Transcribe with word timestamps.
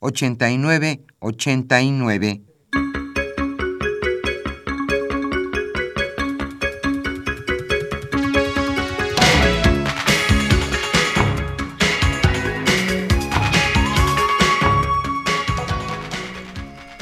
89 0.00 1.04
89. 1.20 2.42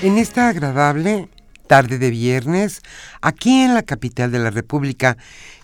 En 0.01 0.17
esta 0.17 0.49
agradable 0.49 1.29
tarde 1.69 1.99
de 1.99 2.11
viernes, 2.11 2.83
aquí 3.21 3.61
en 3.61 3.75
la 3.75 3.83
capital 3.83 4.33
de 4.33 4.41
la 4.41 4.51
República. 4.51 5.17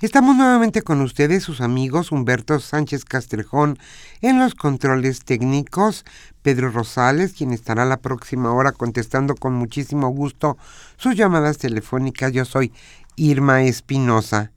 Estamos 0.03 0.37
nuevamente 0.37 0.83
con 0.83 1.01
ustedes, 1.01 1.43
sus 1.43 1.61
amigos 1.61 2.13
Humberto 2.13 2.61
Sánchez 2.61 3.05
Castrejón 3.05 3.79
en 4.21 4.39
los 4.39 4.55
controles 4.55 5.25
técnicos, 5.25 6.05
Pedro 6.43 6.71
Rosales, 6.71 7.33
quien 7.33 7.53
estará 7.53 7.87
la 7.87 7.97
próxima 7.97 8.53
hora 8.53 8.71
contestando 8.71 9.35
con 9.35 9.55
muchísimo 9.55 10.09
gusto 10.11 10.59
sus 10.97 11.17
llamadas 11.17 11.59
telefónicas. 11.59 12.33
Yo 12.33 12.45
soy 12.45 12.73
Irma 13.17 13.63
Espinosa. 13.63 14.53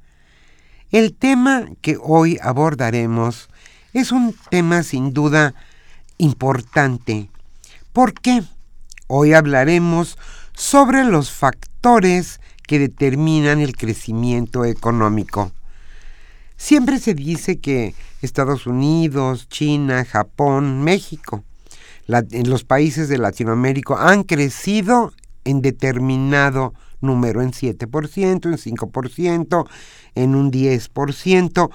El 0.92 1.14
tema 1.14 1.66
que 1.82 1.98
hoy 2.02 2.38
abordaremos 2.42 3.50
es 3.94 4.12
un 4.12 4.36
tema 4.52 4.84
sin 4.84 5.14
duda 5.14 5.54
importante. 6.18 7.30
¿Por 7.94 8.14
qué? 8.14 8.44
Hoy 9.08 9.34
hablaremos 9.34 10.18
sobre 10.58 11.04
los 11.04 11.30
factores 11.32 12.42
que 12.66 12.80
determinan 12.80 13.62
el 13.62 13.78
crecimiento 13.78 14.66
económico. 14.66 15.52
Siempre 16.58 17.00
se 17.00 17.14
dice 17.14 17.60
que 17.60 17.94
Estados 18.24 18.66
Unidos, 18.66 19.48
China, 19.50 20.04
Japón, 20.04 20.84
México, 20.84 21.44
en 22.08 22.50
los 22.50 22.64
países 22.64 23.08
de 23.08 23.20
Latinoamérica 23.20 24.10
han 24.10 24.24
crecido 24.24 25.14
en 25.46 25.62
determinado 25.62 26.74
número, 27.02 27.44
en 27.44 27.52
7%, 27.52 28.46
en 28.46 28.58
5%, 28.58 29.68
en 30.16 30.36
un 30.36 30.52
10%, 30.52 31.70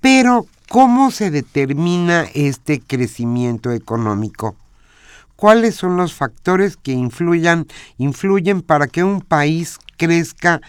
pero 0.00 0.46
¿cómo 0.68 1.10
se 1.10 1.32
determina 1.32 2.28
este 2.32 2.80
crecimiento 2.80 3.72
económico? 3.72 4.54
Cuáles 5.44 5.74
son 5.74 5.98
los 5.98 6.14
factores 6.14 6.78
que 6.78 6.92
influyen 6.92 8.62
para 8.62 8.86
que 8.86 9.04
un 9.04 9.20
país 9.20 9.76
crezca 9.98 10.62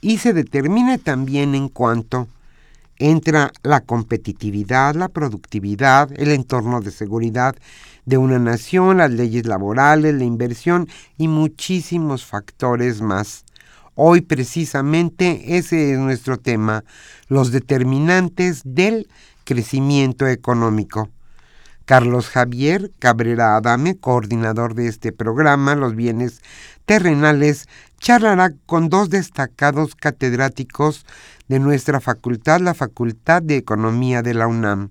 y 0.00 0.16
se 0.16 0.32
determine 0.32 0.96
también 0.96 1.54
en 1.54 1.68
cuanto 1.68 2.28
entra 2.96 3.52
la 3.62 3.82
competitividad, 3.82 4.94
la 4.94 5.10
productividad, 5.10 6.10
el 6.18 6.30
entorno 6.30 6.80
de 6.80 6.92
seguridad 6.92 7.54
de 8.06 8.16
una 8.16 8.38
nación, 8.38 8.96
las 8.96 9.10
leyes 9.10 9.44
laborales, 9.44 10.14
la 10.14 10.24
inversión 10.24 10.88
y 11.18 11.28
muchísimos 11.28 12.24
factores 12.24 13.02
más. 13.02 13.44
Hoy 13.96 14.22
precisamente 14.22 15.58
ese 15.58 15.92
es 15.92 15.98
nuestro 15.98 16.38
tema, 16.38 16.84
los 17.28 17.52
determinantes 17.52 18.62
del 18.64 19.08
crecimiento 19.44 20.26
económico. 20.26 21.10
Carlos 21.84 22.28
Javier 22.28 22.90
Cabrera 22.98 23.56
Adame, 23.56 23.96
coordinador 23.96 24.74
de 24.74 24.88
este 24.88 25.12
programa, 25.12 25.74
Los 25.74 25.94
Bienes 25.94 26.42
Terrenales, 26.84 27.68
charlará 27.98 28.52
con 28.66 28.88
dos 28.88 29.10
destacados 29.10 29.94
catedráticos 29.94 31.06
de 31.48 31.58
nuestra 31.58 32.00
facultad, 32.00 32.60
la 32.60 32.74
Facultad 32.74 33.42
de 33.42 33.56
Economía 33.56 34.22
de 34.22 34.34
la 34.34 34.46
UNAM. 34.46 34.90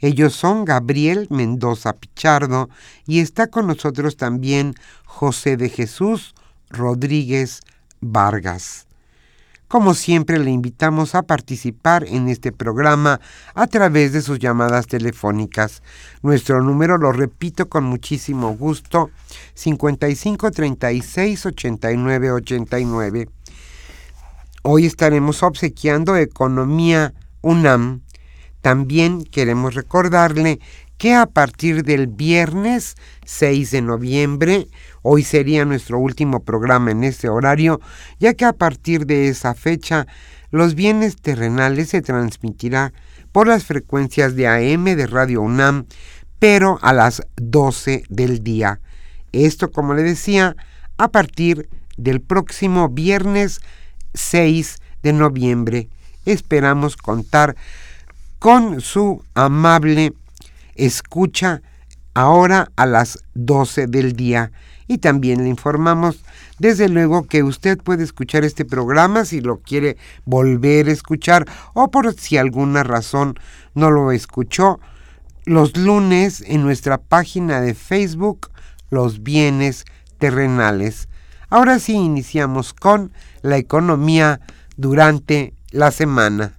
Ellos 0.00 0.34
son 0.34 0.64
Gabriel 0.64 1.26
Mendoza 1.30 1.94
Pichardo 1.94 2.68
y 3.06 3.20
está 3.20 3.46
con 3.46 3.66
nosotros 3.66 4.16
también 4.16 4.74
José 5.04 5.56
de 5.56 5.68
Jesús 5.68 6.34
Rodríguez 6.68 7.60
Vargas. 8.00 8.86
Como 9.74 9.94
siempre, 9.94 10.38
le 10.38 10.52
invitamos 10.52 11.16
a 11.16 11.22
participar 11.22 12.04
en 12.06 12.28
este 12.28 12.52
programa 12.52 13.20
a 13.54 13.66
través 13.66 14.12
de 14.12 14.22
sus 14.22 14.38
llamadas 14.38 14.86
telefónicas. 14.86 15.82
Nuestro 16.22 16.62
número, 16.62 16.96
lo 16.96 17.10
repito 17.10 17.68
con 17.68 17.82
muchísimo 17.82 18.54
gusto, 18.54 19.10
55 19.54 20.52
36 20.52 21.46
89 21.46 22.30
89. 22.30 23.28
Hoy 24.62 24.86
estaremos 24.86 25.42
obsequiando 25.42 26.16
Economía 26.16 27.12
UNAM. 27.42 28.02
También 28.60 29.24
queremos 29.24 29.74
recordarle 29.74 30.60
que 30.98 31.14
a 31.14 31.26
partir 31.26 31.82
del 31.84 32.06
viernes 32.06 32.94
6 33.24 33.70
de 33.70 33.82
noviembre, 33.82 34.68
hoy 35.02 35.22
sería 35.22 35.64
nuestro 35.64 35.98
último 35.98 36.40
programa 36.40 36.90
en 36.90 37.04
este 37.04 37.28
horario, 37.28 37.80
ya 38.18 38.34
que 38.34 38.44
a 38.44 38.52
partir 38.52 39.06
de 39.06 39.28
esa 39.28 39.54
fecha 39.54 40.06
los 40.50 40.74
bienes 40.74 41.16
terrenales 41.16 41.90
se 41.90 42.02
transmitirá 42.02 42.92
por 43.32 43.48
las 43.48 43.64
frecuencias 43.64 44.36
de 44.36 44.46
AM 44.46 44.84
de 44.84 45.06
Radio 45.06 45.42
UNAM, 45.42 45.86
pero 46.38 46.78
a 46.82 46.92
las 46.92 47.22
12 47.36 48.04
del 48.08 48.44
día. 48.44 48.80
Esto, 49.32 49.72
como 49.72 49.94
le 49.94 50.04
decía, 50.04 50.54
a 50.96 51.08
partir 51.08 51.68
del 51.96 52.20
próximo 52.20 52.88
viernes 52.88 53.60
6 54.14 54.78
de 55.02 55.12
noviembre. 55.12 55.88
Esperamos 56.24 56.96
contar 56.96 57.56
con 58.38 58.80
su 58.80 59.24
amable 59.34 60.12
escucha 60.74 61.62
ahora 62.14 62.70
a 62.76 62.86
las 62.86 63.18
12 63.34 63.86
del 63.86 64.14
día. 64.14 64.52
Y 64.86 64.98
también 64.98 65.42
le 65.42 65.48
informamos, 65.48 66.22
desde 66.58 66.88
luego, 66.88 67.26
que 67.26 67.42
usted 67.42 67.78
puede 67.78 68.04
escuchar 68.04 68.44
este 68.44 68.64
programa 68.64 69.24
si 69.24 69.40
lo 69.40 69.58
quiere 69.60 69.96
volver 70.24 70.88
a 70.88 70.92
escuchar 70.92 71.46
o 71.72 71.90
por 71.90 72.12
si 72.14 72.36
alguna 72.36 72.82
razón 72.82 73.34
no 73.74 73.90
lo 73.90 74.12
escuchó, 74.12 74.80
los 75.46 75.76
lunes 75.76 76.42
en 76.46 76.62
nuestra 76.62 76.98
página 76.98 77.60
de 77.60 77.74
Facebook, 77.74 78.50
Los 78.90 79.22
Bienes 79.22 79.84
Terrenales. 80.18 81.08
Ahora 81.50 81.78
sí 81.78 81.94
iniciamos 81.94 82.72
con 82.72 83.12
la 83.42 83.56
economía 83.56 84.40
durante 84.76 85.54
la 85.70 85.90
semana. 85.90 86.58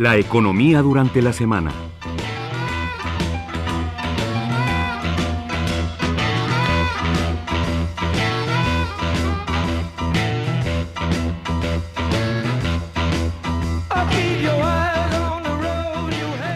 La 0.00 0.16
economía 0.16 0.80
durante 0.80 1.20
la 1.20 1.30
semana. 1.30 1.74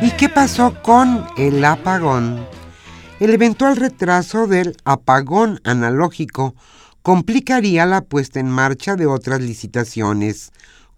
¿Y 0.01 0.11
qué 0.13 0.31
pasó 0.31 0.81
con 0.83 1.27
el 1.37 1.63
apagón? 1.67 2.47
El 3.21 3.35
eventual 3.35 3.77
retraso 3.77 4.47
del 4.47 4.75
apagón 4.87 5.61
analógico 5.65 6.55
complicaría 7.03 7.85
la 7.85 8.01
puesta 8.01 8.41
en 8.41 8.49
marcha 8.49 8.97
de 8.97 9.05
otras 9.05 9.43
licitaciones, 9.43 10.51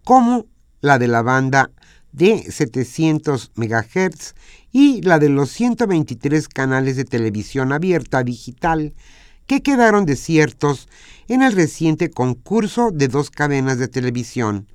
como 0.05 0.47
la 0.81 1.01
de 1.01 1.09
la 1.09 1.23
banda 1.23 1.71
de 2.17 2.51
700 2.51 3.53
MHz 3.55 4.35
y 4.73 5.03
la 5.03 5.19
de 5.19 5.29
los 5.29 5.51
123 5.51 6.49
canales 6.49 6.97
de 6.97 7.05
televisión 7.05 7.73
abierta 7.73 8.25
digital 8.25 8.95
que 9.47 9.63
quedaron 9.63 10.07
desiertos 10.07 10.89
en 11.29 11.43
el 11.43 11.53
reciente 11.53 12.11
concurso 12.11 12.91
de 12.91 13.09
dos 13.09 13.31
cadenas 13.31 13.79
de 13.79 13.89
televisión. 13.89 14.67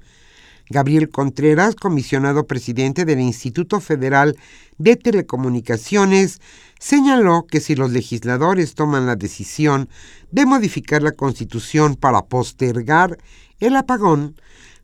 Gabriel 0.70 1.10
Contreras, 1.10 1.76
comisionado 1.76 2.48
presidente 2.48 3.04
del 3.06 3.20
Instituto 3.20 3.82
Federal 3.82 4.38
de 4.78 4.96
Telecomunicaciones, 4.96 6.40
señaló 6.80 7.46
que 7.50 7.60
si 7.60 7.76
los 7.76 7.92
legisladores 7.92 8.76
toman 8.76 9.06
la 9.06 9.16
decisión 9.16 9.90
de 10.32 10.46
modificar 10.46 11.04
la 11.04 11.12
Constitución 11.12 11.96
para 11.96 12.22
postergar 12.22 13.18
el 13.60 13.76
apagón, 13.76 14.36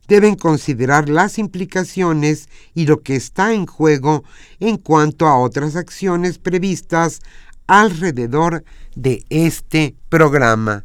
deben 0.08 0.34
considerar 0.34 1.08
las 1.08 1.38
implicaciones 1.38 2.48
y 2.74 2.86
lo 2.86 3.02
que 3.02 3.14
está 3.14 3.52
en 3.52 3.66
juego 3.66 4.24
en 4.58 4.78
cuanto 4.78 5.26
a 5.26 5.38
otras 5.38 5.76
acciones 5.76 6.38
previstas 6.38 7.20
alrededor 7.66 8.64
de 8.96 9.24
este 9.28 9.94
programa. 10.08 10.84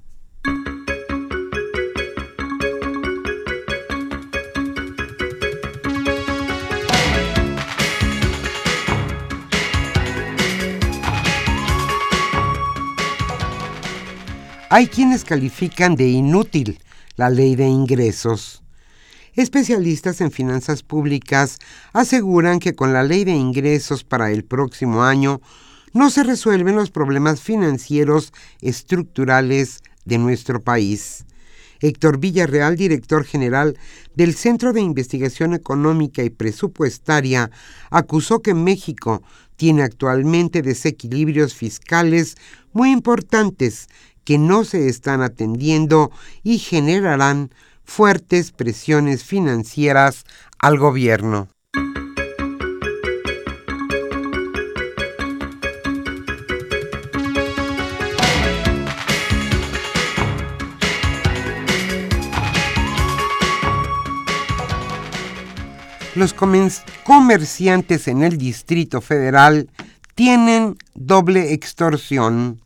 Hay 14.70 14.88
quienes 14.88 15.24
califican 15.24 15.96
de 15.96 16.08
inútil 16.08 16.80
la 17.16 17.30
ley 17.30 17.56
de 17.56 17.68
ingresos. 17.68 18.63
Especialistas 19.36 20.22
en 20.22 20.32
finanzas 20.32 20.84
públicas 20.84 21.58
aseguran 21.92 22.60
que 22.60 22.76
con 22.76 22.94
la 22.94 23.02
ley 23.02 23.24
de 23.24 23.32
ingresos 23.32 24.04
para 24.04 24.30
el 24.30 24.44
próximo 24.44 25.04
año 25.04 25.42
no 25.92 26.12
se 26.12 26.24
resuelven 26.24 26.76
los 26.76 26.92
problemas 26.92 27.42
financieros 27.42 28.32
estructurales 28.62 29.82
de 30.06 30.20
nuestro 30.20 30.62
país. 30.62 31.26
Héctor 31.80 32.20
Villarreal, 32.20 32.76
director 32.76 33.26
general 33.26 33.78
del 34.16 34.36
Centro 34.36 34.72
de 34.72 34.82
Investigación 34.82 35.56
Económica 35.56 36.24
y 36.24 36.30
Presupuestaria, 36.30 37.50
acusó 37.90 38.40
que 38.42 38.54
México 38.54 39.24
tiene 39.56 39.82
actualmente 39.82 40.62
desequilibrios 40.62 41.56
fiscales 41.56 42.36
muy 42.72 42.92
importantes 42.92 43.88
que 44.24 44.38
no 44.38 44.64
se 44.64 44.88
están 44.88 45.22
atendiendo 45.22 46.12
y 46.44 46.60
generarán 46.60 47.52
fuertes 47.84 48.52
presiones 48.52 49.24
financieras 49.24 50.26
al 50.60 50.78
gobierno. 50.78 51.48
Los 66.16 66.36
comerciantes 67.04 68.08
en 68.08 68.24
el 68.24 68.38
Distrito 68.38 69.02
Federal 69.02 69.70
tienen 70.14 70.78
doble 70.94 71.54
extorsión 71.54 72.63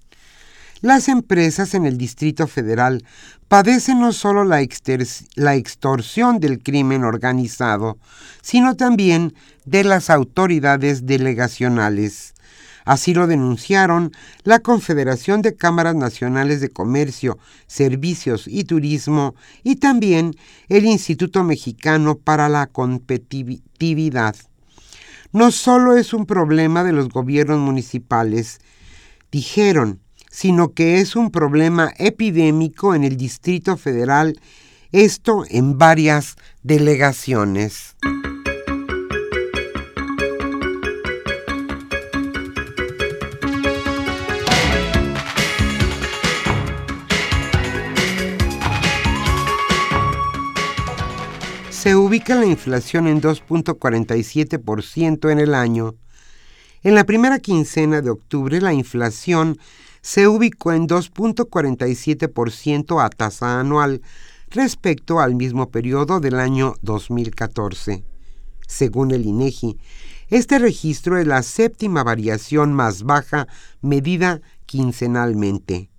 las 0.81 1.07
empresas 1.07 1.73
en 1.73 1.85
el 1.85 1.97
Distrito 1.97 2.47
Federal 2.47 3.03
padecen 3.47 3.99
no 3.99 4.13
solo 4.13 4.43
la, 4.43 4.61
extorsión 4.61 6.39
del 6.39 6.61
crimen 6.61 7.03
organizado, 7.03 7.97
sino 8.41 8.75
también 8.75 9.33
de 9.65 9.83
las 9.83 10.09
autoridades 10.09 11.05
delegacionales. 11.05 12.33
Así 12.85 13.13
lo 13.13 13.27
denunciaron 13.27 14.11
la 14.43 14.59
Confederación 14.59 15.41
de 15.41 15.55
Cámaras 15.55 15.95
Nacionales 15.95 16.61
de 16.61 16.69
Comercio, 16.69 17.37
Servicios 17.67 18.47
y 18.47 18.63
Turismo 18.63 19.35
y 19.63 19.75
también 19.75 20.35
el 20.69 20.85
Instituto 20.85 21.43
Mexicano 21.43 22.17
para 22.17 22.47
la 22.47 22.67
Competitividad. 22.67 24.35
No 25.33 25.51
solo 25.51 25.97
es 25.97 26.13
un 26.13 26.25
problema 26.25 26.85
de 26.85 26.93
los 26.93 27.09
gobiernos 27.09 27.59
municipales, 27.59 28.59
dijeron, 29.31 29.99
sino 30.37 30.73
que 30.73 30.99
es 30.99 31.15
un 31.15 31.31
problema 31.31 31.93
epidémico 31.97 32.93
en 32.93 33.03
el 33.03 33.17
Distrito 33.17 33.75
Federal, 33.75 34.39
esto 34.91 35.43
en 35.49 35.79
varias 35.79 36.35
delegaciones. 36.61 37.95
Se 51.71 51.95
ubica 51.95 52.35
la 52.35 52.45
inflación 52.45 53.07
en 53.07 53.23
2.47% 53.23 55.31
en 55.31 55.39
el 55.39 55.55
año. 55.55 55.95
En 56.83 56.93
la 56.93 57.05
primera 57.05 57.39
quincena 57.39 58.01
de 58.01 58.11
octubre 58.11 58.61
la 58.61 58.73
inflación 58.73 59.57
se 60.07 60.27
ubicó 60.29 60.71
en 60.71 60.87
2.47% 60.87 63.03
a 63.03 63.09
tasa 63.09 63.59
anual 63.59 64.01
respecto 64.49 65.19
al 65.19 65.35
mismo 65.35 65.69
periodo 65.69 66.21
del 66.21 66.39
año 66.39 66.75
2014. 66.81 68.05
Según 68.65 69.11
el 69.11 69.25
INEGI, 69.25 69.77
este 70.29 70.59
registro 70.59 71.17
es 71.17 71.27
la 71.27 71.43
séptima 71.43 72.05
variación 72.05 72.71
más 72.71 73.03
baja 73.03 73.49
medida 73.81 74.39
quincenalmente, 74.65 75.89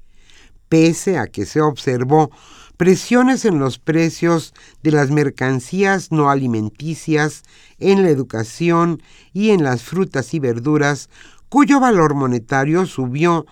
pese 0.71 1.19
a 1.19 1.27
que 1.27 1.45
se 1.45 1.61
observó 1.61 2.31
presiones 2.79 3.45
en 3.45 3.59
los 3.59 3.79
precios 3.79 4.55
de 4.83 4.93
las 4.93 5.11
mercancías 5.11 6.13
no 6.13 6.31
alimenticias, 6.31 7.43
en 7.79 8.05
la 8.05 8.09
educación 8.09 9.03
y 9.35 9.51
en 9.51 9.65
las 9.65 9.83
frutas 9.83 10.33
y 10.33 10.39
verduras, 10.39 11.11
cuyo 11.51 11.79
valor 11.79 12.15
monetario 12.15 12.87
subió 12.87 13.45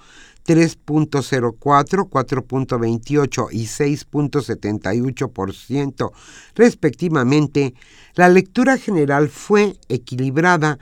3.04, 0.47 2.09
4.28 2.09 3.49
y 3.53 3.65
6.78% 3.65 6.13
respectivamente, 6.55 7.75
la 8.15 8.29
lectura 8.29 8.79
general 8.79 9.29
fue 9.29 9.77
equilibrada 9.89 10.79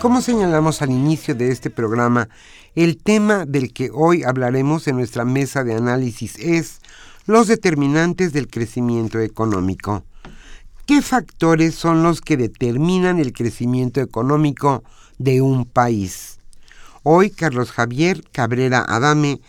Como 0.00 0.22
señalamos 0.22 0.80
al 0.80 0.90
inicio 0.92 1.34
de 1.34 1.50
este 1.50 1.68
programa, 1.68 2.30
el 2.74 2.96
tema 2.96 3.44
del 3.44 3.74
que 3.74 3.90
hoy 3.92 4.22
hablaremos 4.22 4.88
en 4.88 4.96
nuestra 4.96 5.26
mesa 5.26 5.62
de 5.62 5.74
análisis 5.74 6.38
es 6.38 6.80
los 7.26 7.48
determinantes 7.48 8.32
del 8.32 8.48
crecimiento 8.48 9.20
económico. 9.20 10.04
¿Qué 10.86 11.02
factores 11.02 11.74
son 11.74 12.04
los 12.04 12.20
que 12.20 12.36
determinan 12.36 13.18
el 13.18 13.32
crecimiento 13.32 14.00
económico 14.00 14.84
de 15.18 15.40
un 15.40 15.64
país? 15.64 16.38
Hoy 17.02 17.30
Carlos 17.30 17.72
Javier 17.72 18.22
Cabrera 18.30 18.84
Adame, 18.86 19.40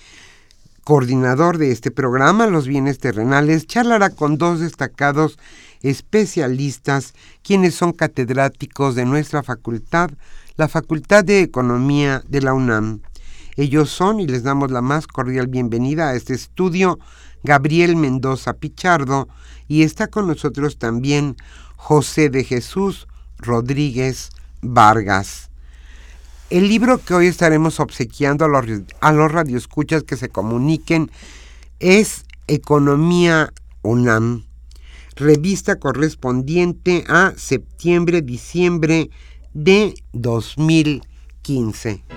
coordinador 0.83 1.59
de 1.59 1.71
este 1.71 1.91
programa, 1.91 2.47
Los 2.47 2.65
Bienes 2.65 2.97
Terrenales, 2.97 3.67
charlará 3.67 4.09
con 4.09 4.39
dos 4.39 4.61
destacados 4.61 5.37
especialistas, 5.83 7.13
quienes 7.43 7.75
son 7.75 7.93
catedráticos 7.93 8.95
de 8.95 9.05
nuestra 9.05 9.43
facultad, 9.43 10.09
la 10.55 10.67
Facultad 10.67 11.23
de 11.23 11.41
Economía 11.41 12.23
de 12.27 12.41
la 12.41 12.55
UNAM. 12.55 13.01
Ellos 13.57 13.91
son, 13.91 14.19
y 14.19 14.25
les 14.25 14.41
damos 14.41 14.71
la 14.71 14.81
más 14.81 15.05
cordial 15.05 15.45
bienvenida 15.45 16.09
a 16.09 16.15
este 16.15 16.33
estudio, 16.33 16.97
Gabriel 17.43 17.95
Mendoza 17.95 18.53
Pichardo, 18.53 19.27
y 19.67 19.83
está 19.83 20.07
con 20.07 20.27
nosotros 20.27 20.77
también 20.77 21.35
José 21.75 22.29
de 22.29 22.43
Jesús 22.43 23.07
Rodríguez 23.37 24.29
Vargas. 24.61 25.49
El 26.49 26.69
libro 26.69 27.03
que 27.03 27.13
hoy 27.13 27.27
estaremos 27.27 27.79
obsequiando 27.79 28.45
a 28.45 28.47
los, 28.47 28.65
a 29.01 29.11
los 29.11 29.31
radioescuchas 29.31 30.03
que 30.03 30.15
se 30.15 30.29
comuniquen 30.29 31.11
es 31.79 32.25
Economía 32.47 33.51
UNAM, 33.81 34.45
revista 35.15 35.77
correspondiente 35.77 37.03
a 37.09 37.33
septiembre-diciembre 37.35 39.09
de 39.53 39.93
2015. 40.13 42.16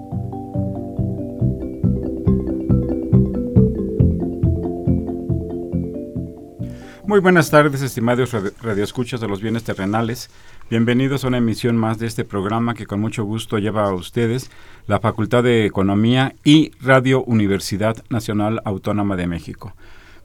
Muy 7.11 7.19
buenas 7.19 7.51
tardes, 7.51 7.81
estimados 7.81 8.31
radioescuchas 8.61 9.19
de 9.19 9.27
los 9.27 9.41
bienes 9.41 9.65
terrenales. 9.65 10.29
Bienvenidos 10.69 11.25
a 11.25 11.27
una 11.27 11.39
emisión 11.39 11.75
más 11.75 11.99
de 11.99 12.07
este 12.07 12.23
programa 12.23 12.73
que 12.73 12.85
con 12.85 13.01
mucho 13.01 13.25
gusto 13.25 13.59
lleva 13.59 13.83
a 13.83 13.93
ustedes 13.93 14.49
la 14.87 15.01
Facultad 15.01 15.43
de 15.43 15.65
Economía 15.65 16.35
y 16.45 16.71
Radio 16.79 17.21
Universidad 17.25 18.01
Nacional 18.09 18.61
Autónoma 18.63 19.17
de 19.17 19.27
México. 19.27 19.75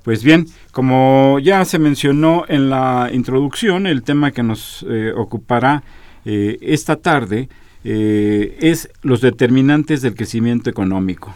Pues 0.04 0.22
bien, 0.22 0.46
como 0.70 1.40
ya 1.40 1.64
se 1.64 1.80
mencionó 1.80 2.44
en 2.46 2.70
la 2.70 3.10
introducción, 3.12 3.88
el 3.88 4.04
tema 4.04 4.30
que 4.30 4.44
nos 4.44 4.86
eh, 4.88 5.12
ocupará 5.12 5.82
eh, 6.24 6.56
esta 6.60 6.94
tarde 6.94 7.48
eh, 7.82 8.58
es 8.60 8.90
los 9.02 9.20
determinantes 9.20 10.02
del 10.02 10.14
crecimiento 10.14 10.70
económico. 10.70 11.34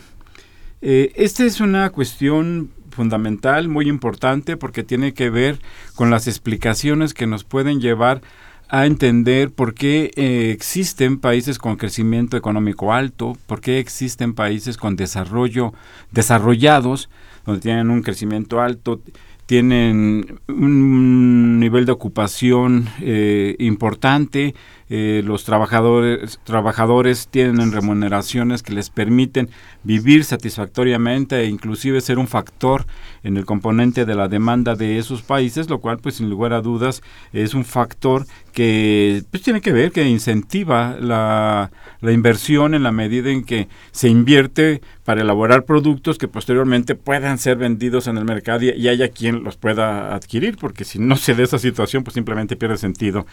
esta 0.80 1.45
es 1.45 1.61
una 1.61 1.90
cuestión 1.90 2.71
fundamental, 2.90 3.68
muy 3.68 3.88
importante, 3.88 4.56
porque 4.56 4.82
tiene 4.82 5.14
que 5.14 5.30
ver 5.30 5.59
con 5.94 6.11
las 6.11 6.26
explicaciones 6.26 7.14
que 7.14 7.26
nos 7.26 7.44
pueden 7.44 7.80
llevar 7.80 8.23
a 8.68 8.87
entender 8.87 9.50
por 9.50 9.75
qué 9.75 10.12
eh, 10.14 10.52
existen 10.52 11.18
países 11.18 11.59
con 11.59 11.76
crecimiento 11.76 12.37
económico 12.37 12.92
alto, 12.92 13.37
por 13.47 13.61
qué 13.61 13.80
existen 13.80 14.32
países 14.32 14.76
con 14.76 14.94
desarrollo 14.94 15.75
desarrollados, 16.12 17.11
donde 17.44 17.61
tienen 17.61 17.90
un 17.90 18.02
crecimiento 18.02 18.61
alto, 18.61 19.00
tienen 19.47 20.38
un 20.47 21.59
nivel 21.59 21.85
de 21.85 21.90
ocupación 21.90 22.88
eh, 23.00 23.56
importante, 23.59 24.54
eh, 24.92 25.23
los 25.25 25.44
trabajadores, 25.44 26.40
trabajadores 26.42 27.28
tienen 27.30 27.70
remuneraciones 27.70 28.64
que 28.64 28.73
les 28.73 28.90
permiten 28.90 29.49
vivir 29.85 30.25
satisfactoriamente 30.25 31.40
e 31.40 31.47
inclusive 31.47 32.00
ser 32.00 32.18
un 32.18 32.26
factor 32.26 32.87
en 33.23 33.37
el 33.37 33.44
componente 33.44 34.04
de 34.04 34.16
la 34.16 34.26
demanda 34.26 34.75
de 34.75 34.99
esos 34.99 35.23
países, 35.23 35.70
lo 35.70 35.78
cual 35.78 35.99
pues 35.99 36.16
sin 36.16 36.28
lugar 36.28 36.52
a 36.52 36.61
dudas 36.61 37.02
es 37.32 37.54
un 37.54 37.64
factor 37.64 38.26
que 38.52 39.23
pues 39.30 39.44
tiene 39.44 39.61
que 39.61 39.70
ver, 39.70 39.92
que 39.92 40.09
incentiva 40.09 40.97
la, 41.00 41.70
la 42.00 42.11
inversión 42.11 42.75
en 42.75 42.82
la 42.82 42.90
medida 42.90 43.30
en 43.30 43.44
que 43.44 43.68
se 43.92 44.09
invierte 44.09 44.80
para 45.04 45.20
elaborar 45.20 45.66
productos 45.66 46.18
que 46.18 46.26
posteriormente 46.26 46.97
puedan 46.97 47.38
ser 47.38 47.59
vendidos 47.59 48.09
en 48.09 48.18
el 48.18 48.25
mercado 48.25 48.64
y, 48.64 48.70
y 48.70 48.88
haya 48.88 49.09
quien 49.11 49.44
los 49.44 49.56
pueda 49.56 50.16
adquirir, 50.16 50.56
porque 50.56 50.85
si 50.85 50.99
no 50.99 51.14
se 51.14 51.37
da 51.37 51.44
esa 51.44 51.61
situación 51.61 52.02
pues 52.02 52.14
simplemente 52.14 52.56
pierde 52.56 52.76
sentido 52.76 53.25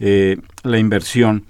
eh, 0.00 0.36
la 0.62 0.78
inversión. 0.78 1.44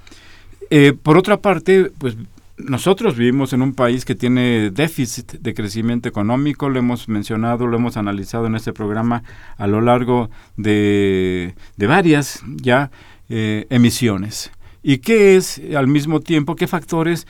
Eh, 0.71 0.93
por 1.01 1.17
otra 1.17 1.39
parte, 1.39 1.91
pues 1.99 2.17
nosotros 2.57 3.17
vivimos 3.17 3.53
en 3.53 3.63
un 3.63 3.75
país 3.75 4.05
que 4.05 4.15
tiene 4.15 4.71
déficit 4.71 5.33
de 5.33 5.55
crecimiento 5.55 6.09
económico, 6.09 6.69
lo 6.69 6.79
hemos 6.79 7.09
mencionado, 7.09 7.67
lo 7.67 7.77
hemos 7.77 7.97
analizado 7.97 8.47
en 8.47 8.55
este 8.55 8.73
programa 8.73 9.23
a 9.57 9.67
lo 9.67 9.81
largo 9.81 10.31
de, 10.57 11.55
varias 11.77 12.43
ya 12.57 12.91
eh, 13.29 13.67
emisiones. 13.71 14.51
¿Y 14.83 14.99
qué 14.99 15.37
es 15.37 15.61
al 15.75 15.89
mismo 15.89 16.21
tiempo, 16.21 16.57
qué 16.57 16.67
factores 16.67 17.27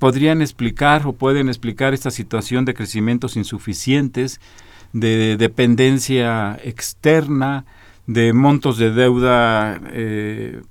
podrían 0.00 0.42
explicar 0.42 1.06
o 1.06 1.12
pueden 1.12 1.48
explicar 1.48 1.94
esta 1.94 2.10
situación 2.10 2.64
de 2.64 2.74
crecimientos 2.74 3.36
insuficientes, 3.36 4.40
de 4.92 5.36
dependencia 5.36 6.58
externa, 6.64 7.64
de 8.06 8.32
montos 8.32 8.78
de 8.78 8.90
deuda 8.90 9.80
eh, 9.92 10.62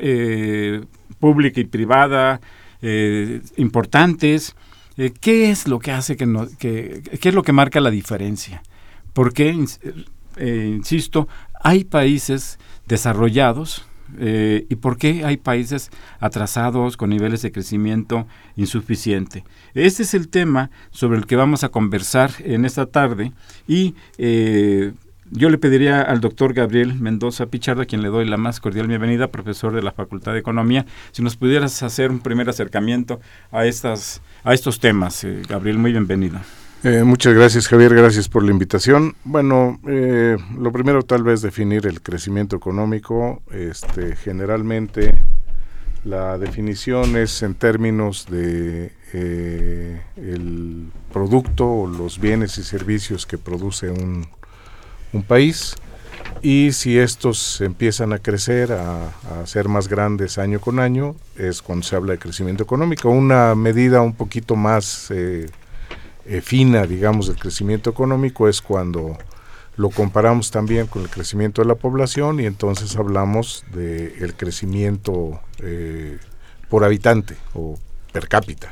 eh, 0.00 0.84
pública 1.20 1.60
y 1.60 1.64
privada 1.64 2.40
eh, 2.82 3.40
importantes, 3.56 4.54
¿qué 5.20 5.50
es 5.50 5.68
lo 5.68 5.78
que 5.78 5.92
hace 5.92 6.16
que, 6.16 6.26
no, 6.26 6.46
qué 6.58 7.02
es 7.10 7.34
lo 7.34 7.42
que 7.42 7.52
marca 7.52 7.80
la 7.80 7.90
diferencia? 7.90 8.62
Porque, 9.12 9.54
insisto, 10.40 11.28
hay 11.60 11.84
países 11.84 12.58
desarrollados 12.86 13.84
y 14.18 14.74
por 14.76 14.96
qué 14.96 15.24
hay 15.24 15.36
países 15.36 15.90
atrasados 16.20 16.96
con 16.96 17.10
niveles 17.10 17.42
de 17.42 17.52
crecimiento 17.52 18.26
insuficiente. 18.56 19.44
Este 19.74 20.04
es 20.04 20.14
el 20.14 20.28
tema 20.28 20.70
sobre 20.90 21.18
el 21.18 21.26
que 21.26 21.36
vamos 21.36 21.64
a 21.64 21.68
conversar 21.68 22.30
en 22.40 22.64
esta 22.64 22.86
tarde 22.86 23.32
y 23.66 23.94
yo 25.30 25.50
le 25.50 25.58
pediría 25.58 26.02
al 26.02 26.20
doctor 26.20 26.54
Gabriel 26.54 26.94
Mendoza 26.94 27.46
Pichardo, 27.46 27.82
a 27.82 27.84
quien 27.84 28.02
le 28.02 28.08
doy 28.08 28.26
la 28.26 28.36
más 28.36 28.60
cordial 28.60 28.86
bienvenida, 28.86 29.28
profesor 29.28 29.72
de 29.72 29.82
la 29.82 29.92
Facultad 29.92 30.32
de 30.32 30.38
Economía, 30.38 30.86
si 31.12 31.22
nos 31.22 31.36
pudieras 31.36 31.82
hacer 31.82 32.10
un 32.10 32.20
primer 32.20 32.48
acercamiento 32.48 33.20
a, 33.50 33.66
estas, 33.66 34.22
a 34.44 34.54
estos 34.54 34.80
temas. 34.80 35.24
Eh, 35.24 35.42
Gabriel, 35.48 35.78
muy 35.78 35.92
bienvenido. 35.92 36.38
Eh, 36.84 37.02
muchas 37.02 37.34
gracias 37.34 37.66
Javier, 37.66 37.92
gracias 37.92 38.28
por 38.28 38.44
la 38.44 38.52
invitación. 38.52 39.16
Bueno, 39.24 39.80
eh, 39.88 40.36
lo 40.56 40.70
primero 40.70 41.02
tal 41.02 41.24
vez 41.24 41.42
definir 41.42 41.86
el 41.86 42.00
crecimiento 42.00 42.54
económico. 42.54 43.42
Este, 43.50 44.14
generalmente 44.14 45.10
la 46.04 46.38
definición 46.38 47.16
es 47.16 47.42
en 47.42 47.54
términos 47.54 48.26
de 48.30 48.92
eh, 49.12 50.00
el 50.16 50.86
producto 51.12 51.66
o 51.66 51.86
los 51.86 52.20
bienes 52.20 52.58
y 52.58 52.62
servicios 52.62 53.26
que 53.26 53.38
produce 53.38 53.90
un, 53.90 54.26
un 55.12 55.22
país 55.22 55.76
y 56.42 56.72
si 56.72 56.98
estos 56.98 57.60
empiezan 57.60 58.12
a 58.12 58.18
crecer, 58.18 58.72
a, 58.72 59.10
ser 59.44 59.68
más 59.68 59.88
grandes 59.88 60.38
año 60.38 60.60
con 60.60 60.78
año, 60.78 61.16
es 61.36 61.62
cuando 61.62 61.84
se 61.84 61.96
habla 61.96 62.12
de 62.12 62.18
crecimiento 62.18 62.62
económico. 62.62 63.08
Una 63.08 63.54
medida 63.54 64.02
un 64.02 64.14
poquito 64.14 64.56
más 64.56 65.10
eh, 65.10 65.46
eh, 66.26 66.40
fina, 66.40 66.86
digamos, 66.86 67.26
del 67.28 67.36
crecimiento 67.36 67.90
económico 67.90 68.48
es 68.48 68.60
cuando 68.60 69.16
lo 69.76 69.90
comparamos 69.90 70.50
también 70.50 70.86
con 70.86 71.02
el 71.02 71.08
crecimiento 71.08 71.62
de 71.62 71.68
la 71.68 71.76
población 71.76 72.40
y 72.40 72.46
entonces 72.46 72.96
hablamos 72.96 73.64
del 73.72 74.12
el 74.20 74.34
crecimiento 74.34 75.40
eh, 75.62 76.18
por 76.68 76.84
habitante 76.84 77.36
o 77.54 77.78
per 78.12 78.28
cápita. 78.28 78.70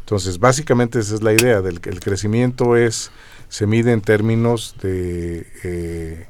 Entonces, 0.00 0.38
básicamente 0.38 1.00
esa 1.00 1.14
es 1.14 1.22
la 1.22 1.32
idea, 1.32 1.60
del 1.60 1.80
el 1.84 2.00
crecimiento 2.00 2.76
es, 2.76 3.10
se 3.50 3.66
mide 3.66 3.92
en 3.92 4.00
términos 4.00 4.76
de 4.80 5.46
eh, 5.64 6.26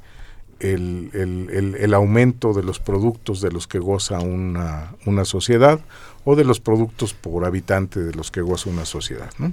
el, 0.59 1.11
el, 1.13 1.77
el, 1.77 1.95
aumento 1.95 2.55
de 2.55 2.63
los 2.63 2.81
productos 2.81 3.41
de 3.43 3.53
los 3.53 3.69
que 3.69 3.79
goza 3.79 4.21
una, 4.21 4.95
una 5.07 5.25
sociedad 5.25 5.81
o 6.25 6.35
de 6.35 6.45
los 6.45 6.61
productos 6.61 7.13
por 7.15 7.45
habitante 7.45 8.01
de 8.01 8.15
los 8.15 8.31
que 8.31 8.41
goza 8.41 8.71
una 8.71 8.87
sociedad. 8.87 9.31
¿no? 9.39 9.53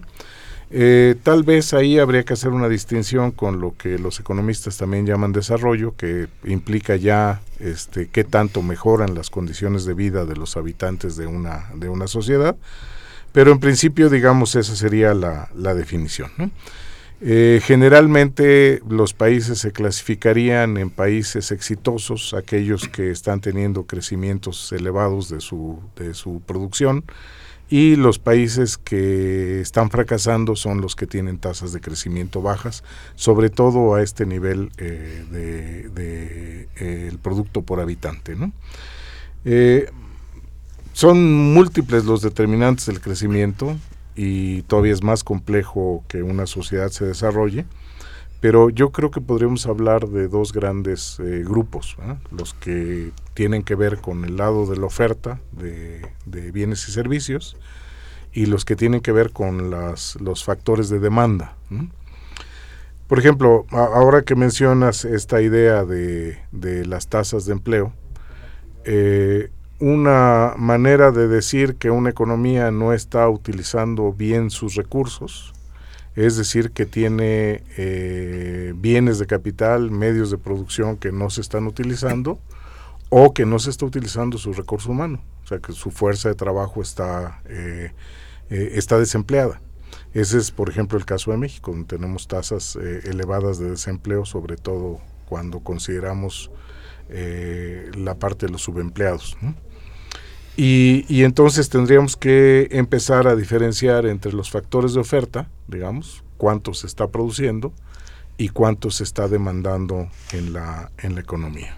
Eh, 0.71 1.15
tal 1.23 1.43
vez 1.43 1.73
ahí 1.73 1.99
habría 1.99 2.23
que 2.23 2.33
hacer 2.33 2.51
una 2.51 2.69
distinción 2.69 3.31
con 3.31 3.59
lo 3.59 3.75
que 3.77 3.99
los 3.99 4.19
economistas 4.19 4.77
también 4.77 5.05
llaman 5.05 5.33
desarrollo, 5.33 5.93
que 5.95 6.29
implica 6.45 6.95
ya 6.95 7.41
este, 7.59 8.07
qué 8.07 8.23
tanto 8.23 8.61
mejoran 8.61 9.13
las 9.13 9.29
condiciones 9.29 9.83
de 9.83 9.93
vida 9.93 10.25
de 10.25 10.37
los 10.37 10.55
habitantes 10.55 11.17
de 11.17 11.27
una, 11.27 11.69
de 11.75 11.89
una 11.89 12.07
sociedad, 12.07 12.55
pero 13.33 13.51
en 13.51 13.59
principio, 13.59 14.09
digamos, 14.09 14.55
esa 14.55 14.75
sería 14.75 15.13
la, 15.13 15.49
la 15.53 15.73
definición. 15.73 16.31
¿no? 16.37 16.49
Eh, 17.19 17.61
generalmente 17.63 18.79
los 18.87 19.13
países 19.13 19.57
se 19.59 19.71
clasificarían 19.71 20.77
en 20.77 20.91
países 20.91 21.51
exitosos, 21.51 22.35
aquellos 22.35 22.87
que 22.87 23.09
están 23.09 23.41
teniendo 23.41 23.85
crecimientos 23.87 24.71
elevados 24.71 25.27
de 25.29 25.41
su, 25.41 25.79
de 25.95 26.13
su 26.13 26.41
producción, 26.45 27.03
y 27.69 27.95
los 27.95 28.19
países 28.19 28.77
que 28.77 29.59
están 29.59 29.89
fracasando 29.89 30.55
son 30.55 30.79
los 30.79 30.95
que 30.95 31.07
tienen 31.07 31.39
tasas 31.39 31.73
de 31.73 31.81
crecimiento 31.81 32.41
bajas, 32.41 32.83
sobre 33.15 33.49
todo 33.49 33.95
a 33.95 34.03
este 34.03 34.25
nivel 34.25 34.71
eh, 34.77 35.25
de, 35.31 36.69
eh, 36.75 37.17
producto 37.21 37.63
por 37.63 37.81
habitante. 37.81 38.35
¿no? 38.35 38.53
Son 40.93 41.53
múltiples 41.53 42.05
los 42.05 42.21
determinantes 42.21 42.85
del 42.85 43.01
crecimiento 43.01 43.75
y 44.17 44.63
todavía 44.63 44.93
es 44.93 45.03
más 45.03 45.23
complejo 45.23 46.03
que 46.07 46.23
una 46.23 46.47
sociedad 46.47 46.89
se 46.89 47.05
desarrolle. 47.05 47.65
Pero 48.41 48.69
yo 48.69 48.91
creo 48.91 49.09
que 49.11 49.21
podríamos 49.21 49.65
hablar 49.67 50.09
de 50.09 50.27
dos 50.27 50.53
grandes 50.53 51.19
eh, 51.19 51.43
grupos, 51.43 51.97
los 52.31 52.53
que 52.53 53.11
tienen 53.33 53.63
que 53.63 53.75
ver 53.75 53.97
con 53.97 54.25
el 54.25 54.37
lado 54.37 54.65
de 54.67 54.77
la 54.77 54.85
oferta 54.85 55.39
de, 55.51 56.01
bienes 56.51 56.87
y 56.87 56.91
servicios 56.91 57.57
y 58.33 58.45
los 58.45 58.63
que 58.63 58.75
tienen 58.75 59.01
que 59.01 59.11
ver 59.11 59.31
con 59.31 59.71
las, 59.71 60.17
los 60.21 60.43
factores 60.43 60.89
de 60.89 60.99
demanda. 60.99 61.55
Por 63.07 63.17
ejemplo, 63.17 63.65
ahora 63.71 64.21
que 64.21 64.35
mencionas 64.35 65.05
esta 65.05 65.41
idea 65.41 65.83
de, 65.83 66.37
de 66.51 66.85
las 66.85 67.07
tasas 67.07 67.45
de 67.45 67.53
empleo, 67.53 67.93
eh, 68.85 69.49
una 69.79 70.53
manera 70.57 71.11
de 71.11 71.27
decir 71.27 71.75
que 71.75 71.91
una 71.91 72.09
economía 72.09 72.71
no 72.71 72.93
está 72.93 73.29
utilizando 73.29 74.11
bien 74.11 74.49
sus 74.49 74.75
recursos, 74.75 75.53
es 76.15 76.35
decir, 76.35 76.71
que 76.71 76.85
tiene 76.85 77.63
eh, 77.77 78.73
bienes 78.75 79.19
de 79.19 79.27
capital, 79.27 79.91
medios 79.91 80.31
de 80.31 80.37
producción 80.39 80.97
que 80.97 81.11
no 81.11 81.29
se 81.29 81.41
están 81.41 81.67
utilizando 81.67 82.39
o 83.09 83.33
que 83.33 83.45
no 83.45 83.59
se 83.59 83.69
está 83.69 83.85
utilizando 83.85 84.37
su 84.37 84.53
recurso 84.53 84.91
humano, 84.91 85.21
o 85.43 85.47
sea, 85.47 85.59
que 85.59 85.71
su 85.73 85.91
fuerza 85.91 86.29
de 86.29 86.35
trabajo 86.35 86.81
está, 86.81 87.41
eh, 87.45 87.91
eh, 88.49 88.71
está 88.73 88.97
desempleada. 88.99 89.61
Ese 90.13 90.37
es, 90.37 90.51
por 90.51 90.69
ejemplo, 90.69 90.97
el 90.97 91.05
caso 91.05 91.31
de 91.31 91.37
México, 91.37 91.71
donde 91.71 91.87
tenemos 91.87 92.27
tasas 92.27 92.75
eh, 92.75 93.01
elevadas 93.05 93.59
de 93.59 93.69
desempleo, 93.69 94.25
sobre 94.25 94.57
todo 94.57 94.99
cuando 95.27 95.59
consideramos 95.59 96.51
la 97.09 98.15
parte 98.15 98.47
de 98.47 98.51
los 98.51 98.63
subempleados. 98.63 99.37
Y, 100.57 101.05
y, 101.07 101.23
entonces 101.23 101.69
tendríamos 101.69 102.17
que 102.17 102.67
empezar 102.71 103.27
a 103.27 103.35
diferenciar 103.35 104.07
entre 104.07 104.33
los 104.33 104.49
factores 104.49 104.95
de 104.95 104.99
oferta, 104.99 105.47
digamos, 105.67 106.23
cuánto 106.37 106.73
se 106.73 106.87
está 106.87 107.07
produciendo 107.07 107.73
y 108.39 108.49
cuánto 108.49 108.89
se 108.89 109.03
está 109.03 109.27
demandando 109.27 110.09
en 110.31 110.53
la, 110.53 110.89
en 110.97 111.13
la 111.13 111.21
economía. 111.21 111.77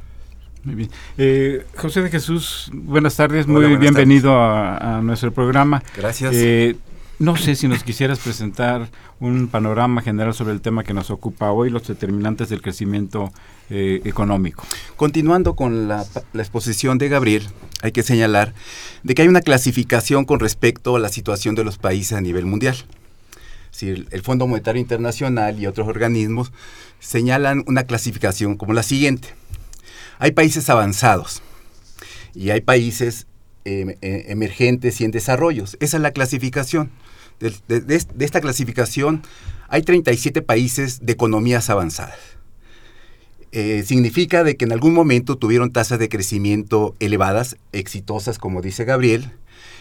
Muy 0.64 0.76
bien. 0.76 0.90
Eh, 1.18 1.66
José 1.76 2.02
de 2.02 2.10
Jesús, 2.10 2.70
buenas 2.74 3.16
tardes, 3.16 3.46
Hola, 3.46 3.54
muy 3.54 3.62
buenas 3.64 3.82
bienvenido 3.82 4.32
tardes. 4.32 4.82
A, 4.82 4.98
a, 4.98 5.02
nuestro 5.02 5.34
programa. 5.34 5.84
Gracias. 5.98 6.34
Eh, 6.36 6.78
no 7.20 7.36
sé 7.36 7.56
si 7.56 7.68
nos 7.68 7.84
quisieras 7.84 8.20
presentar 8.20 8.90
un 9.20 9.50
panorama 9.50 10.02
general 10.02 10.34
sobre 10.34 10.54
el 10.54 10.62
tema 10.62 10.86
que 10.86 10.94
nos 10.94 11.12
ocupa 11.12 11.52
hoy, 11.52 11.70
los 11.70 11.86
determinantes 11.86 12.48
del 12.48 12.62
crecimiento 12.62 13.34
eh, 13.70 14.00
económico. 14.06 14.64
Continuando 14.96 15.54
con 15.54 15.90
la, 15.90 16.06
exposición 16.34 16.98
de 16.98 17.10
Gabriel, 17.10 17.46
hay 17.82 17.92
que 17.92 18.04
señalar 18.04 18.54
de 19.04 19.16
que 19.16 19.24
hay 19.24 19.28
una 19.28 19.42
clasificación 19.42 20.24
con 20.24 20.40
respecto 20.40 20.96
a 20.96 21.00
la 21.00 21.10
situación 21.10 21.56
de 21.56 21.66
los 21.66 21.78
países 21.78 22.14
a 22.14 22.22
nivel 22.22 22.46
mundial. 22.46 22.78
Si 23.72 23.90
el, 23.90 24.22
Fondo 24.24 24.48
Monetario 24.48 24.82
Internacional 24.82 25.60
y 25.60 25.68
otros 25.68 25.90
organismos 25.90 26.54
señalan 27.02 27.66
una 27.68 27.84
clasificación 27.84 28.56
como 28.56 28.72
la 28.72 28.84
siguiente. 28.84 29.28
Hay 30.20 30.32
países 30.32 30.70
avanzados 30.70 31.42
y 32.34 32.52
hay 32.52 32.62
países 32.62 33.28
eh, 33.66 33.98
eh, 34.02 34.26
emergentes 34.30 35.02
y 35.02 35.04
en 35.04 35.12
desarrollos. 35.12 35.76
Esa 35.82 35.98
es 35.98 36.04
la 36.04 36.12
clasificación. 36.12 36.92
De, 37.40 38.06
esta 38.20 38.42
clasificación 38.42 39.24
hay 39.70 39.82
37 39.84 40.42
países 40.42 41.06
de 41.06 41.14
economías 41.14 41.70
avanzadas. 41.70 42.18
Eh, 43.52 43.84
significa 43.86 44.44
de 44.44 44.58
que 44.58 44.66
en 44.66 44.72
algún 44.72 44.94
momento 44.94 45.38
tuvieron 45.38 45.72
tasas 45.72 45.98
de 46.00 46.10
crecimiento 46.10 46.96
elevadas, 47.00 47.58
exitosas, 47.72 48.38
como 48.38 48.62
dice 48.62 48.86
Gabriel, 48.86 49.32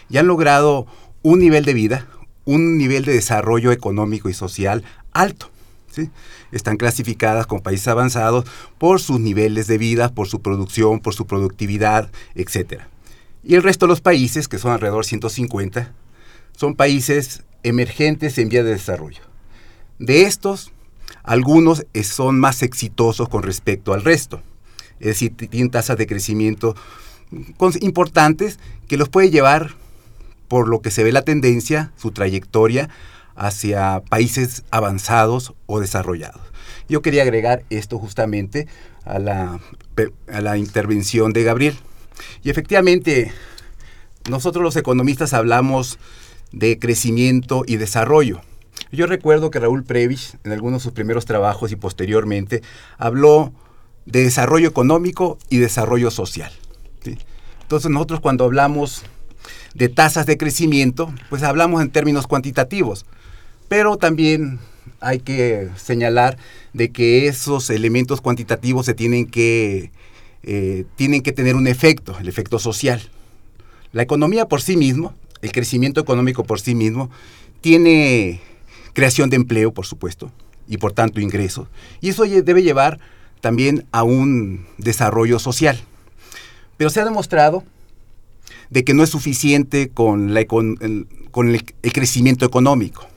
y 0.09 0.17
han 0.17 0.27
logrado 0.27 0.87
un 1.21 1.39
nivel 1.39 1.65
de 1.65 1.73
vida, 1.73 2.07
un 2.45 2.77
nivel 2.77 3.05
de 3.05 3.13
desarrollo 3.13 3.71
económico 3.71 4.29
y 4.29 4.33
social 4.33 4.83
alto. 5.11 5.51
¿sí? 5.91 6.09
Están 6.51 6.77
clasificadas 6.77 7.45
como 7.45 7.61
países 7.61 7.87
avanzados 7.87 8.45
por 8.77 9.01
sus 9.01 9.19
niveles 9.19 9.67
de 9.67 9.77
vida, 9.77 10.13
por 10.13 10.27
su 10.27 10.41
producción, 10.41 10.99
por 10.99 11.13
su 11.13 11.27
productividad, 11.27 12.09
etc. 12.35 12.81
Y 13.43 13.55
el 13.55 13.63
resto 13.63 13.85
de 13.85 13.91
los 13.91 14.01
países, 14.01 14.47
que 14.47 14.57
son 14.57 14.71
alrededor 14.71 15.03
de 15.03 15.09
150, 15.09 15.93
son 16.55 16.75
países 16.75 17.43
emergentes 17.63 18.37
en 18.37 18.49
vía 18.49 18.63
de 18.63 18.71
desarrollo. 18.71 19.21
De 19.97 20.23
estos, 20.23 20.71
algunos 21.23 21.85
son 22.03 22.39
más 22.39 22.63
exitosos 22.63 23.29
con 23.29 23.43
respecto 23.43 23.93
al 23.93 24.03
resto. 24.03 24.41
Es 24.99 25.07
decir, 25.07 25.35
tienen 25.35 25.71
tasas 25.71 25.97
de 25.97 26.07
crecimiento 26.07 26.75
importantes 27.81 28.59
que 28.87 28.97
los 28.97 29.09
puede 29.09 29.29
llevar, 29.29 29.75
por 30.47 30.67
lo 30.67 30.81
que 30.81 30.91
se 30.91 31.03
ve 31.03 31.11
la 31.11 31.21
tendencia, 31.21 31.91
su 31.95 32.11
trayectoria, 32.11 32.89
hacia 33.35 34.01
países 34.09 34.63
avanzados 34.71 35.53
o 35.65 35.79
desarrollados. 35.79 36.41
Yo 36.89 37.01
quería 37.01 37.21
agregar 37.21 37.63
esto 37.69 37.99
justamente 37.99 38.67
a 39.05 39.19
la, 39.19 39.59
a 40.31 40.41
la 40.41 40.57
intervención 40.57 41.31
de 41.33 41.43
Gabriel. 41.43 41.77
Y 42.43 42.49
efectivamente, 42.49 43.31
nosotros 44.29 44.63
los 44.63 44.75
economistas 44.75 45.33
hablamos 45.33 45.99
de 46.51 46.79
crecimiento 46.79 47.63
y 47.67 47.77
desarrollo. 47.77 48.41
Yo 48.91 49.05
recuerdo 49.05 49.51
que 49.51 49.59
Raúl 49.59 49.83
Previch, 49.83 50.35
en 50.43 50.51
algunos 50.51 50.81
de 50.81 50.83
sus 50.85 50.93
primeros 50.93 51.25
trabajos 51.25 51.71
y 51.71 51.75
posteriormente, 51.75 52.61
habló 52.97 53.53
de 54.05 54.23
desarrollo 54.23 54.67
económico 54.67 55.37
y 55.49 55.57
desarrollo 55.57 56.09
social. 56.09 56.51
Entonces 57.61 57.91
nosotros 57.91 58.19
cuando 58.19 58.45
hablamos 58.45 59.03
de 59.75 59.89
tasas 59.89 60.25
de 60.25 60.37
crecimiento, 60.37 61.13
pues 61.29 61.43
hablamos 61.43 61.81
en 61.81 61.91
términos 61.91 62.25
cuantitativos, 62.25 63.05
pero 63.67 63.97
también 63.97 64.59
hay 64.99 65.19
que 65.19 65.69
señalar 65.77 66.37
de 66.73 66.91
que 66.91 67.27
esos 67.27 67.69
elementos 67.69 68.21
cuantitativos 68.21 68.85
se 68.87 68.95
tienen 68.95 69.27
que, 69.27 69.91
eh, 70.43 70.85
tienen 70.95 71.21
que 71.21 71.31
tener 71.31 71.55
un 71.55 71.67
efecto, 71.67 72.17
el 72.19 72.27
efecto 72.27 72.57
social. 72.57 73.01
La 73.91 74.01
economía 74.01 74.47
por 74.47 74.61
sí 74.61 74.75
mismo, 74.75 75.13
el 75.41 75.51
crecimiento 75.51 76.01
económico 76.01 76.43
por 76.43 76.59
sí 76.59 76.75
mismo, 76.75 77.09
tiene 77.61 78.41
creación 78.93 79.29
de 79.29 79.37
empleo, 79.37 79.73
por 79.73 79.85
supuesto, 79.85 80.31
y 80.67 80.77
por 80.77 80.93
tanto 80.93 81.19
ingresos. 81.19 81.67
Y 82.01 82.09
eso 82.09 82.23
debe 82.23 82.63
llevar 82.63 82.99
también 83.41 83.85
a 83.91 84.03
un 84.03 84.65
desarrollo 84.77 85.39
social. 85.39 85.79
Pero 86.77 86.89
se 86.89 87.01
ha 87.01 87.05
demostrado 87.05 87.63
de 88.69 88.83
que 88.83 88.93
no 88.93 89.03
es 89.03 89.09
suficiente 89.09 89.89
con, 89.89 90.35
el, 90.37 91.65
crecimiento 91.93 92.45
económico. 92.45 93.07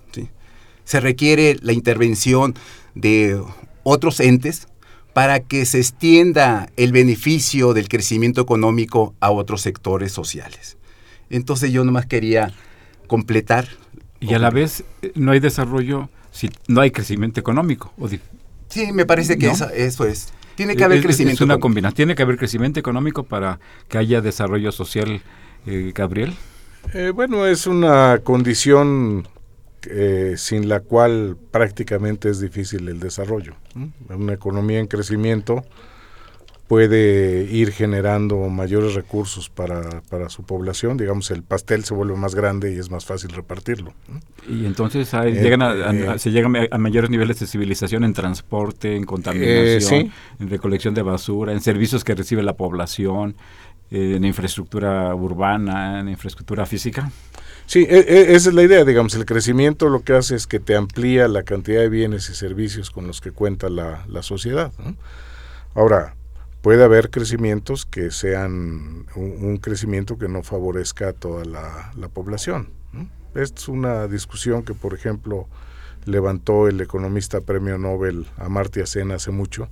Se 0.85 0.99
requiere 0.99 1.57
la 1.63 1.73
intervención 1.73 2.55
de 2.95 3.41
otros 3.85 4.19
entes 4.19 4.67
para 5.13 5.41
que 5.41 5.65
se 5.65 5.79
extienda 5.79 6.69
el 6.77 6.91
beneficio 6.91 7.73
del 7.73 7.89
crecimiento 7.89 8.41
económico 8.41 9.15
a 9.21 9.31
otros 9.31 9.61
sectores 9.61 10.11
sociales. 10.11 10.77
Entonces 11.33 11.73
yo 11.73 11.85
nomás 11.85 12.07
quería 12.07 12.53
completar. 13.09 13.67
Y 14.21 14.35
a 14.35 14.39
la 14.39 14.51
vez 14.51 14.85
eh, 15.03 15.11
no 15.17 15.33
hay 15.33 15.41
desarrollo 15.41 16.09
si 16.31 16.51
no 16.69 16.81
hay 16.81 16.91
crecimiento 16.91 17.41
económico. 17.41 17.93
sí, 18.69 18.93
me 18.93 19.05
parece 19.05 19.37
que 19.37 19.51
eso, 19.51 20.07
es. 20.07 20.33
Tiene 20.55 20.77
que 20.77 20.85
haber 20.85 21.03
crecimiento. 21.03 21.37
Es 21.37 21.41
una 21.41 21.59
combinación. 21.59 21.95
Tiene 21.95 22.15
que 22.15 22.23
haber 22.23 22.37
crecimiento 22.37 22.79
económico 22.79 23.25
para 23.25 23.59
que 23.89 23.99
haya 23.99 24.21
desarrollo 24.21 24.71
social, 24.71 25.23
eh, 25.67 25.93
Gabriel. 25.95 26.35
Eh, 26.95 27.11
bueno, 27.15 27.47
es 27.47 27.67
una 27.67 28.21
condición 28.23 29.27
eh, 29.89 30.35
sin 30.37 30.69
la 30.69 30.81
cual 30.81 31.37
prácticamente 31.51 32.31
es 32.31 32.41
difícil 32.41 32.89
el 32.89 33.01
desarrollo. 33.01 33.55
Una 34.09 34.33
economía 34.33 34.79
en 34.79 34.87
crecimiento 34.87 35.65
puede 36.73 37.43
ir 37.51 37.71
generando 37.71 38.39
mayores 38.49 38.95
recursos 38.95 39.51
para, 39.51 40.01
para, 40.09 40.31
su 40.31 40.43
población, 40.45 40.97
digamos, 40.97 41.31
el 41.31 41.43
pastel 41.43 41.85
se 41.85 41.93
vuelve 41.93 42.17
más 42.17 42.35
grande 42.35 42.73
y 42.73 42.79
es 42.79 42.91
más 42.91 43.05
fácil 43.05 43.29
repartirlo. 43.29 43.93
Y 44.49 44.65
entonces 44.65 45.13
eh, 45.13 45.33
llegan 45.33 45.61
a, 45.61 46.17
se 46.17 46.31
llegan 46.31 46.57
a 46.71 46.79
mayores 46.79 47.11
niveles 47.11 47.39
de 47.41 47.47
civilización 47.47 48.05
en 48.05 48.15
transporte, 48.15 48.97
en 48.97 49.05
contaminación, 49.05 50.13
en 50.41 50.49
recolección 50.49 50.95
de 50.95 51.03
basura, 51.03 51.53
en 51.53 51.61
servicios 51.61 52.05
que 52.05 52.15
recibe 52.15 52.43
la 52.43 52.55
población, 52.55 53.37
eh, 53.91 54.15
en 54.17 54.25
infraestructura 54.25 55.15
urbana, 55.15 56.01
en 56.01 56.09
infraestructura 56.09 56.65
física. 56.65 57.13
Sí, 57.67 57.81
e, 57.81 57.99
e, 57.99 58.35
esa 58.35 58.49
es 58.49 58.55
la 58.55 58.63
idea, 58.63 58.83
digamos, 58.87 59.15
el 59.15 59.27
crecimiento 59.27 59.91
lo 59.91 60.05
que 60.05 60.15
hace 60.15 60.37
es 60.37 60.47
que 60.47 60.59
te 60.59 60.75
amplía 60.75 61.29
la 61.29 61.43
cantidad 61.43 61.83
de 61.83 61.91
bienes 61.91 62.31
y 62.31 62.35
servicios 62.35 62.91
con 62.91 63.07
los 63.07 63.21
que 63.21 63.31
cuenta 63.31 63.69
la, 63.69 64.07
la 64.09 64.23
sociedad. 64.23 64.73
Ahora, 65.75 66.15
puede 66.63 66.85
haber 66.85 67.11
crecimientos 67.11 67.85
que 67.85 68.11
sean 68.11 69.07
un, 69.17 69.59
crecimiento 69.59 70.17
que 70.17 70.29
no 70.29 70.43
favorezca 70.43 71.09
a 71.09 71.13
toda 71.13 71.45
la, 71.45 71.93
la 71.97 72.09
población. 72.09 72.71
Es 73.35 73.69
una 73.69 74.09
discusión 74.09 74.63
que, 74.63 74.75
por 74.75 74.95
ejemplo, 74.95 75.49
levantó 76.05 76.69
el 76.69 76.81
economista 76.81 77.41
premio 77.41 77.79
Nobel 77.79 78.27
Amartya 78.37 78.87
Sen 78.87 79.11
hace 79.11 79.31
mucho, 79.31 79.69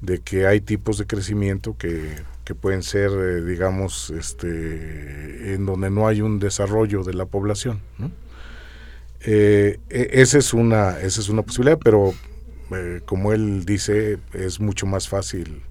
de 0.00 0.18
que 0.18 0.46
hay 0.46 0.60
tipos 0.60 0.98
de 0.98 1.06
crecimiento 1.06 1.76
que, 1.78 2.16
que 2.44 2.54
pueden 2.54 2.82
ser, 2.82 3.10
eh, 3.12 3.42
digamos, 3.42 4.10
este, 4.10 5.54
en 5.54 5.64
donde 5.64 5.90
no 5.90 6.08
hay 6.08 6.20
un 6.20 6.40
desarrollo 6.40 7.04
de 7.04 7.14
la 7.14 7.24
población. 7.24 7.80
Eh, 9.20 9.78
e, 9.88 10.08
esa, 10.12 10.38
es 10.38 10.52
una, 10.52 10.98
esa 10.98 11.20
es 11.20 11.28
una 11.28 11.42
posibilidad, 11.42 11.78
pero 11.82 12.12
eh, 12.74 13.00
como 13.04 13.32
él 13.32 13.64
dice, 13.64 14.18
es 14.32 14.58
mucho 14.58 14.86
más 14.86 15.08
fácil 15.08 15.62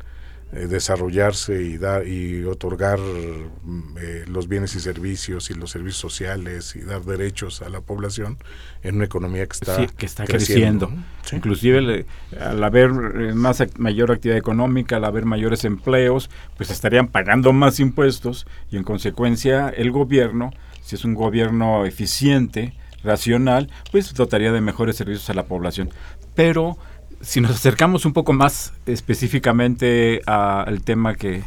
eh, 0.53 0.67
desarrollarse 0.67 1.63
y 1.63 1.77
dar 1.77 2.05
y 2.05 2.43
otorgar 2.43 2.99
mm, 2.99 3.97
eh, 3.97 4.25
los 4.27 4.49
bienes 4.49 4.75
y 4.75 4.81
servicios 4.81 5.49
y 5.49 5.53
los 5.53 5.71
servicios 5.71 5.97
sociales 5.97 6.75
y 6.75 6.81
dar 6.81 7.03
derechos 7.03 7.61
a 7.61 7.69
la 7.69 7.79
población 7.79 8.37
en 8.83 8.95
una 8.95 9.05
economía 9.05 9.45
que 9.45 9.53
está, 9.53 9.87
que 9.87 10.05
está 10.05 10.25
creciendo. 10.25 10.91
Inclusive 11.31 12.05
al 12.37 12.63
haber 12.63 12.91
eh, 12.91 13.33
más 13.33 13.63
mayor 13.77 14.11
actividad 14.11 14.37
económica, 14.37 14.97
al 14.97 15.05
haber 15.05 15.23
mayores 15.23 15.63
empleos, 15.63 16.29
pues 16.57 16.69
estarían 16.69 17.07
pagando 17.07 17.53
más 17.53 17.79
impuestos 17.79 18.45
y 18.69 18.75
en 18.75 18.83
consecuencia 18.83 19.69
el 19.69 19.91
gobierno, 19.91 20.51
si 20.81 20.95
es 20.95 21.05
un 21.05 21.13
gobierno 21.13 21.85
eficiente, 21.85 22.73
racional, 23.03 23.69
pues 23.91 24.13
dotaría 24.13 24.51
de 24.51 24.61
mejores 24.61 24.95
servicios 24.95 25.29
a 25.29 25.33
la 25.33 25.45
población. 25.45 25.89
Pero 26.35 26.77
si 27.21 27.41
nos 27.41 27.51
acercamos 27.51 28.05
un 28.05 28.13
poco 28.13 28.33
más 28.33 28.73
específicamente 28.85 30.21
al 30.25 30.83
tema 30.83 31.15
que, 31.15 31.43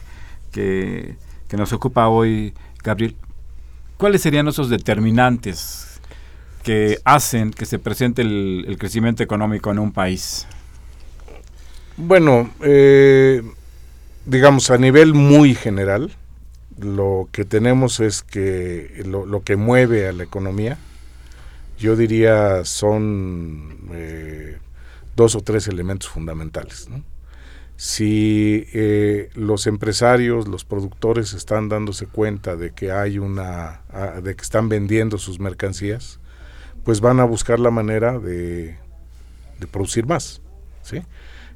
que, 0.53 1.17
nos 1.57 1.73
ocupa 1.73 2.09
hoy, 2.09 2.53
Gabriel, 2.83 3.15
¿cuáles 3.97 4.23
serían 4.23 4.49
esos 4.49 4.69
determinantes 4.69 6.01
que 6.65 6.99
hacen 7.05 7.53
que 7.53 7.65
se 7.65 7.79
presente 7.79 8.23
el, 8.23 8.77
crecimiento 8.79 9.23
económico 9.23 9.71
en 9.71 9.79
un 9.79 9.93
país? 9.93 10.49
Bueno, 11.97 12.51
eh, 12.61 13.43
digamos 14.27 14.71
a 14.73 14.79
nivel 14.79 15.15
muy 15.15 15.55
general, 15.55 16.11
lo 16.81 17.29
que 17.31 17.45
tenemos 17.45 18.01
es 18.01 18.23
que 18.23 19.03
lo, 19.07 19.43
que 19.45 19.55
mueve 19.55 20.09
a 20.09 20.13
la 20.13 20.25
economía, 20.25 20.77
yo 21.79 21.95
diría 21.95 22.65
son 22.65 23.79
eh, 23.93 24.59
dos 25.17 25.35
o 25.35 25.41
tres 25.41 25.69
elementos 25.69 26.09
fundamentales. 26.09 26.89
Si 27.77 28.67
eh, 28.73 29.31
los 29.35 29.67
empresarios, 29.67 30.47
los 30.47 30.65
productores 30.65 31.33
están 31.33 31.69
dándose 31.69 32.07
cuenta 32.07 32.57
de 32.57 32.71
que 32.71 32.93
hay 32.93 33.19
una, 33.19 33.83
ah, 33.91 34.21
de 34.23 34.37
que 34.37 34.43
están 34.43 34.69
vendiendo 34.69 35.19
sus 35.19 35.41
mercancías, 35.41 36.21
pues 36.85 37.01
van 37.01 37.19
a 37.19 37.25
buscar 37.25 37.59
la 37.59 37.71
manera 37.71 38.19
de, 38.19 38.77
producir 39.73 40.07
más, 40.07 40.43
¿sí? 40.83 41.03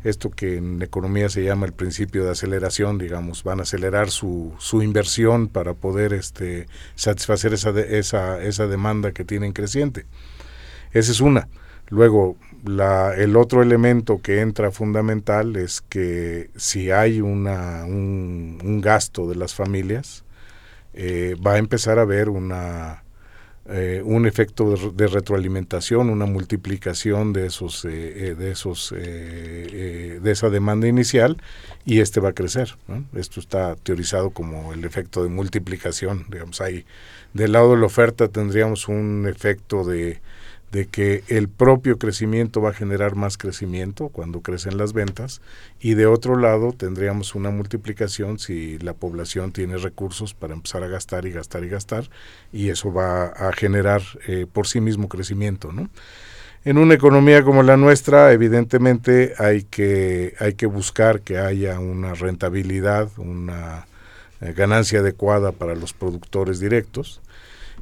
Esto 0.03 0.31
que 0.31 0.57
en 0.57 0.81
economía 0.81 1.29
se 1.29 1.45
llama 1.45 1.67
el 1.67 1.73
principio 1.73 2.25
de 2.25 2.31
aceleración, 2.31 2.99
digamos, 2.99 3.45
van 3.45 3.61
a 3.61 3.65
acelerar 3.65 4.11
su, 4.11 4.57
inversión 4.83 5.49
para 5.49 5.75
poder 5.75 6.15
este, 6.15 6.67
satisfacer 6.95 7.53
esa, 7.53 7.71
esa, 7.79 8.43
esa 8.43 8.67
demanda 8.67 9.13
que 9.13 9.25
tienen 9.25 9.53
creciente. 9.53 10.07
Esa 10.93 11.13
es 11.13 11.21
una. 11.21 11.49
Luego, 11.89 12.37
el 13.17 13.37
otro 13.37 13.63
elemento 13.63 14.21
que 14.21 14.41
entra 14.41 14.71
fundamental 14.71 15.57
es 15.57 15.81
que 15.81 16.51
si 16.57 16.91
hay 16.91 17.21
una, 17.21 17.85
un, 17.85 18.81
gasto 18.83 19.29
de 19.29 19.37
las 19.37 19.55
familias, 19.55 20.25
eh, 20.95 21.37
va 21.45 21.55
a 21.55 21.59
empezar 21.59 21.99
a 21.99 22.03
haber 22.03 22.29
una, 22.29 23.05
eh, 23.69 24.03
un 24.05 24.27
efecto 24.27 24.75
de, 24.93 25.07
retroalimentación, 25.07 26.11
una 26.11 26.27
multiplicación 26.27 27.33
de 27.33 27.47
esos, 27.47 27.85
eh, 27.85 28.35
de 28.39 28.51
esos, 28.51 28.91
de 28.91 30.21
esa 30.25 30.51
demanda 30.51 30.89
inicial 30.89 31.37
y 31.85 32.01
este 32.01 32.21
va 32.21 32.31
a 32.31 32.35
crecer. 32.35 32.77
Esto 33.15 33.41
está 33.41 33.77
teorizado 33.77 34.31
como 34.31 34.73
el 34.73 34.85
efecto 34.85 35.23
de 35.23 35.31
multiplicación. 35.31 36.27
Digamos, 36.29 36.61
ahí 36.61 36.85
del 37.35 37.53
lado 37.53 37.73
de 37.73 37.81
la 37.81 37.87
oferta 37.87 38.29
tendríamos 38.29 38.89
un 38.89 39.27
efecto 39.29 39.85
de 39.85 40.21
de 40.73 40.87
que 40.87 41.25
el 41.29 41.49
propio 41.49 41.99
crecimiento 41.99 42.61
va 42.61 42.71
a 42.71 42.75
generar 42.75 43.17
más 43.17 43.39
crecimiento 43.39 44.09
cuando 44.09 44.43
crecen 44.43 44.77
las 44.77 44.93
ventas 44.93 45.41
y 45.81 45.95
de 45.95 46.07
otro 46.07 46.37
lado 46.37 46.73
tendríamos 46.73 47.35
una 47.35 47.51
multiplicación 47.51 48.39
si 48.39 48.79
la 48.79 48.93
población 48.93 49.53
tiene 49.53 49.79
recursos 49.79 50.35
para 50.35 50.55
empezar 50.55 50.83
a 50.83 50.89
gastar 50.89 51.27
y 51.27 51.33
gastar 51.33 51.65
y 51.65 51.69
gastar 51.69 52.11
y 52.53 52.69
eso 52.69 52.93
va 52.93 53.27
a 53.27 53.53
generar 53.53 54.03
eh, 54.27 54.47
por 54.51 54.67
sí 54.67 54.81
mismo 54.81 55.09
crecimiento, 55.09 55.73
¿no? 55.73 55.89
En 56.65 56.77
una 56.77 56.95
economía 56.95 57.45
como 57.45 57.63
la 57.63 57.77
nuestra, 57.77 58.33
evidentemente 58.33 59.33
hay 59.39 59.63
que, 59.63 60.35
hay 60.41 60.55
que 60.55 60.67
buscar 60.67 61.21
que 61.21 61.39
haya 61.39 61.79
una 61.79 62.15
rentabilidad, 62.15 63.09
una 63.17 63.87
eh, 64.41 64.53
ganancia 64.55 64.99
adecuada 64.99 65.53
para 65.53 65.77
los 65.77 65.93
productores 65.95 66.61
directos 66.61 67.23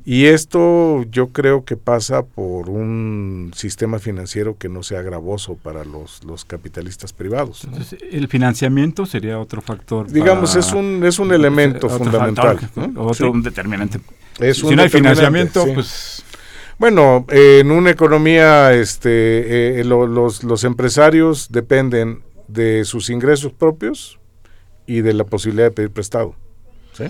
y 0.04 0.26
esto 0.26 1.02
yo 1.10 1.28
creo 1.28 1.64
que 1.64 1.76
pasa 1.76 2.22
por 2.24 2.68
un 2.70 3.52
sistema 3.54 3.98
financiero 3.98 4.56
que 4.56 4.68
no 4.68 4.82
sea 4.82 5.02
gravoso 5.02 5.56
para 5.56 5.84
los, 5.84 6.22
los 6.24 6.44
capitalistas 6.44 7.12
privados. 7.12 7.66
el 8.10 8.28
financiamiento 8.28 9.06
sería 9.06 9.38
otro 9.38 9.60
factor. 9.62 10.10
Digamos, 10.10 10.54
es 10.56 10.72
un, 10.72 11.02
es 11.04 11.18
un 11.18 11.32
elemento 11.32 11.88
fundamental. 11.88 12.58
otro 12.96 13.30
un 13.32 13.42
determinante. 13.42 14.00
Es 14.38 14.58
si 14.58 14.66
un 14.66 14.76
no 14.76 14.82
hay 14.82 14.88
financiamiento, 14.88 15.64
sí. 15.64 15.70
pues 15.74 16.22
Bueno, 16.78 17.24
eh, 17.30 17.60
en 17.62 17.70
una 17.70 17.90
economía, 17.90 18.74
este, 18.74 19.80
eh, 19.80 19.84
lo- 19.84 20.06
los, 20.06 20.44
los 20.44 20.62
empresarios 20.64 21.48
dependen 21.50 22.22
de 22.48 22.84
sus 22.84 23.08
ingresos 23.10 23.52
propios 23.52 24.18
y 24.86 25.00
de 25.00 25.14
la 25.14 25.24
posibilidad 25.24 25.64
de 25.68 25.70
pedir 25.72 25.90
prestado. 25.90 26.34
¿sí? 26.92 27.04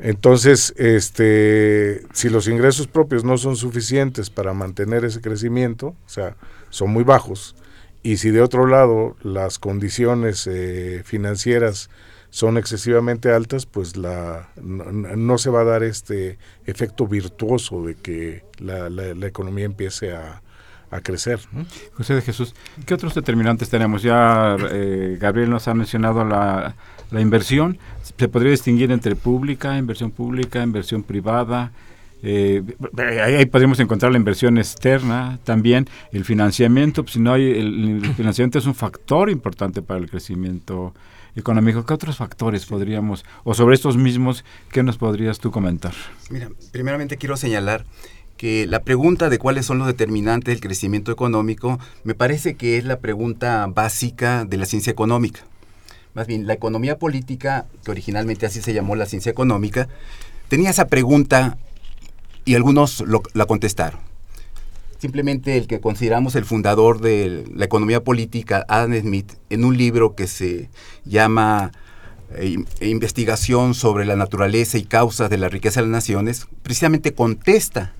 Entonces, 0.00 0.74
este, 0.76 2.02
si 2.12 2.28
los 2.28 2.48
ingresos 2.48 2.86
propios 2.88 3.24
no 3.24 3.38
son 3.38 3.56
suficientes 3.56 4.28
para 4.30 4.52
mantener 4.52 5.04
ese 5.04 5.20
crecimiento, 5.20 5.88
o 5.88 6.08
sea, 6.08 6.36
son 6.70 6.90
muy 6.90 7.04
bajos, 7.04 7.54
y 8.02 8.16
si 8.18 8.30
de 8.30 8.42
otro 8.42 8.66
lado 8.66 9.16
las 9.22 9.58
condiciones 9.58 10.46
eh, 10.46 11.02
financieras 11.04 11.88
son 12.30 12.58
excesivamente 12.58 13.30
altas, 13.30 13.64
pues 13.64 13.96
la, 13.96 14.48
no, 14.60 15.38
se 15.38 15.50
va 15.50 15.60
a 15.60 15.64
dar 15.64 15.84
este 15.84 16.36
efecto 16.66 17.06
virtuoso 17.06 17.82
de 17.84 17.94
que 17.94 18.42
la, 18.58 18.90
la- 18.90 19.26
economía 19.28 19.64
empiece 19.64 20.12
a, 20.12 20.42
a 20.90 21.00
crecer. 21.00 21.38
José 21.94 22.14
de 22.14 22.22
Jesús, 22.22 22.54
¿qué 22.84 22.94
otros 22.94 23.14
determinantes 23.14 23.70
tenemos? 23.70 24.02
Ya 24.02 24.56
eh, 24.72 25.16
Gabriel 25.20 25.48
nos 25.48 25.68
ha 25.68 25.74
mencionado 25.74 26.24
la, 26.24 26.74
la 27.12 27.20
inversión. 27.20 27.78
¿Se 28.18 28.28
podría 28.28 28.52
distinguir 28.52 28.92
entre 28.92 29.16
pública, 29.16 29.76
inversión 29.76 30.10
pública, 30.10 30.62
inversión 30.62 31.02
privada? 31.02 31.72
Eh, 32.22 32.62
ahí, 33.22 33.44
podríamos 33.46 33.78
encontrar 33.80 34.10
la 34.12 34.16
inversión 34.18 34.56
externa 34.56 35.38
también, 35.44 35.86
el 36.10 36.24
financiamiento, 36.24 37.02
pues, 37.02 37.14
si 37.14 37.20
no 37.20 37.34
hay, 37.34 37.50
el, 37.50 38.02
el 38.04 38.14
financiamiento 38.16 38.58
es 38.58 38.66
un 38.66 38.74
factor 38.74 39.28
importante 39.28 39.82
para 39.82 40.00
el 40.00 40.08
crecimiento 40.08 40.94
económico. 41.36 41.84
¿Qué 41.84 41.92
otros 41.92 42.16
factores 42.16 42.64
podríamos, 42.66 43.24
o 43.42 43.54
sobre 43.54 43.74
estos 43.74 43.96
mismos, 43.96 44.44
qué 44.70 44.82
nos 44.82 44.96
podrías 44.96 45.38
tú 45.38 45.50
comentar? 45.50 45.92
Mira, 46.30 46.48
primeramente 46.72 47.16
quiero 47.18 47.36
señalar 47.36 47.84
que 48.36 48.66
la 48.66 48.82
pregunta 48.82 49.28
de 49.28 49.38
cuáles 49.38 49.66
son 49.66 49.78
los 49.78 49.86
determinantes 49.86 50.54
del 50.54 50.60
crecimiento 50.60 51.12
económico 51.12 51.78
me 52.02 52.14
parece 52.14 52.54
que 52.54 52.78
es 52.78 52.84
la 52.84 52.98
pregunta 52.98 53.66
básica 53.68 54.44
de 54.44 54.56
la 54.56 54.66
ciencia 54.66 54.90
económica. 54.90 55.40
Más 56.14 56.26
bien, 56.26 56.46
la 56.46 56.54
economía 56.54 56.98
política, 56.98 57.66
que 57.84 57.90
originalmente 57.90 58.46
así 58.46 58.60
se 58.62 58.72
llamó 58.72 58.94
la 58.96 59.06
ciencia 59.06 59.30
económica, 59.30 59.88
tenía 60.48 60.70
esa 60.70 60.86
pregunta 60.86 61.58
y 62.44 62.54
algunos 62.54 63.00
lo- 63.00 63.22
la 63.32 63.46
contestaron. 63.46 64.00
Simplemente 64.98 65.56
el 65.58 65.66
que 65.66 65.80
consideramos 65.80 66.34
el 66.36 66.44
fundador 66.44 67.00
de 67.00 67.44
la 67.54 67.64
economía 67.66 68.02
política, 68.02 68.64
Adam 68.68 68.94
Smith, 69.00 69.32
en 69.50 69.64
un 69.64 69.76
libro 69.76 70.14
que 70.14 70.26
se 70.26 70.70
llama 71.04 71.72
eh, 72.36 72.46
in- 72.48 72.66
Investigación 72.80 73.74
sobre 73.74 74.06
la 74.06 74.16
naturaleza 74.16 74.78
y 74.78 74.84
causas 74.84 75.28
de 75.30 75.36
la 75.38 75.48
riqueza 75.48 75.80
de 75.80 75.86
las 75.88 75.92
naciones, 75.92 76.46
precisamente 76.62 77.12
contesta 77.12 77.92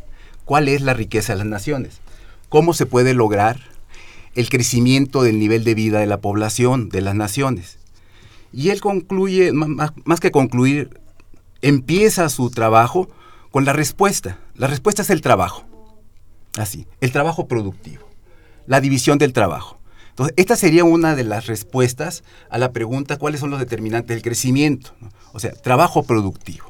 cuál 0.44 0.68
es 0.68 0.81
la 0.81 0.94
riqueza 0.94 1.33
de 1.35 1.38
las 1.40 1.46
naciones, 1.46 2.00
cómo 2.48 2.72
se 2.74 2.87
puede 2.87 3.12
lograr 3.12 3.61
el 4.35 4.48
crecimiento 4.48 5.22
del 5.22 5.38
nivel 5.38 5.62
de 5.64 5.74
vida 5.74 6.00
de 6.00 6.07
la 6.07 6.20
población, 6.20 6.88
de 6.88 7.00
las 7.03 7.14
naciones. 7.14 7.79
Y 8.55 8.71
él 8.71 8.81
concluye, 8.81 9.53
más 9.53 10.21
que 10.21 10.31
concluir, 10.31 11.01
empieza 11.61 12.29
su 12.29 12.51
trabajo 12.51 13.09
con 13.51 13.64
la 13.64 13.73
respuesta. 13.73 14.38
La 14.55 14.69
respuesta 14.69 15.03
es 15.03 15.11
el 15.11 15.23
trabajo. 15.23 15.64
Así, 16.57 16.87
el 17.01 17.11
trabajo 17.11 17.49
productivo, 17.49 18.09
la 18.67 18.81
división 18.81 19.19
del 19.19 19.33
trabajo. 19.33 19.81
Entonces, 20.11 20.35
esta 20.37 20.55
sería 20.55 20.85
una 20.85 21.17
de 21.17 21.25
las 21.25 21.47
respuestas 21.47 22.23
a 22.49 22.59
la 22.59 22.71
pregunta 22.71 23.17
cuáles 23.17 23.40
son 23.40 23.51
los 23.51 23.59
determinantes 23.59 24.14
del 24.14 24.23
crecimiento. 24.23 24.93
O 25.33 25.40
sea, 25.40 25.51
trabajo 25.51 26.05
productivo, 26.05 26.67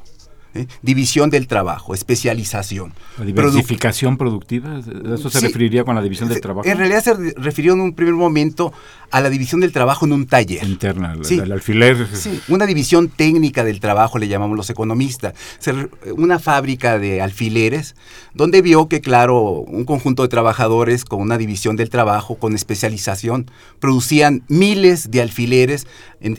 ¿eh? 0.55 0.67
división 0.81 1.29
del 1.29 1.47
trabajo, 1.47 1.93
especialización. 1.93 2.93
¿La 3.19 3.25
diversificación 3.25 4.17
productiva? 4.17 4.79
¿Eso 5.13 5.29
se 5.29 5.39
Sí. 5.39 5.45
referiría 5.47 5.83
con 5.83 5.95
la 5.95 6.01
división 6.01 6.29
del 6.29 6.41
trabajo? 6.41 6.67
En 6.67 6.77
realidad 6.77 7.03
se 7.03 7.13
re- 7.13 7.33
refirió 7.37 7.73
en 7.73 7.81
un 7.81 7.93
primer 7.93 8.13
momento 8.15 8.73
a 9.11 9.21
la 9.21 9.29
división 9.29 9.61
del 9.61 9.71
trabajo 9.71 10.05
en 10.05 10.13
un 10.13 10.25
taller. 10.25 10.63
interna, 10.63 11.15
Sí. 11.21 11.35
el 11.37 11.51
alfiler. 11.51 12.07
Sí, 12.13 12.41
una 12.47 12.65
división 12.65 13.07
técnica 13.09 13.63
del 13.63 13.79
trabajo, 13.79 14.17
le 14.17 14.27
llamamos 14.27 14.57
los 14.57 14.69
economistas. 14.69 15.33
Una 16.17 16.39
fábrica 16.39 16.97
de 16.99 17.21
alfileres, 17.21 17.95
donde 18.33 18.61
vio 18.61 18.87
que, 18.87 19.01
claro, 19.01 19.39
un 19.41 19.85
conjunto 19.85 20.23
de 20.23 20.29
trabajadores 20.29 21.05
con 21.05 21.21
una 21.21 21.37
división 21.37 21.75
del 21.75 21.89
trabajo, 21.89 22.35
con 22.35 22.55
especialización, 22.55 23.49
producían 23.79 24.43
miles 24.47 25.11
de 25.11 25.21
alfileres, 25.21 25.87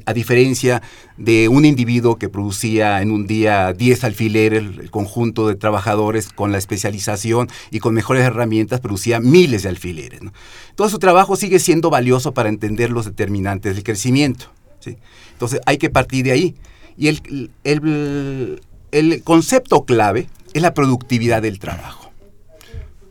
a 0.06 0.12
diferencia 0.12 0.82
de 1.16 1.48
un 1.48 1.64
individuo 1.64 2.16
que 2.16 2.28
producía 2.28 3.00
en 3.02 3.10
un 3.10 3.26
día 3.26 3.72
10 3.72 4.04
alfileres, 4.04 4.62
el 4.62 4.90
conjunto 4.90 5.46
de 5.48 5.54
trabajadores 5.54 6.28
con 6.30 6.52
la 6.52 6.58
especialización 6.58 7.48
y 7.70 7.78
con 7.78 7.94
mejores 7.94 8.24
herramientas 8.24 8.80
producía 8.80 9.20
miles 9.20 9.62
de 9.62 9.68
alfileres. 9.70 10.20
Todo 10.74 10.88
su 10.88 10.98
trabajo 10.98 11.36
sigue 11.36 11.58
siendo 11.58 11.90
valioso 11.90 12.32
para 12.34 12.48
entender 12.48 12.90
los 12.90 13.04
determinantes 13.04 13.74
del 13.74 13.84
crecimiento. 13.84 14.46
Entonces 15.32 15.60
hay 15.66 15.78
que 15.78 15.90
partir 15.90 16.24
de 16.24 16.32
ahí. 16.32 16.54
Y 16.96 17.08
el, 17.08 17.50
el- 17.64 18.60
el 18.92 19.22
concepto 19.22 19.84
clave 19.84 20.28
es 20.54 20.62
la 20.62 20.72
productividad 20.72 21.42
del 21.42 21.58
trabajo. 21.58 22.10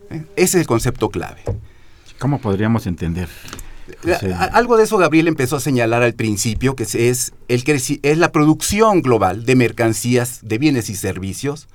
¿eh? 0.10 0.24
Ese 0.36 0.58
es 0.58 0.62
el 0.62 0.68
concepto 0.68 1.10
clave. 1.10 1.42
¿Cómo 2.18 2.40
podríamos 2.40 2.88
entender? 2.88 3.28
Algo 4.52 4.78
de 4.78 4.84
eso 4.84 4.98
Gabriel 4.98 5.28
empezó 5.28 5.58
a 5.58 5.60
señalar 5.60 6.04
al 6.04 6.14
principio, 6.14 6.76
que 6.76 6.84
es, 6.84 7.34
el 7.48 7.64
es 7.68 8.18
la 8.18 8.32
producción 8.32 9.02
global 9.02 9.46
de 9.46 9.56
mercancías, 9.56 10.40
de 10.42 10.58
bienes 10.58 10.90
y 10.90 10.96
servicios 10.96 11.68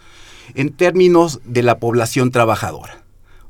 en 0.55 0.73
términos 0.73 1.40
de 1.44 1.62
la 1.62 1.79
población 1.79 2.31
trabajadora. 2.31 3.03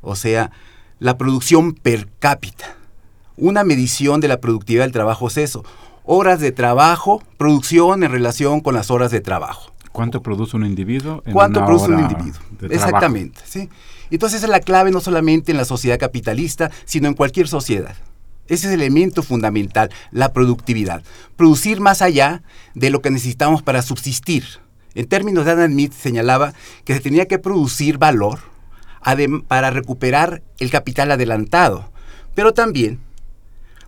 O 0.02 0.16
sea, 0.16 0.50
la 0.98 1.16
producción 1.16 1.74
per 1.74 2.08
cápita. 2.18 2.76
Una 3.36 3.64
medición 3.64 4.20
de 4.20 4.28
la 4.28 4.40
productividad 4.40 4.84
del 4.84 4.92
trabajo 4.92 5.28
es 5.28 5.38
eso. 5.38 5.64
Horas 6.04 6.40
de 6.40 6.52
trabajo, 6.52 7.22
producción 7.38 8.02
en 8.02 8.10
relación 8.10 8.60
con 8.60 8.74
las 8.74 8.90
horas 8.90 9.10
de 9.10 9.20
trabajo. 9.20 9.72
¿Cuánto 9.92 10.22
produce 10.22 10.56
un 10.56 10.66
individuo? 10.66 11.22
en 11.26 11.32
¿Cuánto 11.32 11.60
una 11.60 11.66
produce 11.66 11.90
un 11.90 12.00
individuo? 12.00 12.40
trabajo? 12.58 12.74
Exactamente, 12.74 13.40
¿sí? 13.44 13.68
Entonces 14.10 14.38
esa 14.38 14.46
es 14.46 14.50
la 14.50 14.60
clave 14.60 14.90
no 14.90 15.00
solamente 15.00 15.52
en 15.52 15.56
la 15.56 15.64
sociedad 15.64 15.98
capitalista, 15.98 16.70
sino 16.84 17.08
en 17.08 17.14
cualquier 17.14 17.48
sociedad. 17.48 17.94
Ese 18.50 18.66
es 18.66 18.74
el 18.74 18.80
elemento 18.82 19.22
fundamental, 19.22 19.90
la 20.10 20.32
productividad. 20.32 21.02
Producir 21.36 21.80
más 21.80 22.02
allá 22.02 22.42
de 22.74 22.90
lo 22.90 23.00
que 23.00 23.10
necesitamos 23.10 23.62
para 23.62 23.80
subsistir. 23.80 24.44
En 24.94 25.06
términos 25.06 25.44
de 25.44 25.52
Adam 25.52 25.70
Smith 25.70 25.92
señalaba 25.92 26.52
que 26.84 26.92
se 26.94 27.00
tenía 27.00 27.26
que 27.26 27.38
producir 27.38 27.96
valor 27.96 28.40
para 29.48 29.70
recuperar 29.70 30.42
el 30.58 30.68
capital 30.70 31.12
adelantado, 31.12 31.90
pero 32.34 32.52
también 32.52 32.98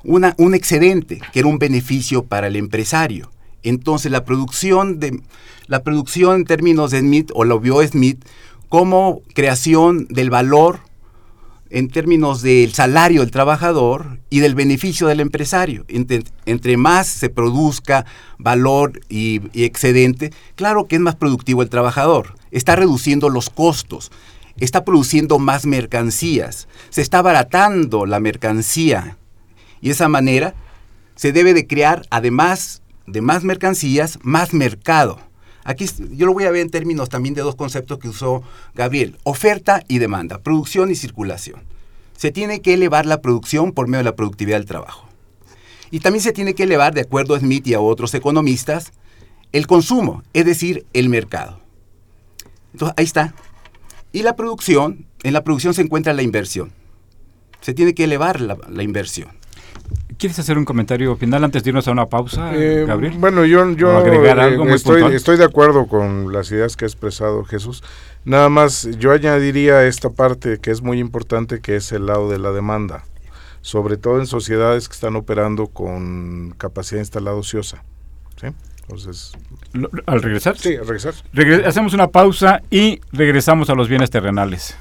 una- 0.05 0.35
un 0.39 0.55
excedente, 0.55 1.21
que 1.33 1.41
era 1.41 1.49
un 1.49 1.59
beneficio 1.59 2.25
para 2.25 2.47
el 2.47 2.57
empresario. 2.57 3.31
Entonces 3.65 4.11
la 4.13 4.25
producción, 4.25 5.01
de, 5.01 5.21
la 5.67 5.83
producción 5.83 6.37
en 6.37 6.45
términos 6.45 6.93
de 6.93 7.01
Smith, 7.01 7.31
o 7.35 7.45
lo 7.45 7.61
vio 7.61 7.87
Smith, 7.87 8.25
como 8.69 9.21
creación 9.35 10.07
del 10.09 10.31
valor 10.31 10.81
en 11.73 11.89
términos 11.89 12.43
del 12.43 12.75
salario 12.75 13.23
del 13.23 13.31
trabajador 13.31 14.19
y 14.29 14.41
del 14.41 14.55
beneficio 14.55 15.07
del 15.07 15.21
empresario. 15.21 15.87
Entre, 15.89 16.77
más 16.77 17.07
se 17.07 17.31
produzca 17.31 18.05
valor 18.39 19.01
y, 19.09 19.41
y 19.55 19.65
excedente, 19.65 20.33
claro 20.55 20.87
que 20.87 20.97
es 20.97 21.01
más 21.01 21.17
productivo 21.17 21.63
el 21.63 21.71
trabajador. 21.71 22.35
Está 22.51 22.77
reduciendo 22.77 23.31
los 23.31 23.49
costos, 23.49 24.13
está 24.59 24.85
produciendo 24.85 25.39
más 25.39 25.65
mercancías, 25.65 26.69
se 26.91 27.01
está 27.01 27.19
abaratando 27.19 28.05
la 28.05 28.21
mercancía 28.21 29.17
y 29.81 29.87
de 29.87 29.93
esa 29.93 30.09
manera 30.09 30.55
se 31.17 31.33
debe 31.33 31.55
de 31.55 31.67
crear, 31.67 32.03
además 32.11 32.83
de 33.07 33.23
más 33.23 33.45
mercancías, 33.45 34.19
más 34.23 34.53
mercado. 34.53 35.19
Aquí 35.65 35.87
yo 36.11 36.27
lo 36.27 36.33
voy 36.33 36.45
a 36.45 36.51
ver 36.51 36.63
en 36.63 36.71
términos 36.71 37.09
también 37.09 37.35
de 37.35 37.43
dos 37.43 37.55
conceptos 37.55 37.99
que 37.99 38.09
usó 38.09 38.43
Gabriel, 38.75 39.19
oferta 39.23 39.83
y 39.89 39.99
demanda, 39.99 40.39
producción 40.39 40.91
y 40.91 40.95
circulación. 40.95 41.63
Se 42.17 42.31
tiene 42.33 42.61
que 42.61 42.75
elevar 42.75 43.07
la 43.07 43.21
producción 43.21 43.73
por 43.73 43.87
medio 43.87 43.99
de 43.99 44.11
la 44.11 44.17
productividad 44.17 44.59
del 44.59 44.67
trabajo. 44.67 45.09
Y 45.91 46.01
también 46.01 46.23
se 46.23 46.33
tiene 46.33 46.55
que 46.55 46.63
elevar, 46.63 46.95
de 46.95 47.03
acuerdo 47.03 47.35
a 47.35 47.41
Smith 47.41 47.67
y 47.67 47.75
a 47.75 47.81
otros 47.81 48.15
economistas, 48.15 48.93
el 49.53 49.67
consumo, 49.67 50.23
es 50.33 50.47
decir, 50.47 50.87
el 50.95 51.09
mercado. 51.09 51.61
Entonces, 52.73 52.95
ahí 52.97 53.05
está. 53.05 53.35
Y 54.13 54.23
la 54.23 54.35
producción, 54.35 55.07
en 55.23 55.33
la 55.33 55.45
producción 55.45 55.75
se 55.75 55.83
encuentra 55.83 56.13
la 56.15 56.23
inversión. 56.23 56.73
Se 57.61 57.75
tiene 57.75 57.95
que 57.95 58.05
elevar 58.05 58.41
la, 58.41 58.57
la 58.69 58.83
inversión. 58.83 59.42
¿Quieres 60.23 60.39
hacer 60.39 60.57
un 60.57 60.65
comentario 60.65 61.17
final 61.17 61.43
antes 61.43 61.65
de 61.65 61.71
irnos 61.71 61.89
a 61.89 61.91
una 61.91 62.07
pausa, 62.07 62.53
Eh, 62.55 62.85
Gabriel? 62.87 63.15
Bueno, 63.19 63.45
yo, 63.45 63.69
yo 63.73 63.89
¿O 63.93 63.99
agregar 63.99 64.39
eh, 64.39 64.43
algo 64.43 64.65
muy 64.65 64.75
estoy, 64.75 65.01
puntual? 65.01 65.15
estoy 65.15 65.37
de 65.37 65.45
acuerdo 65.45 65.89
con 65.89 66.33
las 66.33 66.49
ideas 66.53 66.77
que 66.77 66.85
ha 66.85 66.87
expresado 66.87 67.43
Jesús. 67.45 67.83
Nada 68.25 68.49
más, 68.49 68.89
yo 69.01 69.11
añadiría 69.11 69.85
esta 69.85 70.11
parte 70.11 70.59
que 70.63 70.71
es 70.71 70.81
muy 70.81 71.01
importante, 71.01 71.61
que 71.61 71.75
es 71.75 71.91
el 71.91 72.07
lado 72.07 72.31
de 72.31 72.39
la 72.39 72.53
demanda, 72.53 73.03
sobre 73.63 73.97
todo 73.97 74.21
en 74.21 74.29
sociedades 74.29 74.89
que 74.89 74.95
están 74.95 75.17
operando 75.17 75.67
con 75.67 76.55
capacidad 76.57 77.01
instalada 77.01 77.37
ociosa. 77.37 77.83
¿sí? 78.41 78.47
Entonces, 78.83 79.33
Al 80.07 80.23
regresar, 80.23 80.57
sí, 80.57 80.77
al 80.77 80.87
regresar. 80.87 81.15
Regre- 81.35 81.67
hacemos 81.67 81.95
una 81.95 82.07
pausa 82.07 82.63
y 82.71 83.01
regresamos 83.11 83.71
a 83.71 83.75
los 83.75 83.89
bienes 83.89 84.11
terrenales. 84.11 84.77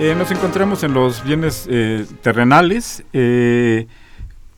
Eh, 0.00 0.14
nos 0.14 0.30
encontramos 0.30 0.84
en 0.84 0.94
los 0.94 1.24
bienes 1.24 1.66
eh, 1.68 2.06
terrenales. 2.22 3.02
eh, 3.12 3.88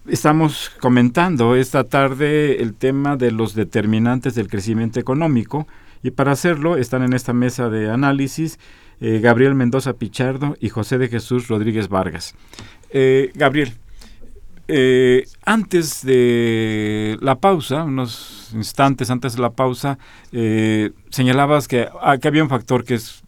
estamos 0.07 0.71
comentando 0.81 1.57
esta 1.57 1.85
tarde 1.85 2.61
el 2.61 2.75
tema 2.75 3.17
de 3.17 3.31
los 3.31 3.55
determinantes 3.55 4.35
del 4.35 4.49
crecimiento 4.49 5.01
económico 5.01 5.67
y 6.03 6.11
para 6.11 6.33
hacerlo 6.33 6.77
están 6.77 7.03
en 7.05 7.15
esta 7.15 7.33
mesa 7.33 7.71
de 7.71 7.91
análisis 7.91 8.59
Gabriel 9.01 9.55
Mendoza 9.55 9.95
Pichardo 9.95 10.59
y 10.61 10.69
José 10.69 10.99
de 10.99 11.09
Jesús 11.09 11.49
Rodríguez 11.49 11.89
Vargas. 11.89 12.35
Gabriel, 13.35 13.73
antes 15.47 16.05
de 16.05 17.17
la 17.23 17.37
pausa, 17.37 17.85
unos 17.85 18.51
instantes 18.53 19.09
antes 19.09 19.37
de 19.37 19.43
la 19.43 19.51
pausa, 19.51 19.99
señalabas 21.09 21.67
que, 21.67 21.89
ah, 22.03 22.19
que 22.19 22.29
había 22.29 22.43
un 22.43 22.51
factor 22.51 22.85
que 22.85 22.95
es... 22.97 23.23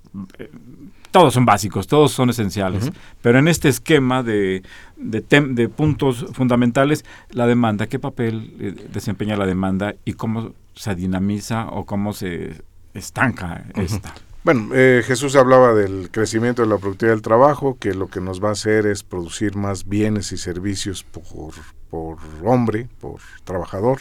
todos 1.13 1.35
son 1.35 1.45
básicos, 1.45 1.87
todos 1.87 2.11
son 2.11 2.31
esenciales, 2.31 2.91
pero 3.21 3.39
en 3.39 3.47
este 3.47 3.69
esquema 3.69 4.25
de, 4.25 4.65
de, 4.97 5.25
tem- 5.25 5.55
de 5.55 5.69
puntos 5.69 6.27
fundamentales, 6.33 7.05
la 7.31 7.47
demanda, 7.47 7.87
¿qué 7.87 8.01
papel 8.01 8.55
eh, 8.59 8.89
desempeña 8.93 9.37
la 9.37 9.47
demanda 9.47 9.95
y 10.05 10.15
cómo 10.15 10.55
se 10.75 10.95
dinamiza 10.97 11.69
o 11.69 11.87
cómo 11.87 12.13
se 12.13 12.63
estanca 12.95 13.65
esta? 13.77 14.15
Bueno, 14.45 14.71
eh, 14.75 15.05
Jesús 15.07 15.37
hablaba 15.37 15.73
del 15.73 16.11
crecimiento 16.11 16.63
de 16.63 16.69
la 16.69 16.79
productividad 16.79 17.15
del 17.15 17.23
trabajo, 17.23 17.77
que 17.79 17.95
lo 17.95 18.09
que 18.09 18.21
nos 18.21 18.43
va 18.43 18.49
a 18.49 18.53
hacer 18.53 18.87
es 18.87 19.05
producir 19.05 19.55
más 19.55 19.87
bienes 19.87 20.33
y 20.33 20.37
servicios 20.37 21.05
por, 21.05 21.53
por 21.91 22.19
hombre, 22.43 22.89
por 23.01 23.21
trabajador. 23.45 24.01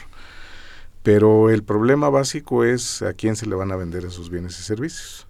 Pero 1.03 1.49
el 1.49 1.63
problema 1.63 2.09
básico 2.09 2.63
es 2.63 3.01
a 3.03 3.13
quién 3.13 3.35
se 3.35 3.45
le 3.45 3.55
van 3.55 3.71
a 3.71 3.75
vender 3.75 4.05
esos 4.05 4.29
bienes 4.29 4.59
y 4.59 4.63
servicios. 4.63 5.27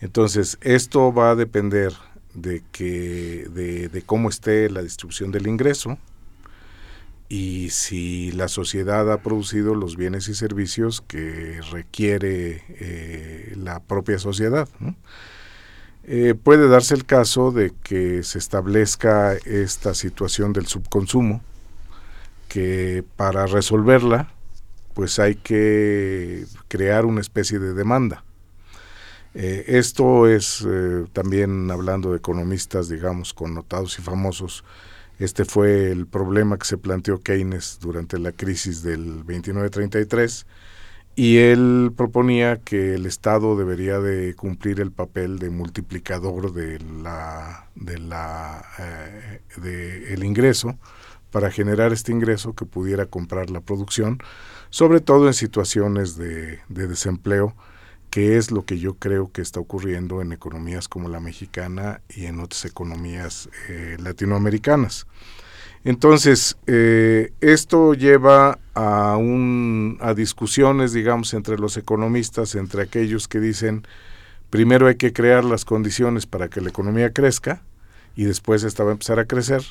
Entonces, 0.00 0.58
esto 0.62 1.12
va 1.12 1.30
a 1.30 1.34
depender 1.34 1.92
de, 2.34 2.62
que, 2.72 3.48
de, 3.52 3.88
de 3.88 4.02
cómo 4.02 4.28
esté 4.28 4.70
la 4.70 4.82
distribución 4.82 5.30
del 5.30 5.46
ingreso 5.46 5.98
y 7.30 7.70
si 7.70 8.32
la 8.32 8.48
sociedad 8.48 9.10
ha 9.10 9.22
producido 9.22 9.76
los 9.76 9.96
bienes 9.96 10.28
y 10.28 10.34
servicios 10.34 11.00
que 11.00 11.60
requiere 11.70 12.64
eh, 12.68 13.54
la 13.56 13.78
propia 13.78 14.18
sociedad. 14.18 14.68
Eh, 16.02 16.34
puede 16.34 16.66
darse 16.68 16.94
el 16.94 17.06
caso 17.06 17.52
de 17.52 17.72
que 17.84 18.24
se 18.24 18.38
establezca 18.38 19.34
esta 19.44 19.94
situación 19.94 20.52
del 20.52 20.66
subconsumo, 20.66 21.40
que 22.48 23.04
para 23.14 23.46
resolverla, 23.46 24.32
pues 24.94 25.20
hay 25.20 25.36
que 25.36 26.46
crear 26.66 27.06
una 27.06 27.20
especie 27.20 27.60
de 27.60 27.74
demanda. 27.74 28.24
Eh, 29.34 29.64
esto 29.68 30.26
es 30.26 30.66
eh, 30.66 31.04
también 31.12 31.70
hablando 31.70 32.10
de 32.10 32.18
economistas, 32.18 32.88
digamos, 32.88 33.32
connotados 33.32 33.98
y 33.98 34.02
famosos. 34.02 34.64
Este 35.18 35.44
fue 35.44 35.90
el 35.90 36.06
problema 36.06 36.58
que 36.58 36.66
se 36.66 36.78
planteó 36.78 37.22
Keynes 37.22 37.78
durante 37.80 38.18
la 38.18 38.32
crisis 38.32 38.82
del 38.82 39.24
29-33 39.24 40.46
y 41.14 41.38
él 41.38 41.92
proponía 41.96 42.60
que 42.60 42.94
el 42.94 43.06
Estado 43.06 43.56
debería 43.56 44.00
de 44.00 44.34
cumplir 44.34 44.80
el 44.80 44.92
papel 44.92 45.38
de 45.38 45.50
multiplicador 45.50 46.52
de 46.52 46.80
la, 46.80 47.68
de 47.74 47.98
la, 47.98 48.64
eh, 48.78 50.06
el 50.08 50.24
ingreso 50.24 50.78
para 51.30 51.50
generar 51.50 51.92
este 51.92 52.12
ingreso 52.12 52.54
que 52.54 52.64
pudiera 52.64 53.06
comprar 53.06 53.50
la 53.50 53.60
producción, 53.60 54.18
sobre 54.70 55.00
todo 55.00 55.28
en 55.28 55.34
situaciones 55.34 56.16
de 56.16 56.58
desempleo 56.68 57.54
que 58.10 58.36
es 58.36 58.50
lo 58.50 58.64
que 58.64 58.78
yo 58.78 58.94
creo 58.94 59.30
que 59.32 59.40
está 59.40 59.60
ocurriendo 59.60 60.20
en 60.20 60.32
economías 60.32 60.88
como 60.88 61.08
la 61.08 61.20
mexicana 61.20 62.00
y 62.08 62.26
en 62.26 62.40
otras 62.40 62.64
economías 62.64 63.48
eh, 63.68 63.96
latinoamericanas. 64.00 65.06
Entonces, 65.84 66.58
eh, 66.66 67.32
esto 67.40 67.94
lleva 67.94 68.58
a, 68.74 69.16
un, 69.16 69.96
a 70.00 70.12
discusiones, 70.12 70.92
digamos, 70.92 71.32
entre 71.32 71.58
los 71.58 71.76
economistas, 71.76 72.54
entre 72.54 72.82
aquellos 72.82 73.28
que 73.28 73.40
dicen, 73.40 73.86
primero 74.50 74.88
hay 74.88 74.96
que 74.96 75.12
crear 75.12 75.44
las 75.44 75.64
condiciones 75.64 76.26
para 76.26 76.48
que 76.48 76.60
la 76.60 76.68
economía 76.68 77.12
crezca 77.12 77.62
y 78.14 78.24
después 78.24 78.64
esta 78.64 78.84
va 78.84 78.90
a 78.90 78.92
empezar 78.92 79.18
a 79.20 79.24
crecer, 79.24 79.62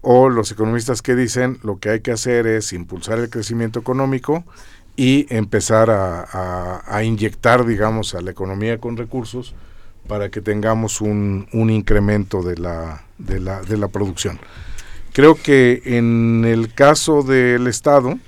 o 0.00 0.28
los 0.28 0.50
economistas 0.50 1.02
que 1.02 1.14
dicen, 1.14 1.58
lo 1.62 1.78
que 1.78 1.90
hay 1.90 2.00
que 2.00 2.12
hacer 2.12 2.46
es 2.46 2.72
impulsar 2.72 3.18
el 3.18 3.30
crecimiento 3.30 3.80
económico 3.80 4.44
y 4.98 5.32
empezar 5.32 5.90
a, 5.90 6.82
a, 6.84 7.04
inyectar, 7.04 7.64
digamos, 7.64 8.16
a 8.16 8.20
la 8.20 8.32
economía 8.32 8.78
con 8.78 8.96
recursos 8.96 9.54
para 10.08 10.28
que 10.28 10.40
tengamos 10.40 11.00
un, 11.00 11.46
un 11.52 11.70
incremento 11.70 12.42
de 12.42 12.56
la, 12.56 13.04
de, 13.16 13.38
la, 13.38 13.62
de 13.62 13.76
la 13.76 13.86
producción. 13.86 14.40
Creo 15.12 15.36
que 15.36 15.82
en 15.84 16.44
el 16.44 16.74
caso 16.74 17.22
del 17.22 17.68
Estado, 17.68 18.18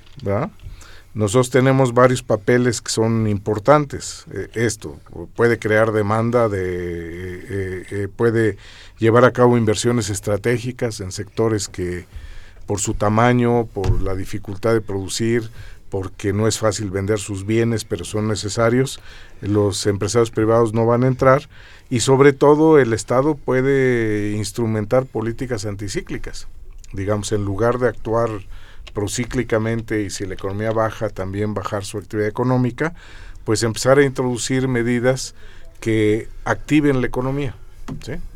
nosotros 1.12 1.50
tenemos 1.50 1.92
varios 1.92 2.22
papeles 2.22 2.80
que 2.80 2.92
son 2.92 3.26
importantes. 3.26 4.26
Eh, 4.33 4.48
esto 4.54 4.96
puede 5.35 5.59
crear 5.59 5.90
demanda, 5.90 6.48
de, 6.48 6.61
eh, 6.62 7.87
eh, 7.90 8.09
puede 8.14 8.59
llevar 8.96 9.25
a 9.25 9.33
cabo 9.33 9.58
inversiones 9.58 10.08
estratégicas 10.08 11.00
en 11.00 11.10
sectores 11.10 11.66
que 11.66 12.04
por 12.64 12.79
su 12.79 12.94
tamaño, 12.94 13.66
por 13.66 14.00
la 14.02 14.14
dificultad 14.14 14.73
de 14.73 14.81
producir, 14.81 15.50
porque 15.91 16.33
no 16.33 16.47
es 16.47 16.59
fácil 16.59 16.91
vender 16.91 17.19
sus 17.19 17.45
bienes, 17.45 17.85
pero 17.85 18.05
son 18.05 18.29
necesarios, 18.29 19.01
los 19.41 19.87
empresarios 19.87 20.31
privados 20.31 20.73
no 20.73 20.87
van 20.87 21.05
a 21.05 21.09
entrar 21.09 21.49
y 21.91 22.01
sobre 22.01 22.33
todo 22.33 22.79
el 22.79 22.93
Estado 22.93 23.35
puede 23.35 24.33
instrumentar 24.33 25.07
políticas 25.07 25.67
anticíclicas. 25.67 26.47
Digamos, 26.93 27.33
en 27.33 27.45
lugar 27.45 27.79
de 27.79 27.88
actuar 27.88 28.31
procíclicamente 28.95 30.03
y 30.03 30.11
si 30.11 30.25
la 30.27 30.35
economía 30.35 30.73
baja, 30.73 31.09
también 31.09 31.55
bajar 31.55 31.85
su 31.85 31.99
actividad 31.99 32.29
económica, 32.29 32.95
pues 33.45 33.63
empezar 33.63 33.99
a 33.99 34.05
introducir 34.05 34.69
medidas 34.69 35.35
que 35.81 36.29
activen 36.45 37.01
la 37.01 37.07
economía. 37.07 37.57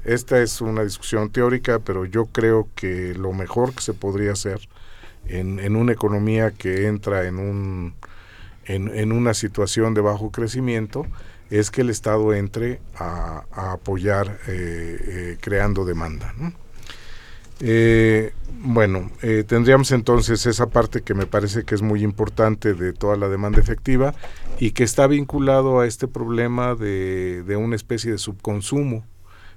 Esta 0.04 0.40
es 0.40 0.60
una 0.60 0.82
discusión 0.82 1.30
teórica, 1.30 1.78
pero 1.78 2.04
yo 2.04 2.26
creo 2.26 2.68
que 2.74 3.14
lo 3.14 3.32
mejor 3.32 3.72
que 3.72 3.82
se 3.82 3.94
podría 3.94 4.32
hacer 4.32 4.68
en, 5.28 5.76
una 5.76 5.92
economía 5.92 6.50
que 6.50 6.86
entra 6.86 7.26
en, 7.26 7.38
un, 7.38 7.94
en, 8.66 9.12
una 9.12 9.34
situación 9.34 9.94
de 9.94 10.00
bajo 10.00 10.30
crecimiento 10.30 11.06
es 11.50 11.70
que 11.70 11.82
el 11.82 11.90
Estado 11.90 12.34
entre 12.34 12.80
a, 12.96 13.44
apoyar 13.52 14.38
eh, 14.48 14.98
eh, 15.06 15.36
creando 15.40 15.84
demanda. 15.84 16.34
Eh, 17.60 18.32
bueno, 18.60 19.10
tendríamos 19.46 19.92
entonces 19.92 20.44
esa 20.46 20.66
parte 20.66 21.02
que 21.02 21.14
me 21.14 21.26
parece 21.26 21.64
que 21.64 21.74
es 21.74 21.82
muy 21.82 22.02
importante 22.02 22.74
de 22.74 22.92
toda 22.92 23.16
la 23.16 23.28
demanda 23.28 23.60
efectiva 23.60 24.14
y 24.58 24.72
que 24.72 24.84
está 24.84 25.06
vinculado 25.06 25.80
a 25.80 25.86
este 25.86 26.08
problema 26.08 26.74
de, 26.74 27.42
de 27.44 27.56
una 27.56 27.76
especie 27.76 28.10
de 28.10 28.18
subconsumo 28.18 29.04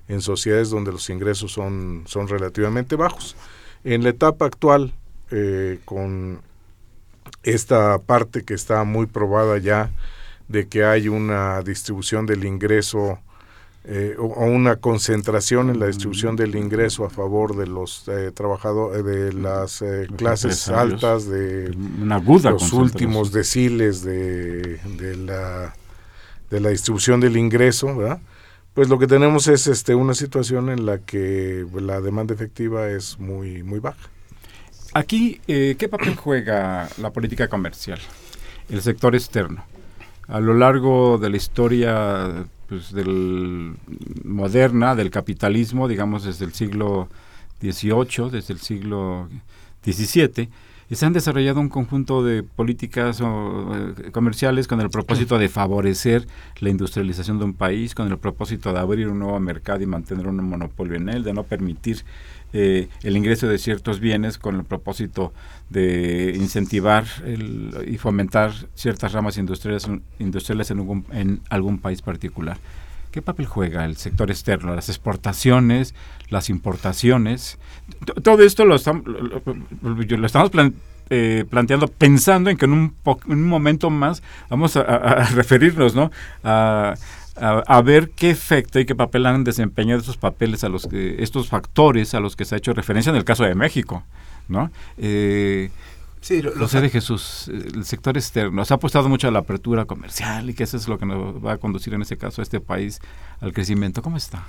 en 0.07 0.21
sociedades 0.21 0.69
donde 0.69 0.91
los 0.91 1.09
ingresos 1.09 1.51
son, 1.51 2.03
son 2.05 2.27
relativamente 2.27 2.95
bajos. 2.95 3.35
En 3.83 4.03
la 4.03 4.09
etapa 4.09 4.45
actual, 4.45 4.93
eh, 5.31 5.79
con 5.85 6.41
esta 7.43 7.97
parte 7.99 8.43
que 8.43 8.53
está 8.53 8.83
muy 8.83 9.05
probada 9.05 9.57
ya 9.57 9.91
de 10.47 10.67
que 10.67 10.85
hay 10.85 11.07
una 11.09 11.61
distribución 11.61 12.25
del 12.25 12.45
ingreso 12.45 13.19
eh, 13.83 14.15
o, 14.17 14.45
una 14.45 14.77
concentración 14.77 15.69
en 15.69 15.79
la 15.79 15.87
distribución 15.87 16.35
del 16.35 16.55
ingreso 16.55 17.05
a 17.05 17.09
favor 17.09 17.55
de 17.55 17.67
los 17.67 18.07
eh, 18.07 18.31
trabajadores, 18.33 19.03
de 19.03 19.33
las 19.33 19.83
clases 20.17 20.67
altas, 20.69 21.27
de 21.27 21.73
los 22.43 22.73
últimos 22.73 23.31
deciles 23.31 24.03
de, 24.03 24.79
de, 24.97 25.15
la, 25.15 25.73
de 26.49 26.59
la 26.59 26.69
distribución 26.69 27.19
del 27.19 27.37
ingreso, 27.37 27.95
¿verdad? 27.95 28.19
pues 28.77 28.89
lo 28.89 28.99
que 28.99 29.07
tenemos 29.07 29.47
es 29.47 29.65
este 29.65 29.95
una 29.95 30.13
situación 30.13 30.69
en 30.69 30.85
la 30.85 30.99
que 30.99 31.65
la 31.73 31.99
demanda 31.99 32.35
efectiva 32.35 32.87
es 32.89 33.17
muy 33.17 33.63
muy 33.63 33.79
baja. 33.79 34.07
Aquí, 34.93 35.41
eh, 35.47 35.75
¿qué 35.77 35.87
papel 35.87 36.15
juega 36.23 36.89
la 36.97 37.11
política 37.11 37.47
comercial, 37.47 37.99
el 38.69 38.81
sector 38.81 39.15
externo? 39.15 39.63
A 40.27 40.39
lo 40.39 40.53
largo 40.53 41.17
de 41.17 41.29
la 41.29 41.37
historia 41.37 42.45
pues, 42.67 42.91
del, 42.91 43.75
moderna 44.23 44.95
del 44.95 45.09
capitalismo, 45.09 45.87
digamos 45.87 46.23
desde 46.23 46.45
el 46.45 46.53
siglo 46.53 47.07
XVIII, 47.61 48.29
desde 48.31 48.53
el 48.53 48.59
siglo 48.59 49.29
XVII, 49.85 50.49
se 50.95 51.05
han 51.05 51.13
desarrollado 51.13 51.59
un 51.59 51.67
conjunto 51.67 52.23
de 52.23 52.43
políticas 52.43 53.21
eh, 53.21 54.11
comerciales 54.11 54.67
con 54.67 54.79
el 54.79 54.89
propósito 54.89 55.37
de 55.37 55.49
favorecer 55.49 56.27
la 56.59 56.69
industrialización 56.69 57.39
de 57.39 57.45
un 57.45 57.53
país, 57.53 57.93
con 57.93 58.07
el 58.07 58.17
propósito 58.17 58.71
de 58.71 58.79
abrir 58.79 59.09
un 59.09 59.19
nuevo 59.19 59.37
mercado 59.39 59.83
y 59.83 59.85
mantener 59.85 60.27
un 60.27 60.41
monopolio 60.43 60.95
en 60.95 61.09
él, 61.09 61.23
de 61.23 61.33
no 61.33 61.43
permitir 61.43 62.05
eh, 62.53 62.87
el 63.03 63.17
ingreso 63.17 63.49
de 63.49 63.57
ciertos 63.57 63.99
bienes 63.99 64.37
con 64.37 64.55
el 64.55 64.63
propósito 64.63 65.33
de 65.69 66.33
incentivar 66.37 67.05
y 67.85 67.97
fomentar 67.97 68.53
ciertas 68.73 69.11
ramas 69.11 69.37
industriales, 69.37 70.71
en 71.11 71.41
algún 71.49 71.79
país 71.79 72.01
particular. 72.01 72.57
¿Qué 73.11 73.21
papel 73.21 73.45
juega 73.45 73.85
el 73.85 73.97
sector 73.97 74.29
externo? 74.29 74.75
Las 74.75 74.89
exportaciones, 74.89 75.95
las 76.29 76.49
importaciones. 76.49 77.57
Todo 78.23 78.43
esto 78.43 78.65
lo, 78.65 78.75
estamos, 78.75 79.03
lo, 79.05 80.25
estamos 80.25 80.51
eh, 81.09 81.45
planteando 81.49 81.87
pensando 81.87 82.49
en 82.49 82.57
que 82.57 82.65
en 82.65 82.73
un, 82.73 82.93
un 83.27 83.43
momento 83.43 83.89
más 83.89 84.21
vamos 84.49 84.75
a, 84.75 84.83
referirnos 85.35 85.95
¿no? 85.95 86.11
A, 86.43 86.95
ver 87.83 88.09
qué 88.09 88.29
efecto 88.29 88.79
y 88.79 88.85
qué 88.85 88.95
papel 88.95 89.25
han 89.25 89.43
desempeñado 89.43 90.01
estos 90.01 90.17
papeles 90.17 90.63
a 90.63 90.69
los 90.69 90.87
que 90.87 91.21
estos 91.23 91.49
factores 91.49 92.13
a 92.13 92.19
los 92.19 92.35
que 92.35 92.45
se 92.45 92.55
ha 92.55 92.57
hecho 92.57 92.73
referencia 92.73 93.11
en 93.11 93.15
el 93.15 93.23
caso 93.23 93.43
de 93.43 93.53
México, 93.55 94.03
¿no? 94.49 94.71
Eh, 94.97 95.69
Sí, 96.27 96.41
lo, 96.41 96.51
José 96.53 96.81
de 96.81 96.89
Jesús, 96.89 97.47
el 97.47 97.85
sector 97.85 98.17
externo, 98.17 98.65
se 98.65 98.73
ha 98.73 98.75
apostado 98.75 99.07
mucho 99.07 99.29
a 99.29 99.31
la 99.31 99.39
apertura 99.39 99.85
comercial 99.85 100.49
y 100.49 100.53
que 100.53 100.63
eso 100.63 100.75
es 100.75 100.89
lo 100.89 100.99
que 100.99 101.05
nos 101.05 101.35
va 101.35 101.53
a 101.53 101.57
conducir 101.57 101.93
en 101.93 102.01
este 102.01 102.17
caso 102.17 102.41
a 102.41 102.43
este 102.43 102.59
país 102.59 102.99
al 103.39 103.53
crecimiento. 103.53 104.01
¿Cómo 104.01 104.17
está? 104.17 104.43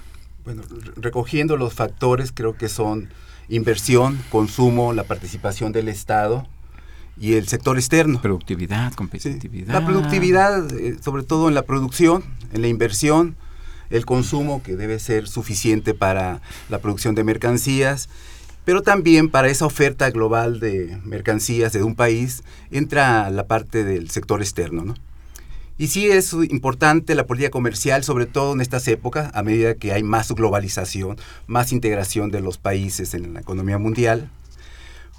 Bueno, 0.45 0.65
recogiendo 0.97 1.57
los 1.57 1.75
factores, 1.75 2.33
creo 2.33 2.57
que 2.57 2.69
son 2.69 3.11
inversión, 3.49 4.19
consumo, 4.29 4.93
la 4.93 5.05
participación 5.05 5.71
del 5.71 5.87
Estado 5.87 6.49
y 7.17 7.35
el 7.35 7.47
sector 7.47 7.77
externo. 7.77 8.21
Productividad, 8.21 8.93
competitividad. 8.95 9.73
La 9.73 9.87
productividad, 9.87 10.73
eh, 10.73 10.97
sobre 11.01 11.23
todo 11.23 11.47
en 11.47 11.55
la 11.55 11.63
producción, 11.63 12.25
en 12.53 12.63
la 12.63 12.67
inversión, 12.67 13.37
el 13.91 14.05
consumo 14.05 14.65
que 14.65 14.75
debe 14.75 14.99
ser 14.99 15.29
suficiente 15.29 15.95
para 15.95 16.43
la 16.71 16.81
producción 16.81 17.15
de 17.15 17.23
mercancías 17.23 18.09
pero 18.69 18.83
también 18.83 19.31
para 19.31 19.49
esa 19.49 19.65
oferta 19.65 20.11
global 20.11 20.61
de 20.61 20.99
mercancías 21.03 21.73
de 21.73 21.83
un 21.83 21.95
país 21.95 22.43
entra 22.71 23.31
la 23.31 23.47
parte 23.47 23.83
del 23.83 24.11
sector 24.11 24.43
externo. 24.43 24.85
¿no? 24.85 24.95
Y 25.79 25.87
sí 25.87 26.09
es 26.09 26.35
importante 26.35 27.15
la 27.15 27.27
política 27.27 27.49
comercial, 27.49 28.05
sobre 28.05 28.27
todo 28.27 28.53
en 28.53 28.61
estas 28.61 28.87
épocas, 28.87 29.31
a 29.33 29.43
medida 29.43 29.77
que 29.77 29.95
hay 29.95 30.03
más 30.03 30.31
globalización, 30.33 31.17
más 31.47 31.73
integración 31.73 32.31
de 32.31 32.43
los 32.43 32.59
países 32.59 33.15
en 33.15 33.33
la 33.33 33.41
economía 33.41 33.79
mundial, 33.79 34.29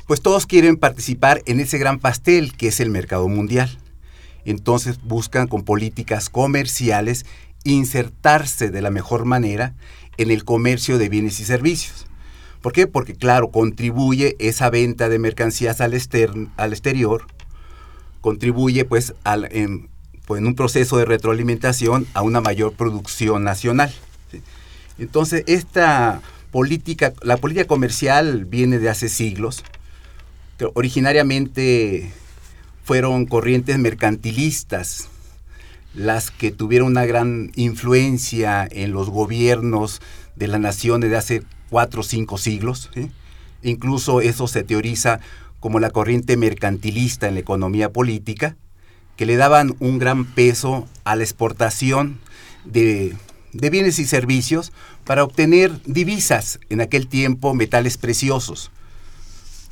pues 0.05 0.21
todos 0.21 0.45
quieren 0.45 0.77
participar 0.77 1.41
en 1.47 1.59
ese 1.59 1.79
gran 1.79 1.97
pastel 1.97 2.55
que 2.55 2.67
es 2.67 2.79
el 2.79 2.91
mercado 2.91 3.27
mundial. 3.27 3.79
Entonces 4.45 5.01
buscan 5.03 5.47
con 5.47 5.63
políticas 5.63 6.29
comerciales 6.29 7.25
insertarse 7.63 8.69
de 8.69 8.81
la 8.83 8.91
mejor 8.91 9.25
manera 9.25 9.73
en 10.17 10.29
el 10.29 10.45
comercio 10.45 10.99
de 10.99 11.09
bienes 11.09 11.39
y 11.39 11.45
servicios. 11.45 12.08
¿Por 12.61 12.73
qué? 12.73 12.87
Porque 12.87 13.15
claro, 13.15 13.51
contribuye 13.51 14.35
esa 14.39 14.69
venta 14.69 15.09
de 15.09 15.19
mercancías 15.19 15.79
al, 15.81 15.93
al 16.57 16.73
exterior, 16.73 17.25
contribuye 18.21 18.85
pues, 18.85 19.13
en, 19.25 19.89
pues, 20.25 20.41
en, 20.41 20.47
un 20.47 20.55
proceso 20.55 20.97
de 20.97 21.05
retroalimentación 21.05 22.05
a 22.13 22.21
una 22.21 22.41
mayor 22.41 22.73
producción 22.73 23.43
nacional. 23.43 23.93
Entonces, 24.97 25.43
esta 25.47 26.21
política, 26.51 27.13
la 27.21 27.37
política 27.37 27.65
comercial 27.65 28.45
viene 28.45 28.79
de 28.79 28.89
hace 28.89 29.07
siglos. 29.07 29.63
Originariamente 30.73 32.11
fueron 32.83 33.25
corrientes 33.25 33.77
mercantilistas 33.77 35.07
las 35.93 36.31
que 36.31 36.51
tuvieron 36.51 36.89
una 36.89 37.05
gran 37.05 37.51
influencia 37.55 38.67
en 38.69 38.91
los 38.91 39.09
gobiernos 39.09 40.01
de 40.35 40.47
las 40.47 40.59
naciones 40.59 41.09
de 41.09 41.17
hace 41.17 41.43
cuatro 41.69 42.01
o 42.01 42.03
cinco 42.03 42.37
siglos. 42.37 42.89
Incluso 43.61 44.21
eso 44.21 44.47
se 44.47 44.63
teoriza 44.63 45.19
como 45.59 45.79
la 45.79 45.91
corriente 45.91 46.37
mercantilista 46.37 47.27
en 47.27 47.33
la 47.35 47.41
economía 47.41 47.91
política, 47.91 48.55
que 49.17 49.25
le 49.25 49.35
daban 49.35 49.75
un 49.79 49.99
gran 49.99 50.25
peso 50.25 50.87
a 51.03 51.15
la 51.15 51.23
exportación 51.23 52.19
de, 52.63 53.15
de 53.51 53.69
bienes 53.69 53.99
y 53.99 54.05
servicios 54.05 54.71
para 55.03 55.23
obtener 55.23 55.81
divisas, 55.85 56.59
en 56.69 56.81
aquel 56.81 57.07
tiempo 57.07 57.53
metales 57.53 57.97
preciosos. 57.97 58.71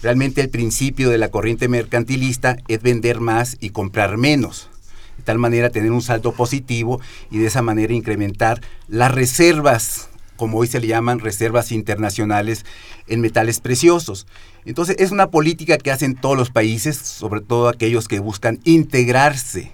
Realmente 0.02 0.42
el 0.42 0.50
principio 0.50 1.10
de 1.10 1.18
la 1.18 1.30
corriente 1.30 1.68
mercantilista 1.68 2.58
es 2.68 2.82
vender 2.82 3.20
más 3.20 3.58
y 3.60 3.70
comprar 3.70 4.18
menos. 4.18 4.70
De 5.18 5.24
tal 5.24 5.40
manera 5.40 5.72
tener 5.72 5.92
un 5.92 6.02
saldo 6.02 6.34
positivo 6.34 7.02
y 7.32 7.40
de 7.40 7.48
esa 7.48 7.62
manera 7.62 7.94
incrementar 7.94 8.62
las 8.88 9.12
reservas 9.12 10.10
como 10.38 10.60
hoy 10.60 10.68
se 10.68 10.80
le 10.80 10.88
llaman 10.88 11.20
reservas 11.20 11.72
internacionales 11.72 12.66
en 13.08 13.20
metales 13.22 13.60
preciosos. 13.60 14.28
Entonces 14.66 14.96
es 15.00 15.12
una 15.12 15.30
política 15.30 15.78
que 15.78 15.92
hacen 15.92 16.16
todos 16.16 16.38
los 16.38 16.50
países, 16.50 16.98
sobre 16.98 17.42
todo 17.42 17.68
aquellos 17.68 18.08
que 18.08 18.20
buscan 18.20 18.60
integrarse 18.64 19.72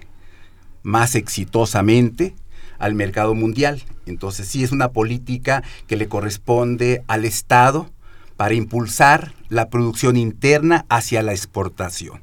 más 0.82 1.14
exitosamente 1.14 2.34
al 2.78 2.94
mercado 2.94 3.34
mundial. 3.34 3.82
Entonces 4.06 4.48
sí 4.48 4.64
es 4.64 4.72
una 4.72 4.88
política 4.90 5.62
que 5.86 5.96
le 5.96 6.08
corresponde 6.08 7.02
al 7.06 7.24
Estado 7.24 7.90
para 8.36 8.54
impulsar 8.54 9.32
la 9.48 9.68
producción 9.68 10.16
interna 10.16 10.86
hacia 10.88 11.22
la 11.22 11.32
exportación. 11.32 12.20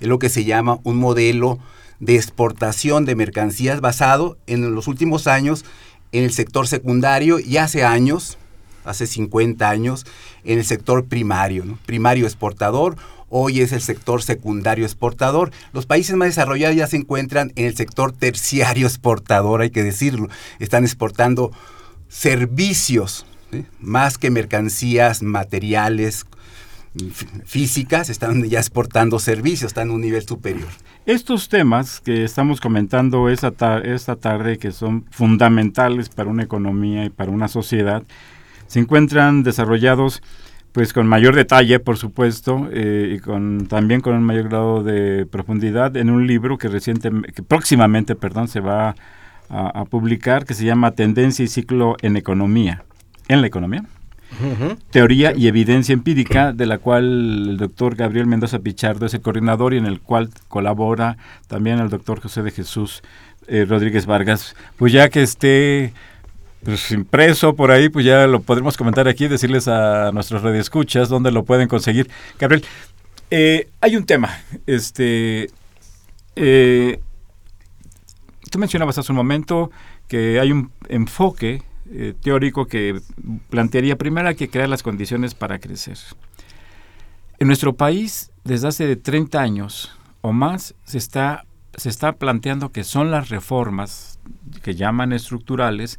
Es 0.00 0.08
lo 0.08 0.18
que 0.18 0.30
se 0.30 0.44
llama 0.44 0.78
un 0.82 0.96
modelo 0.96 1.58
de 2.00 2.16
exportación 2.16 3.04
de 3.04 3.14
mercancías 3.14 3.80
basado 3.80 4.38
en 4.46 4.74
los 4.74 4.88
últimos 4.88 5.26
años 5.26 5.64
en 6.12 6.24
el 6.24 6.32
sector 6.32 6.66
secundario 6.66 7.38
y 7.38 7.56
hace 7.56 7.84
años, 7.84 8.38
hace 8.84 9.06
50 9.06 9.68
años, 9.68 10.06
en 10.44 10.58
el 10.58 10.64
sector 10.64 11.06
primario, 11.06 11.78
primario 11.86 12.26
exportador, 12.26 12.96
hoy 13.28 13.60
es 13.60 13.72
el 13.72 13.80
sector 13.80 14.22
secundario 14.22 14.84
exportador. 14.84 15.52
Los 15.72 15.86
países 15.86 16.16
más 16.16 16.28
desarrollados 16.28 16.76
ya 16.76 16.86
se 16.86 16.96
encuentran 16.96 17.52
en 17.56 17.66
el 17.66 17.76
sector 17.76 18.12
terciario 18.12 18.86
exportador, 18.86 19.62
hay 19.62 19.70
que 19.70 19.84
decirlo, 19.84 20.28
están 20.58 20.84
exportando 20.84 21.52
servicios, 22.08 23.26
más 23.80 24.18
que 24.18 24.30
mercancías, 24.30 25.22
materiales, 25.22 26.24
físicas, 27.44 28.10
están 28.10 28.42
ya 28.44 28.58
exportando 28.58 29.18
servicios, 29.18 29.68
están 29.68 29.88
en 29.88 29.94
un 29.94 30.00
nivel 30.00 30.22
superior. 30.22 30.68
Estos 31.06 31.48
temas 31.48 32.00
que 32.00 32.24
estamos 32.24 32.60
comentando 32.60 33.28
esta, 33.28 33.78
esta 33.78 34.16
tarde, 34.16 34.58
que 34.58 34.72
son 34.72 35.04
fundamentales 35.10 36.08
para 36.08 36.30
una 36.30 36.42
economía 36.42 37.04
y 37.04 37.10
para 37.10 37.30
una 37.30 37.48
sociedad, 37.48 38.02
se 38.66 38.80
encuentran 38.80 39.42
desarrollados 39.42 40.22
pues 40.72 40.92
con 40.92 41.06
mayor 41.06 41.34
detalle, 41.34 41.80
por 41.80 41.96
supuesto, 41.96 42.68
eh, 42.72 43.14
y 43.16 43.18
con 43.18 43.66
también 43.66 44.00
con 44.00 44.14
un 44.14 44.22
mayor 44.22 44.48
grado 44.48 44.82
de 44.84 45.26
profundidad 45.26 45.96
en 45.96 46.10
un 46.10 46.28
libro 46.28 46.58
que 46.58 46.68
recientemente, 46.68 47.32
que 47.32 47.42
próximamente, 47.42 48.14
perdón, 48.14 48.46
se 48.46 48.60
va 48.60 48.94
a, 49.48 49.80
a 49.80 49.84
publicar, 49.84 50.44
que 50.44 50.54
se 50.54 50.64
llama 50.64 50.92
Tendencia 50.92 51.44
y 51.44 51.48
ciclo 51.48 51.96
en 52.02 52.16
economía, 52.16 52.84
en 53.26 53.40
la 53.40 53.48
economía 53.48 53.84
teoría 54.90 55.32
y 55.36 55.48
evidencia 55.48 55.92
empírica, 55.92 56.52
de 56.52 56.66
la 56.66 56.78
cual 56.78 57.50
el 57.50 57.56
doctor 57.56 57.94
Gabriel 57.94 58.26
Mendoza 58.26 58.60
Pichardo 58.60 59.06
es 59.06 59.14
el 59.14 59.20
coordinador 59.20 59.74
y 59.74 59.78
en 59.78 59.86
el 59.86 60.00
cual 60.00 60.30
colabora 60.48 61.16
también 61.48 61.78
el 61.78 61.90
doctor 61.90 62.20
José 62.20 62.42
de 62.42 62.50
Jesús 62.50 63.02
eh, 63.48 63.64
Rodríguez 63.68 64.06
Vargas. 64.06 64.54
Pues 64.76 64.92
ya 64.92 65.08
que 65.08 65.22
esté 65.22 65.92
pues, 66.64 66.90
impreso 66.90 67.54
por 67.54 67.70
ahí, 67.70 67.88
pues 67.88 68.04
ya 68.04 68.26
lo 68.26 68.42
podremos 68.42 68.76
comentar 68.76 69.08
aquí, 69.08 69.28
decirles 69.28 69.68
a 69.68 70.12
nuestros 70.12 70.42
radioescuchas 70.42 71.08
dónde 71.08 71.32
lo 71.32 71.44
pueden 71.44 71.68
conseguir. 71.68 72.10
Gabriel, 72.38 72.64
eh, 73.30 73.68
hay 73.80 73.96
un 73.96 74.04
tema, 74.04 74.40
este, 74.66 75.50
eh, 76.36 77.00
tú 78.50 78.58
mencionabas 78.58 78.98
hace 78.98 79.12
un 79.12 79.16
momento 79.16 79.70
que 80.08 80.40
hay 80.40 80.52
un 80.52 80.72
enfoque 80.88 81.62
eh, 81.90 82.14
teórico 82.22 82.66
que 82.66 83.00
plantearía 83.48 83.96
primero 83.96 84.28
hay 84.28 84.36
que 84.36 84.48
crear 84.48 84.68
las 84.68 84.82
condiciones 84.82 85.34
para 85.34 85.58
crecer. 85.58 85.98
En 87.38 87.46
nuestro 87.46 87.74
país, 87.74 88.30
desde 88.44 88.68
hace 88.68 88.96
30 88.96 89.40
años 89.40 89.96
o 90.20 90.32
más, 90.32 90.74
se 90.84 90.98
está, 90.98 91.46
se 91.74 91.88
está 91.88 92.12
planteando 92.12 92.70
que 92.70 92.84
son 92.84 93.10
las 93.10 93.28
reformas 93.28 94.18
que 94.62 94.74
llaman 94.74 95.12
estructurales 95.12 95.98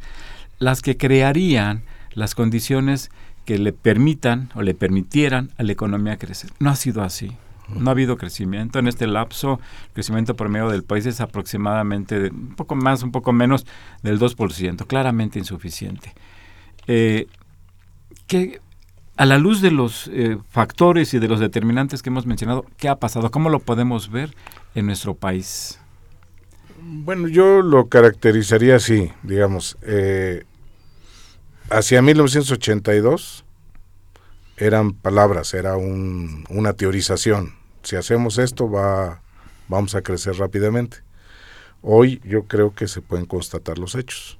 las 0.59 0.81
que 0.81 0.95
crearían 0.95 1.83
las 2.13 2.35
condiciones 2.35 3.09
que 3.45 3.57
le 3.57 3.73
permitan 3.73 4.49
o 4.53 4.61
le 4.61 4.75
permitieran 4.75 5.51
a 5.57 5.63
la 5.63 5.71
economía 5.71 6.17
crecer. 6.17 6.51
No 6.59 6.69
ha 6.69 6.75
sido 6.75 7.01
así. 7.01 7.31
No 7.75 7.89
ha 7.89 7.91
habido 7.91 8.17
crecimiento. 8.17 8.79
En 8.79 8.87
este 8.87 9.07
lapso, 9.07 9.59
el 9.87 9.93
crecimiento 9.93 10.35
promedio 10.35 10.69
del 10.69 10.83
país 10.83 11.05
es 11.05 11.21
aproximadamente 11.21 12.29
un 12.29 12.55
poco 12.55 12.75
más, 12.75 13.03
un 13.03 13.11
poco 13.11 13.33
menos 13.33 13.65
del 14.03 14.19
2%, 14.19 14.85
claramente 14.87 15.39
insuficiente. 15.39 16.13
Eh, 16.87 17.27
que 18.27 18.61
a 19.17 19.25
la 19.25 19.37
luz 19.37 19.61
de 19.61 19.71
los 19.71 20.09
eh, 20.13 20.37
factores 20.49 21.13
y 21.13 21.19
de 21.19 21.27
los 21.27 21.39
determinantes 21.39 22.01
que 22.01 22.09
hemos 22.09 22.25
mencionado, 22.25 22.65
¿qué 22.77 22.89
ha 22.89 22.95
pasado? 22.95 23.29
¿Cómo 23.29 23.49
lo 23.49 23.59
podemos 23.59 24.09
ver 24.09 24.33
en 24.73 24.87
nuestro 24.87 25.15
país? 25.15 25.79
Bueno, 26.81 27.27
yo 27.27 27.61
lo 27.61 27.87
caracterizaría 27.87 28.77
así, 28.77 29.11
digamos, 29.21 29.77
eh, 29.83 30.45
hacia 31.69 32.01
1982 32.01 33.45
eran 34.57 34.93
palabras, 34.93 35.53
era 35.53 35.75
una 35.75 36.73
teorización. 36.73 37.53
Si 37.83 37.95
hacemos 37.95 38.37
esto 38.37 38.69
va, 38.69 39.21
vamos 39.67 39.95
a 39.95 40.01
crecer 40.01 40.35
rápidamente. 40.35 40.97
Hoy 41.81 42.21
yo 42.23 42.43
creo 42.43 42.75
que 42.75 42.87
se 42.87 43.01
pueden 43.01 43.25
constatar 43.25 43.79
los 43.79 43.95
hechos. 43.95 44.37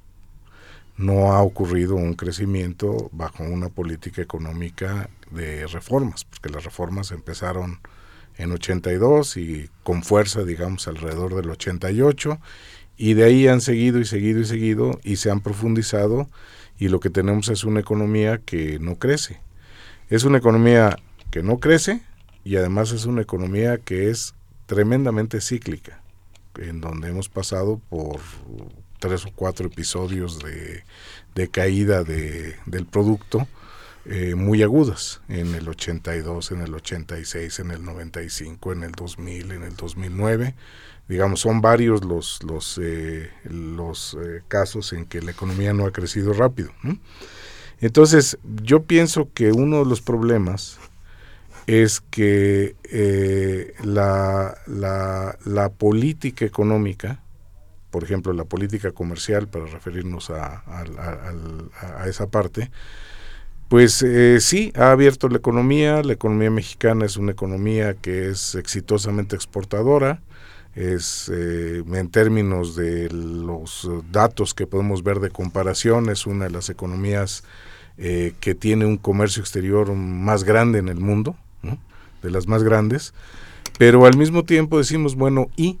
No 0.96 1.32
ha 1.32 1.42
ocurrido 1.42 1.96
un 1.96 2.14
crecimiento 2.14 3.08
bajo 3.12 3.42
una 3.42 3.68
política 3.68 4.22
económica 4.22 5.10
de 5.30 5.66
reformas, 5.66 6.24
porque 6.24 6.50
las 6.50 6.64
reformas 6.64 7.10
empezaron 7.10 7.80
en 8.36 8.52
82 8.52 9.36
y 9.36 9.70
con 9.82 10.02
fuerza, 10.02 10.44
digamos, 10.44 10.86
alrededor 10.86 11.34
del 11.34 11.50
88, 11.50 12.38
y 12.96 13.14
de 13.14 13.24
ahí 13.24 13.48
han 13.48 13.60
seguido 13.60 13.98
y 13.98 14.04
seguido 14.04 14.40
y 14.40 14.44
seguido 14.44 15.00
y 15.02 15.16
se 15.16 15.30
han 15.30 15.40
profundizado 15.40 16.28
y 16.78 16.88
lo 16.88 17.00
que 17.00 17.10
tenemos 17.10 17.48
es 17.48 17.64
una 17.64 17.80
economía 17.80 18.38
que 18.38 18.78
no 18.78 18.96
crece. 18.96 19.40
Es 20.08 20.24
una 20.24 20.38
economía 20.38 20.98
que 21.30 21.42
no 21.42 21.58
crece 21.58 22.02
y 22.44 22.56
además 22.56 22.92
es 22.92 23.04
una 23.06 23.22
economía 23.22 23.78
que 23.78 24.10
es 24.10 24.34
tremendamente 24.66 25.40
cíclica, 25.40 26.02
en 26.58 26.80
donde 26.80 27.08
hemos 27.08 27.28
pasado 27.28 27.80
por 27.88 28.20
tres 28.98 29.26
o 29.26 29.30
cuatro 29.34 29.66
episodios 29.66 30.38
de, 31.34 31.48
caída 31.48 32.04
de, 32.04 32.56
del 32.66 32.86
producto 32.86 33.46
eh, 34.04 34.34
muy 34.34 34.62
agudas, 34.62 35.20
en 35.28 35.54
el 35.54 35.68
82, 35.68 36.50
en 36.52 36.62
el 36.62 36.74
86, 36.74 37.60
en 37.60 37.70
el 37.70 37.84
95, 37.84 38.72
en 38.72 38.82
el 38.82 38.92
2000, 38.92 39.52
en 39.52 39.62
el 39.62 39.76
2009. 39.76 40.54
Digamos, 41.08 41.40
son 41.40 41.60
varios 41.60 42.04
los, 42.04 42.42
los, 42.42 42.80
eh, 42.82 43.30
los 43.44 44.16
eh, 44.20 44.42
casos 44.48 44.92
en 44.92 45.04
que 45.04 45.20
la 45.20 45.30
economía 45.30 45.72
no 45.72 45.86
ha 45.86 45.92
crecido 45.92 46.32
rápido. 46.32 46.70
Entonces, 47.80 48.38
yo 48.62 48.84
pienso 48.84 49.28
que 49.34 49.52
uno 49.52 49.80
de 49.80 49.86
los 49.86 50.00
problemas 50.00 50.78
es 51.66 52.00
que 52.00 52.74
la, 53.82 54.56
la, 54.66 55.38
la, 55.44 55.68
política 55.70 56.44
económica, 56.44 57.20
por 57.90 58.04
ejemplo, 58.04 58.32
la 58.32 58.44
política 58.44 58.92
comercial, 58.92 59.48
para 59.48 59.66
referirnos 59.66 60.30
a, 60.30 60.62
a 60.66 62.08
esa 62.08 62.26
parte, 62.28 62.70
pues 63.72 64.02
eh, 64.02 64.38
sí, 64.40 64.70
ha 64.76 64.90
abierto 64.90 65.30
la 65.30 65.38
economía. 65.38 66.02
La 66.02 66.12
economía 66.12 66.50
mexicana 66.50 67.06
es 67.06 67.16
una 67.16 67.32
economía 67.32 67.94
que 67.94 68.28
es 68.28 68.54
exitosamente 68.54 69.34
exportadora. 69.34 70.20
Es 70.74 71.32
eh, 71.32 71.82
en 71.90 72.10
términos 72.10 72.76
de 72.76 73.08
los 73.08 73.88
datos 74.10 74.52
que 74.52 74.66
podemos 74.66 75.02
ver 75.02 75.20
de 75.20 75.30
comparación, 75.30 76.10
es 76.10 76.26
una 76.26 76.44
de 76.44 76.50
las 76.50 76.68
economías 76.68 77.44
eh, 77.96 78.34
que 78.40 78.54
tiene 78.54 78.84
un 78.84 78.98
comercio 78.98 79.40
exterior 79.40 79.90
más 79.94 80.44
grande 80.44 80.78
en 80.78 80.90
el 80.90 81.00
mundo, 81.00 81.34
de 82.22 82.30
las 82.30 82.46
más 82.46 82.62
grandes. 82.62 83.14
Pero 83.78 84.06
al 84.06 84.16
mismo 84.16 84.44
tiempo 84.44 84.78
decimos, 84.78 85.16
bueno, 85.16 85.48
¿y 85.56 85.78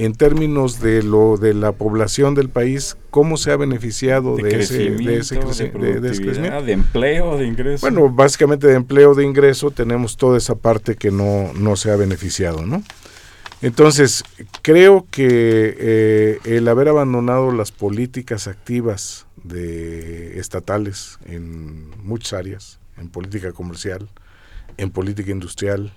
en 0.00 0.14
términos 0.14 0.80
de 0.80 1.02
lo 1.02 1.36
de 1.36 1.52
la 1.52 1.72
población 1.72 2.34
del 2.34 2.48
país, 2.48 2.96
cómo 3.10 3.36
se 3.36 3.52
ha 3.52 3.56
beneficiado 3.56 4.36
de, 4.36 4.58
ese, 4.58 4.90
de 4.92 5.18
ese, 5.18 5.38
crecimiento. 5.38 6.62
De 6.62 6.72
empleo, 6.72 7.36
de 7.36 7.46
ingreso. 7.46 7.82
Bueno, 7.82 8.08
básicamente 8.08 8.66
de 8.66 8.76
empleo, 8.76 9.14
de 9.14 9.24
ingreso, 9.24 9.70
tenemos 9.70 10.16
toda 10.16 10.38
esa 10.38 10.54
parte 10.54 10.96
que 10.96 11.10
no, 11.10 11.52
no 11.52 11.76
se 11.76 11.90
ha 11.90 11.96
beneficiado, 11.96 12.64
¿no? 12.64 12.82
Entonces, 13.60 14.24
creo 14.62 15.06
que 15.10 15.76
eh, 15.78 16.38
el 16.44 16.66
haber 16.68 16.88
abandonado 16.88 17.52
las 17.52 17.70
políticas 17.70 18.46
activas 18.46 19.26
de 19.44 20.40
estatales 20.40 21.18
en 21.26 21.90
muchas 22.02 22.32
áreas, 22.32 22.80
en 22.96 23.10
política 23.10 23.52
comercial, 23.52 24.08
en 24.76 24.90
política 24.90 25.30
industrial, 25.30 25.92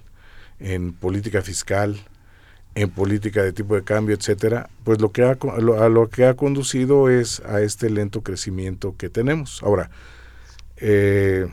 en 0.60 0.94
política 0.94 1.42
fiscal, 1.42 2.00
en 2.76 2.90
política 2.90 3.44
de 3.44 3.54
tipo 3.54 3.76
de 3.76 3.84
cambio, 3.84 4.16
etcétera, 4.16 4.70
pues 4.84 5.00
lo 5.00 5.12
que 5.12 5.24
ha, 5.24 5.32
a 5.32 5.90
lo 5.90 6.10
que 6.10 6.26
ha 6.26 6.34
conducido 6.36 7.10
es 7.10 7.40
a 7.42 7.62
este 7.62 7.90
lento 7.90 8.22
crecimiento 8.22 8.96
que 8.98 9.10
tenemos. 9.10 9.62
Ahora, 9.64 9.92
eh, 10.78 11.48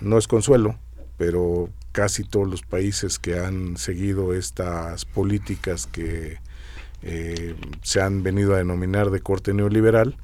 no 0.00 0.18
es 0.18 0.28
consuelo, 0.28 0.78
pero 1.16 1.70
casi 1.92 2.24
todos 2.24 2.48
los 2.48 2.62
países 2.62 3.18
que 3.18 3.38
han 3.38 3.76
seguido 3.76 4.34
estas 4.34 5.04
políticas 5.04 5.86
que 5.86 6.38
eh, 7.02 7.54
se 7.82 8.00
han 8.00 8.22
venido 8.22 8.54
a 8.54 8.58
denominar 8.58 9.10
de 9.10 9.20
corte 9.20 9.54
neoliberal, 9.54 10.16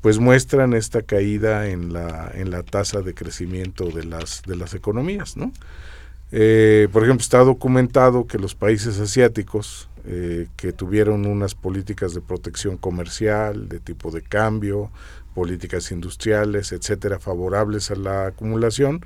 pues 0.00 0.18
muestran 0.18 0.74
esta 0.74 1.02
caída 1.02 1.68
en 1.68 1.92
la, 1.92 2.30
en 2.34 2.50
la 2.50 2.62
tasa 2.62 3.02
de 3.02 3.14
crecimiento 3.14 3.90
de 3.90 4.04
las, 4.04 4.42
de 4.46 4.56
las 4.56 4.74
economías, 4.74 5.36
¿no? 5.36 5.52
Eh, 6.30 6.88
por 6.92 7.04
ejemplo, 7.04 7.22
está 7.22 7.38
documentado 7.38 8.26
que 8.26 8.38
los 8.38 8.54
países 8.54 9.00
asiáticos 9.00 9.88
eh, 10.04 10.46
que 10.56 10.72
tuvieron 10.72 11.26
unas 11.26 11.54
políticas 11.54 12.14
de 12.14 12.20
protección 12.20 12.76
comercial, 12.76 13.68
de 13.68 13.80
tipo 13.80 14.10
de 14.10 14.22
cambio, 14.22 14.90
políticas 15.34 15.90
industriales, 15.90 16.72
etcétera, 16.72 17.18
favorables 17.18 17.90
a 17.90 17.94
la 17.94 18.26
acumulación, 18.26 19.00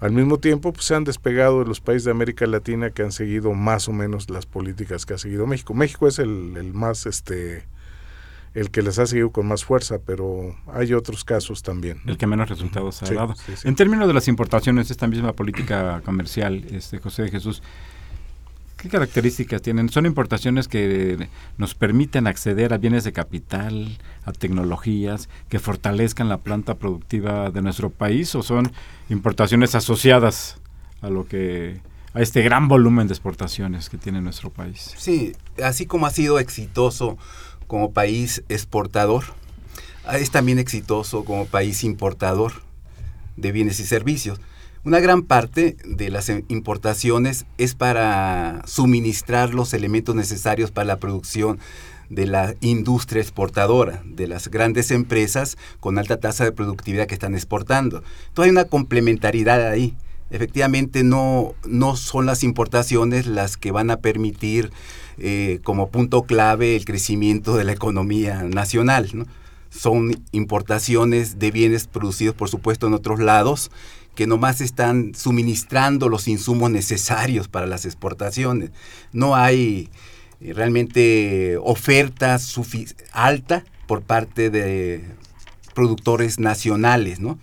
al 0.00 0.12
mismo 0.12 0.38
tiempo 0.38 0.72
pues, 0.72 0.86
se 0.86 0.94
han 0.94 1.04
despegado 1.04 1.60
de 1.60 1.66
los 1.66 1.80
países 1.80 2.04
de 2.04 2.10
América 2.10 2.46
Latina 2.46 2.90
que 2.90 3.02
han 3.02 3.12
seguido 3.12 3.52
más 3.54 3.88
o 3.88 3.92
menos 3.92 4.28
las 4.28 4.44
políticas 4.44 5.06
que 5.06 5.14
ha 5.14 5.18
seguido 5.18 5.46
México. 5.46 5.72
México 5.72 6.06
es 6.06 6.18
el, 6.18 6.54
el 6.56 6.74
más 6.74 7.06
este 7.06 7.64
el 8.56 8.70
que 8.70 8.80
les 8.80 8.98
ha 8.98 9.06
seguido 9.06 9.30
con 9.30 9.46
más 9.46 9.66
fuerza, 9.66 9.98
pero 10.04 10.56
hay 10.72 10.94
otros 10.94 11.24
casos 11.24 11.62
también. 11.62 12.00
El 12.06 12.16
que 12.16 12.26
menos 12.26 12.48
resultados 12.48 13.02
ha 13.02 13.12
dado. 13.12 13.34
En 13.64 13.76
términos 13.76 14.08
de 14.08 14.14
las 14.14 14.28
importaciones, 14.28 14.90
esta 14.90 15.06
misma 15.06 15.34
política 15.34 16.00
comercial, 16.06 16.64
este 16.72 16.98
José 16.98 17.24
de 17.24 17.30
Jesús, 17.30 17.62
¿qué 18.78 18.88
características 18.88 19.60
tienen? 19.60 19.90
¿Son 19.90 20.06
importaciones 20.06 20.68
que 20.68 21.28
nos 21.58 21.74
permiten 21.74 22.26
acceder 22.26 22.72
a 22.72 22.78
bienes 22.78 23.04
de 23.04 23.12
capital, 23.12 23.98
a 24.24 24.32
tecnologías, 24.32 25.28
que 25.50 25.58
fortalezcan 25.58 26.30
la 26.30 26.38
planta 26.38 26.76
productiva 26.76 27.50
de 27.50 27.60
nuestro 27.60 27.90
país 27.90 28.34
o 28.34 28.42
son 28.42 28.72
importaciones 29.10 29.74
asociadas 29.74 30.56
a 31.02 31.10
lo 31.10 31.26
que 31.26 31.82
a 32.14 32.22
este 32.22 32.40
gran 32.40 32.68
volumen 32.68 33.06
de 33.06 33.12
exportaciones 33.12 33.90
que 33.90 33.98
tiene 33.98 34.22
nuestro 34.22 34.48
país? 34.48 34.94
Sí, 34.96 35.34
así 35.62 35.84
como 35.84 36.06
ha 36.06 36.10
sido 36.10 36.38
exitoso 36.38 37.18
como 37.66 37.92
país 37.92 38.42
exportador, 38.48 39.24
es 40.12 40.30
también 40.30 40.58
exitoso 40.58 41.24
como 41.24 41.46
país 41.46 41.84
importador 41.84 42.52
de 43.36 43.52
bienes 43.52 43.80
y 43.80 43.86
servicios. 43.86 44.40
Una 44.84 45.00
gran 45.00 45.22
parte 45.22 45.76
de 45.84 46.10
las 46.10 46.30
importaciones 46.48 47.44
es 47.58 47.74
para 47.74 48.62
suministrar 48.66 49.52
los 49.52 49.74
elementos 49.74 50.14
necesarios 50.14 50.70
para 50.70 50.86
la 50.86 50.98
producción 50.98 51.58
de 52.08 52.28
la 52.28 52.54
industria 52.60 53.20
exportadora, 53.20 54.00
de 54.04 54.28
las 54.28 54.48
grandes 54.48 54.92
empresas 54.92 55.58
con 55.80 55.98
alta 55.98 56.20
tasa 56.20 56.44
de 56.44 56.52
productividad 56.52 57.08
que 57.08 57.14
están 57.14 57.34
exportando. 57.34 58.04
Entonces 58.28 58.44
hay 58.44 58.50
una 58.50 58.66
complementariedad 58.66 59.66
ahí. 59.68 59.96
Efectivamente 60.30 61.04
no, 61.04 61.54
no 61.66 61.96
son 61.96 62.26
las 62.26 62.42
importaciones 62.42 63.26
las 63.26 63.56
que 63.56 63.70
van 63.70 63.90
a 63.90 63.98
permitir 63.98 64.72
eh, 65.18 65.60
como 65.62 65.88
punto 65.88 66.22
clave 66.22 66.76
el 66.76 66.84
crecimiento 66.84 67.56
de 67.56 67.64
la 67.64 67.72
economía 67.72 68.42
nacional, 68.42 69.08
son 69.70 70.22
importaciones 70.32 71.38
de 71.38 71.50
bienes 71.50 71.86
producidos, 71.86 72.34
por 72.34 72.48
supuesto, 72.48 72.86
en 72.86 72.94
otros 72.94 73.20
lados, 73.20 73.70
que 74.14 74.26
nomás 74.26 74.60
están 74.60 75.14
suministrando 75.14 76.08
los 76.08 76.28
insumos 76.28 76.70
necesarios 76.70 77.48
para 77.48 77.66
las 77.66 77.84
exportaciones. 77.84 78.70
No 79.12 79.36
hay 79.36 79.90
eh, 80.40 80.52
realmente 80.54 81.58
oferta 81.62 82.38
alta 83.12 83.64
por 83.86 84.02
parte 84.02 84.50
de 84.50 85.04
productores 85.74 86.38
nacionales, 86.38 87.20
¿no? 87.20 87.38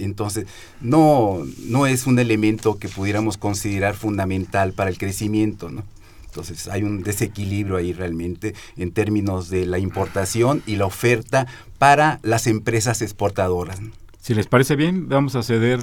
Entonces, 0.00 0.46
no, 0.80 1.38
no 1.66 1.86
es 1.86 2.06
un 2.06 2.18
elemento 2.18 2.78
que 2.78 2.88
pudiéramos 2.88 3.36
considerar 3.36 3.94
fundamental 3.94 4.72
para 4.72 4.90
el 4.90 4.98
crecimiento, 4.98 5.70
¿no? 5.70 5.84
Entonces 6.26 6.68
hay 6.68 6.84
un 6.84 7.02
desequilibrio 7.02 7.76
ahí 7.76 7.92
realmente 7.92 8.54
en 8.76 8.92
términos 8.92 9.50
de 9.50 9.66
la 9.66 9.80
importación 9.80 10.62
y 10.64 10.76
la 10.76 10.86
oferta 10.86 11.48
para 11.78 12.20
las 12.22 12.46
empresas 12.46 13.02
exportadoras. 13.02 13.80
Si 14.20 14.34
les 14.34 14.46
parece 14.46 14.76
bien, 14.76 15.08
vamos 15.08 15.34
a 15.34 15.42
ceder 15.42 15.80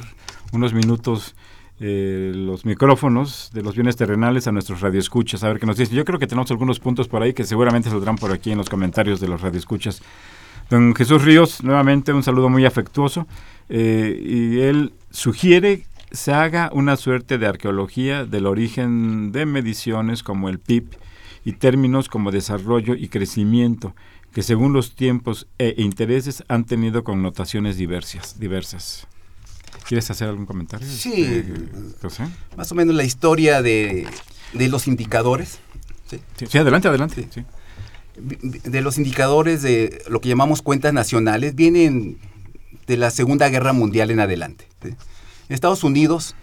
unos 0.53 0.74
minutos 0.74 1.36
eh, 1.80 2.32
los 2.34 2.65
micrófonos 2.65 3.51
de 3.53 3.61
los 3.61 3.76
bienes 3.76 3.95
terrenales 3.97 4.47
a 4.47 4.51
nuestros 4.51 4.82
radioescuchas, 4.82 5.43
a 5.43 5.49
ver 5.49 5.59
qué 5.59 5.65
nos 5.65 5.78
dicen. 5.78 5.95
Yo 5.95 6.05
creo 6.05 6.18
que 6.18 6.28
tenemos 6.28 6.49
algunos 6.49 6.80
puntos 6.80 7.07
por 7.07 7.22
ahí 7.22 7.34
que 7.34 7.43
seguramente 7.43 7.89
saldrán 7.89 8.15
por 8.15 8.32
aquí 8.32 8.51
en 8.51 8.57
los 8.57 8.70
comentarios 8.70 9.20
de 9.20 9.28
los 9.28 9.41
radioescuchas. 9.41 10.01
Don 10.70 10.95
Jesús 10.95 11.24
Ríos, 11.24 11.63
nuevamente 11.63 12.13
un 12.13 12.24
saludo 12.24 12.49
muy 12.49 12.65
afectuoso, 12.65 13.28
eh, 13.70 14.20
y 14.24 14.59
él 14.59 14.93
sugiere 15.11 15.86
se 16.11 16.34
haga 16.34 16.70
una 16.74 16.95
suerte 16.95 17.38
de 17.38 17.47
arqueología 17.47 18.26
del 18.26 18.45
origen 18.45 19.32
de 19.32 19.45
mediciones 19.45 20.24
como 20.24 20.49
el 20.49 20.59
PIB 20.59 20.97
y 21.43 21.53
términos 21.53 22.09
como 22.09 22.32
desarrollo 22.32 22.95
y 22.95 23.09
crecimiento, 23.09 23.95
que 24.34 24.43
según 24.43 24.74
los 24.74 24.95
tiempos 24.95 25.47
e 25.57 25.76
intereses 25.78 26.43
han 26.47 26.65
tenido 26.65 27.03
connotaciones 27.03 27.78
diversas. 27.78 28.39
diversas. 28.39 29.07
¿Quieres 29.88 30.09
hacer 30.11 30.28
algún 30.28 30.45
comentario? 30.45 30.88
Sí, 30.88 31.13
eh, 31.18 31.43
más 32.57 32.72
o 32.72 32.76
menos 32.76 32.95
la 32.95 33.03
historia 33.03 33.61
de, 33.61 34.07
los 34.53 34.88
indicadores. 34.88 35.59
Sí, 36.49 36.57
adelante, 36.57 36.88
adelante. 36.88 37.28
De 38.18 38.82
los 38.82 38.97
indicadores 38.97 39.61
de 39.61 40.01
lo 40.09 40.20
que 40.20 40.30
llamamos 40.30 40.61
cuentas 40.61 40.93
nacionales 40.93 41.55
vienen 41.55 42.18
de 42.88 42.98
la 42.98 43.12
Segunda 43.12 43.50
Guerra 43.50 43.74
Mundial 43.74 44.10
en 44.12 44.22
adelante. 44.22 44.68
En 44.82 44.96
Estados 45.50 45.84
Unidos 45.84 46.36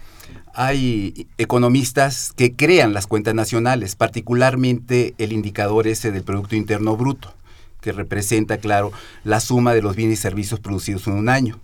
hay 0.53 1.27
economistas 1.37 2.31
que 2.35 2.53
crean 2.55 2.93
las 2.93 3.07
cuentas 3.07 3.35
nacionales, 3.35 3.95
particularmente 3.95 5.13
el 5.17 5.33
indicador 5.33 5.87
ese 5.87 6.11
del 6.11 6.23
Producto 6.23 6.55
Interno 6.55 6.95
Bruto, 6.95 7.33
que 7.81 7.91
representa, 7.91 8.57
claro, 8.57 8.91
la 9.23 9.39
suma 9.39 9.73
de 9.73 9.81
los 9.81 9.95
bienes 9.95 10.19
y 10.19 10.21
servicios 10.21 10.59
producidos 10.59 11.07
en 11.07 11.13
un 11.13 11.29
año. 11.29 11.59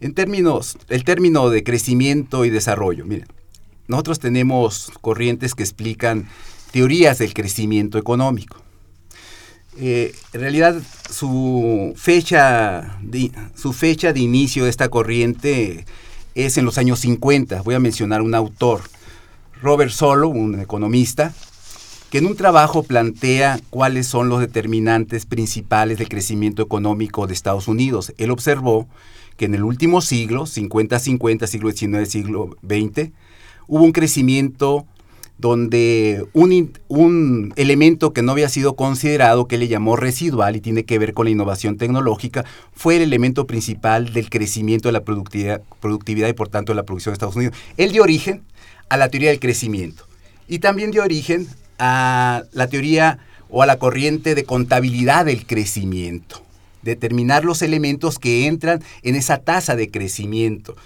En 0.00 0.14
términos, 0.14 0.78
el 0.88 1.04
término 1.04 1.48
de 1.48 1.62
crecimiento 1.64 2.44
y 2.44 2.50
desarrollo, 2.50 3.04
miren, 3.04 3.28
nosotros 3.88 4.18
tenemos 4.18 4.90
corrientes 5.00 5.54
que 5.54 5.62
explican 5.62 6.28
teorías 6.72 7.18
del 7.18 7.34
crecimiento 7.34 7.98
económico. 7.98 8.65
Eh, 9.78 10.14
en 10.32 10.40
realidad, 10.40 10.80
su 11.10 11.92
fecha, 11.96 12.98
de, 13.02 13.30
su 13.54 13.72
fecha 13.72 14.12
de 14.12 14.20
inicio 14.20 14.64
de 14.64 14.70
esta 14.70 14.88
corriente 14.88 15.84
es 16.34 16.56
en 16.56 16.64
los 16.64 16.78
años 16.78 17.00
50. 17.00 17.62
Voy 17.62 17.74
a 17.74 17.80
mencionar 17.80 18.22
un 18.22 18.34
autor, 18.34 18.82
Robert 19.60 19.90
Solo, 19.90 20.28
un 20.28 20.60
economista, 20.60 21.34
que 22.10 22.18
en 22.18 22.26
un 22.26 22.36
trabajo 22.36 22.84
plantea 22.84 23.60
cuáles 23.70 24.06
son 24.06 24.28
los 24.28 24.40
determinantes 24.40 25.26
principales 25.26 25.98
del 25.98 26.08
crecimiento 26.08 26.62
económico 26.62 27.26
de 27.26 27.34
Estados 27.34 27.68
Unidos. 27.68 28.14
Él 28.16 28.30
observó 28.30 28.88
que 29.36 29.44
en 29.44 29.54
el 29.54 29.64
último 29.64 30.00
siglo, 30.00 30.44
50-50, 30.46 31.46
siglo 31.46 31.70
XIX, 31.70 32.08
siglo 32.08 32.56
XX, 32.62 33.10
hubo 33.66 33.84
un 33.84 33.92
crecimiento 33.92 34.86
donde 35.38 36.26
un, 36.32 37.52
elemento 37.56 38.12
que 38.12 38.22
no 38.22 38.32
había 38.32 38.48
sido 38.48 38.74
considerado, 38.74 39.46
que 39.46 39.58
le 39.58 39.68
llamó 39.68 39.96
residual 39.96 40.56
y 40.56 40.60
tiene 40.60 40.84
que 40.84 40.98
ver 40.98 41.12
con 41.12 41.26
la 41.26 41.30
innovación 41.30 41.76
tecnológica, 41.76 42.44
fue 42.72 42.96
el 42.96 43.02
elemento 43.02 43.46
principal 43.46 44.12
del 44.12 44.30
crecimiento 44.30 44.88
de 44.88 44.92
la 44.92 45.04
productividad, 45.04 45.62
productividad 45.80 46.28
y 46.28 46.32
por 46.32 46.48
tanto 46.48 46.72
de 46.72 46.76
la 46.76 46.84
producción 46.84 47.12
de 47.12 47.14
Estados 47.14 47.36
Unidos. 47.36 47.54
Él 47.76 47.92
dio 47.92 48.02
origen 48.02 48.42
a 48.88 48.96
la 48.96 49.08
teoría 49.08 49.30
del 49.30 49.40
crecimiento 49.40 50.04
y 50.48 50.60
también 50.60 50.90
dio 50.90 51.02
origen 51.02 51.46
a 51.78 52.44
la 52.52 52.68
teoría 52.68 53.18
o 53.50 53.62
a 53.62 53.66
la 53.66 53.78
corriente 53.78 54.34
de 54.34 54.44
contabilidad 54.44 55.26
del 55.26 55.46
crecimiento, 55.46 56.42
determinar 56.82 57.44
los 57.44 57.60
elementos 57.62 58.18
que 58.18 58.46
entran 58.46 58.82
en 59.02 59.16
esa 59.16 59.38
tasa 59.38 59.76
de 59.76 59.90
crecimiento. 59.90 60.76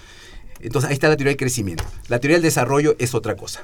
Entonces 0.59 0.89
ahí 0.89 0.93
está 0.93 1.07
la 1.07 1.15
teoría 1.15 1.31
del 1.31 1.39
crecimiento. 1.39 1.85
La 2.07 2.19
teoría 2.19 2.35
del 2.35 2.43
desarrollo 2.43 2.95
es 2.99 3.15
otra 3.15 3.35
cosa. 3.35 3.63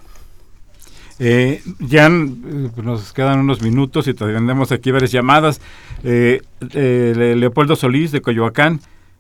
Eh, 1.20 1.64
ya 1.80 2.08
eh, 2.08 2.72
nos 2.84 3.12
quedan 3.12 3.40
unos 3.40 3.62
minutos 3.62 4.08
y 4.08 4.14
tenemos 4.14 4.72
aquí 4.72 4.92
varias 4.92 5.12
llamadas. 5.12 5.62
Eh, 6.04 6.42
eh, 6.74 7.34
Leopoldo 7.36 7.76
Solís 7.76 8.12
de 8.12 8.22
Coyoacán, 8.22 8.80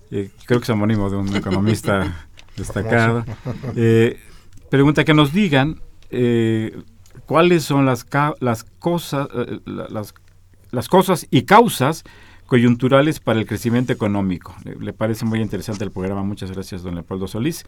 creo 0.09 0.59
que 0.59 0.63
es 0.63 0.69
homónimo 0.69 1.09
de 1.09 1.17
un 1.17 1.35
economista 1.35 2.27
destacado, 2.55 3.25
pregunta 4.69 5.03
que 5.03 5.13
nos 5.13 5.33
digan 5.33 5.81
cuáles 7.25 7.63
son 7.63 7.85
las, 7.85 8.05
las, 8.39 8.63
cosas, 8.63 9.27
las, 9.65 10.13
las 10.71 10.87
cosas 10.87 11.27
y 11.31 11.43
causas 11.43 12.03
coyunturales 12.47 13.19
para 13.19 13.39
el 13.39 13.45
crecimiento 13.45 13.93
económico. 13.93 14.55
Le, 14.63 14.93
parece 14.93 15.25
muy 15.25 15.41
interesante 15.41 15.83
el 15.83 15.91
programa. 15.91 16.23
Muchas 16.23 16.49
gracias, 16.51 16.81
don 16.81 16.95
Leopoldo 16.95 17.27
Solís. 17.27 17.65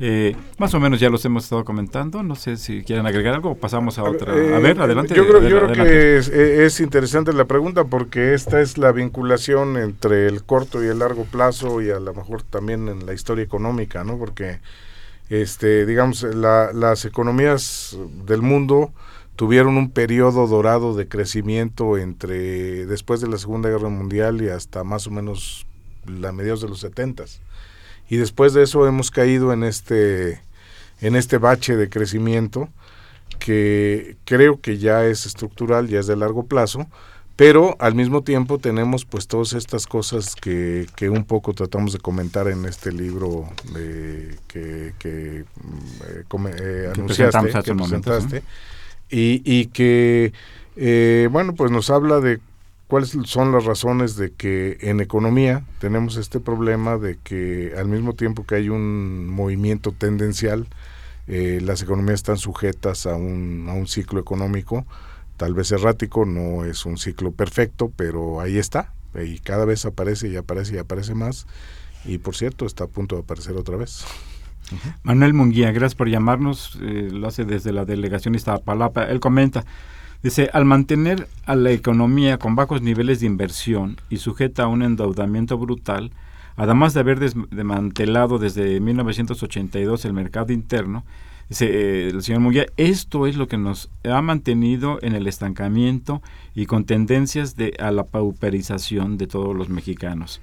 Eh, 0.00 0.36
más 0.58 0.74
o 0.74 0.80
menos 0.80 1.00
ya 1.00 1.08
los 1.08 1.24
hemos 1.24 1.44
estado 1.44 1.64
comentando. 1.64 2.22
No 2.22 2.34
sé 2.34 2.56
si 2.56 2.82
quieren 2.82 3.06
agregar 3.06 3.34
algo 3.34 3.52
o 3.52 3.54
pasamos 3.54 3.98
a 3.98 4.02
otra. 4.02 4.32
a 4.32 4.58
ver, 4.58 4.80
adelante. 4.80 5.14
Yo 5.14 5.26
creo, 5.26 5.72
que 5.72 6.18
es, 6.66 6.80
interesante 6.80 7.32
la 7.32 7.44
pregunta 7.44 7.84
porque 7.84 8.34
esta 8.34 8.60
es 8.60 8.76
la 8.76 8.92
vinculación 8.92 9.76
entre 9.76 10.26
el 10.26 10.42
corto 10.42 10.84
y 10.84 10.88
el 10.88 10.98
largo 10.98 11.24
plazo 11.24 11.80
y 11.80 11.90
a 11.90 12.00
lo 12.00 12.12
mejor 12.12 12.42
también 12.42 12.88
en 12.88 13.06
la 13.06 13.14
historia 13.14 13.44
económica, 13.44 14.02
¿no? 14.02 14.18
Porque, 14.18 14.58
este, 15.30 15.86
digamos, 15.86 16.24
las 16.24 17.04
economías 17.04 17.96
del 18.26 18.42
mundo 18.42 18.92
tuvieron 19.36 19.76
un 19.76 19.90
periodo 19.90 20.46
dorado 20.46 20.94
de 20.96 21.06
crecimiento 21.06 21.98
entre 21.98 22.86
después 22.86 23.20
de 23.20 23.28
la 23.28 23.38
Segunda 23.38 23.68
Guerra 23.68 23.90
Mundial 23.90 24.42
y 24.42 24.48
hasta 24.48 24.82
más 24.82 25.06
o 25.06 25.10
menos 25.10 25.66
la 26.06 26.32
mediados 26.32 26.62
de 26.62 26.68
los 26.68 26.80
setentas. 26.80 27.40
Y 28.08 28.16
después 28.16 28.54
de 28.54 28.62
eso 28.62 28.86
hemos 28.86 29.10
caído 29.10 29.52
en 29.52 29.62
este 29.62 30.40
en 31.02 31.14
este 31.14 31.36
bache 31.36 31.76
de 31.76 31.90
crecimiento 31.90 32.70
que 33.38 34.16
creo 34.24 34.60
que 34.60 34.78
ya 34.78 35.04
es 35.04 35.26
estructural, 35.26 35.88
ya 35.88 36.00
es 36.00 36.06
de 36.06 36.16
largo 36.16 36.44
plazo, 36.44 36.86
pero 37.34 37.76
al 37.80 37.94
mismo 37.94 38.22
tiempo 38.22 38.58
tenemos 38.58 39.04
pues 39.04 39.26
todas 39.26 39.52
estas 39.52 39.86
cosas 39.86 40.34
que, 40.34 40.86
que 40.96 41.10
un 41.10 41.24
poco 41.24 41.52
tratamos 41.52 41.92
de 41.92 41.98
comentar 41.98 42.48
en 42.48 42.64
este 42.64 42.92
libro 42.92 43.46
de, 43.74 44.38
que, 44.48 44.94
que, 44.98 45.44
mm, 45.62 46.46
eh, 46.46 46.54
eh, 46.58 46.92
anunciaste, 46.94 47.62
que 47.62 47.74
presentaste 47.74 48.42
y, 49.10 49.42
y 49.44 49.66
que, 49.66 50.32
eh, 50.76 51.28
bueno, 51.30 51.54
pues 51.54 51.70
nos 51.70 51.90
habla 51.90 52.20
de 52.20 52.40
cuáles 52.88 53.16
son 53.24 53.52
las 53.52 53.64
razones 53.64 54.16
de 54.16 54.32
que 54.32 54.78
en 54.80 55.00
economía 55.00 55.64
tenemos 55.80 56.16
este 56.16 56.40
problema 56.40 56.98
de 56.98 57.18
que 57.22 57.74
al 57.76 57.88
mismo 57.88 58.14
tiempo 58.14 58.46
que 58.46 58.56
hay 58.56 58.68
un 58.68 59.28
movimiento 59.28 59.92
tendencial, 59.92 60.66
eh, 61.26 61.60
las 61.62 61.82
economías 61.82 62.20
están 62.20 62.38
sujetas 62.38 63.06
a 63.06 63.16
un, 63.16 63.66
a 63.68 63.72
un 63.72 63.88
ciclo 63.88 64.20
económico, 64.20 64.86
tal 65.36 65.54
vez 65.54 65.72
errático, 65.72 66.24
no 66.24 66.64
es 66.64 66.86
un 66.86 66.98
ciclo 66.98 67.32
perfecto, 67.32 67.92
pero 67.96 68.40
ahí 68.40 68.58
está, 68.58 68.92
y 69.14 69.38
cada 69.40 69.64
vez 69.64 69.84
aparece 69.84 70.28
y 70.28 70.36
aparece 70.36 70.76
y 70.76 70.78
aparece 70.78 71.14
más, 71.14 71.46
y 72.04 72.18
por 72.18 72.36
cierto 72.36 72.66
está 72.66 72.84
a 72.84 72.88
punto 72.88 73.16
de 73.16 73.22
aparecer 73.22 73.56
otra 73.56 73.76
vez. 73.76 74.04
Manuel 75.02 75.34
Munguía, 75.34 75.70
gracias 75.70 75.94
por 75.94 76.08
llamarnos, 76.08 76.78
eh, 76.82 77.08
lo 77.12 77.28
hace 77.28 77.44
desde 77.44 77.72
la 77.72 77.84
delegación 77.84 78.34
Iztapalapa. 78.34 79.04
Él 79.04 79.20
comenta, 79.20 79.64
dice, 80.22 80.50
al 80.52 80.64
mantener 80.64 81.28
a 81.44 81.54
la 81.54 81.70
economía 81.70 82.38
con 82.38 82.56
bajos 82.56 82.82
niveles 82.82 83.20
de 83.20 83.26
inversión 83.26 83.96
y 84.10 84.18
sujeta 84.18 84.64
a 84.64 84.68
un 84.68 84.82
endeudamiento 84.82 85.58
brutal, 85.58 86.10
además 86.56 86.94
de 86.94 87.00
haber 87.00 87.20
desmantelado 87.20 88.38
desde 88.38 88.80
1982 88.80 90.04
el 90.04 90.12
mercado 90.12 90.52
interno, 90.52 91.04
dice 91.48 91.66
eh, 91.66 92.08
el 92.08 92.22
señor 92.22 92.40
Munguía, 92.40 92.66
esto 92.76 93.26
es 93.26 93.36
lo 93.36 93.46
que 93.46 93.58
nos 93.58 93.88
ha 94.04 94.20
mantenido 94.20 94.98
en 95.02 95.14
el 95.14 95.28
estancamiento 95.28 96.22
y 96.56 96.66
con 96.66 96.84
tendencias 96.84 97.56
de, 97.56 97.74
a 97.78 97.92
la 97.92 98.04
pauperización 98.04 99.16
de 99.16 99.28
todos 99.28 99.54
los 99.54 99.68
mexicanos, 99.68 100.40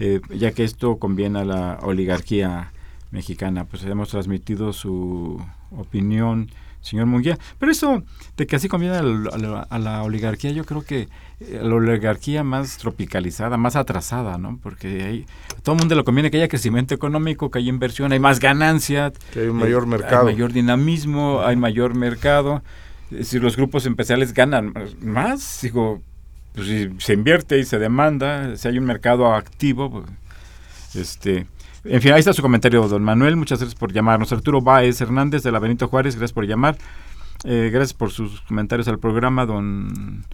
eh, 0.00 0.20
ya 0.34 0.50
que 0.50 0.64
esto 0.64 0.96
conviene 0.96 1.40
a 1.40 1.44
la 1.44 1.78
oligarquía 1.82 2.72
mexicana. 3.10 3.64
Pues 3.64 3.84
hemos 3.84 4.10
transmitido 4.10 4.72
su 4.72 5.40
opinión 5.70 6.50
señor 6.80 7.06
Munguía. 7.06 7.38
Pero 7.58 7.72
eso 7.72 8.02
de 8.36 8.46
que 8.46 8.56
así 8.56 8.68
conviene 8.68 8.96
a 8.96 9.02
la, 9.02 9.60
a 9.62 9.78
la 9.78 10.02
oligarquía, 10.02 10.50
yo 10.50 10.64
creo 10.64 10.82
que 10.82 11.08
eh, 11.40 11.60
la 11.62 11.74
oligarquía 11.74 12.42
más 12.42 12.78
tropicalizada, 12.78 13.56
más 13.56 13.76
atrasada, 13.76 14.38
¿no? 14.38 14.58
Porque 14.62 15.02
hay, 15.02 15.26
a 15.56 15.60
todo 15.60 15.74
el 15.74 15.80
mundo 15.80 15.94
le 15.94 16.04
conviene 16.04 16.30
que 16.30 16.38
haya 16.38 16.48
crecimiento 16.48 16.94
económico, 16.94 17.50
que 17.50 17.58
haya 17.58 17.68
inversión, 17.68 18.12
hay 18.12 18.20
más 18.20 18.40
ganancia, 18.40 19.12
que 19.32 19.40
hay 19.40 19.48
un 19.48 19.56
mayor 19.56 19.84
eh, 19.84 19.86
mercado, 19.86 20.28
hay 20.28 20.34
mayor 20.34 20.52
dinamismo, 20.52 21.42
hay 21.42 21.56
mayor 21.56 21.94
mercado. 21.94 22.62
Si 23.22 23.38
los 23.40 23.56
grupos 23.56 23.86
empresariales 23.86 24.32
ganan 24.32 24.72
más, 25.00 25.60
digo, 25.62 26.00
pues 26.54 26.66
si 26.66 26.90
se 26.98 27.12
invierte 27.12 27.58
y 27.58 27.64
se 27.64 27.78
demanda, 27.78 28.56
si 28.56 28.68
hay 28.68 28.78
un 28.78 28.84
mercado 28.84 29.34
activo, 29.34 29.90
pues, 29.90 30.06
este, 30.94 31.46
en 31.84 32.02
fin, 32.02 32.12
ahí 32.12 32.20
está 32.20 32.32
su 32.32 32.42
comentario, 32.42 32.86
don 32.88 33.02
Manuel. 33.02 33.36
Muchas 33.36 33.58
gracias 33.58 33.78
por 33.78 33.92
llamarnos. 33.92 34.32
Arturo 34.32 34.60
Báez 34.60 35.00
Hernández 35.00 35.42
de 35.42 35.52
la 35.52 35.58
Benito 35.58 35.88
Juárez, 35.88 36.16
gracias 36.16 36.32
por 36.32 36.46
llamar. 36.46 36.76
Eh, 37.44 37.70
gracias 37.72 37.94
por 37.94 38.10
sus 38.10 38.42
comentarios 38.42 38.86
al 38.88 38.98
programa, 38.98 39.46
don, 39.46 40.24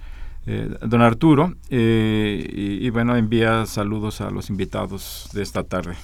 eh, 0.47 0.69
don 0.83 1.03
Arturo. 1.03 1.55
Eh, 1.71 2.79
y, 2.81 2.91
bueno, 2.91 3.17
envía 3.17 3.65
saludos 3.67 4.21
a 4.21 4.31
los 4.31 4.51
invitados 4.51 5.29
de 5.33 5.43
esta 5.43 5.63
tarde. 5.63 5.95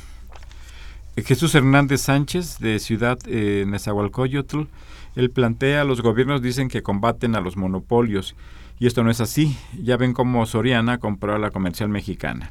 Jesús 1.17 1.55
Hernández 1.55 2.03
Sánchez, 2.03 2.59
de 2.59 2.79
Ciudad 2.79 3.19
Nezahualcóyotl, 3.27 4.63
él 5.15 5.31
plantea, 5.31 5.85
los 5.85 6.01
gobiernos 6.01 6.41
dicen 6.41 6.69
que 6.69 6.83
combaten 6.83 7.35
a 7.35 7.41
los 7.41 7.57
monopolios, 7.57 8.35
y 8.79 8.87
esto 8.87 9.05
no 9.05 9.11
es 9.11 9.21
así. 9.21 9.57
Ya 9.79 9.99
ven 9.99 10.15
cómo 10.15 10.47
Soriana 10.47 10.99
compró 10.99 11.35
a 11.35 11.39
la 11.39 11.51
comercial 11.51 11.91
mexicana. 11.91 12.51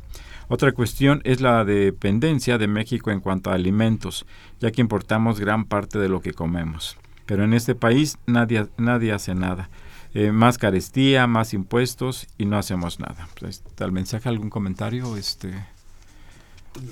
Otra 0.53 0.73
cuestión 0.73 1.21
es 1.23 1.39
la 1.39 1.63
dependencia 1.63 2.57
de 2.57 2.67
México 2.67 3.09
en 3.09 3.21
cuanto 3.21 3.49
a 3.49 3.53
alimentos, 3.53 4.25
ya 4.59 4.69
que 4.69 4.81
importamos 4.81 5.39
gran 5.39 5.63
parte 5.63 5.97
de 5.97 6.09
lo 6.09 6.19
que 6.19 6.33
comemos. 6.33 6.97
Pero 7.25 7.45
en 7.45 7.53
este 7.53 7.73
país 7.73 8.17
nadie, 8.25 8.67
nadie 8.75 9.13
hace 9.13 9.33
nada. 9.33 9.69
Eh, 10.13 10.33
más 10.33 10.57
carestía, 10.57 11.25
más 11.25 11.53
impuestos 11.53 12.27
y 12.37 12.47
no 12.47 12.57
hacemos 12.57 12.99
nada. 12.99 13.29
Pues, 13.39 13.63
¿El 13.79 13.93
mensaje, 13.93 14.27
algún 14.27 14.49
comentario? 14.49 15.15
Este... 15.15 15.53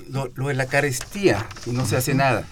Lo, 0.09 0.29
lo, 0.35 0.47
de 0.47 0.53
la 0.53 0.67
carestía 0.67 1.45
no 1.65 1.85
se 1.85 1.97
hace 1.97 2.13
nada. 2.13 2.47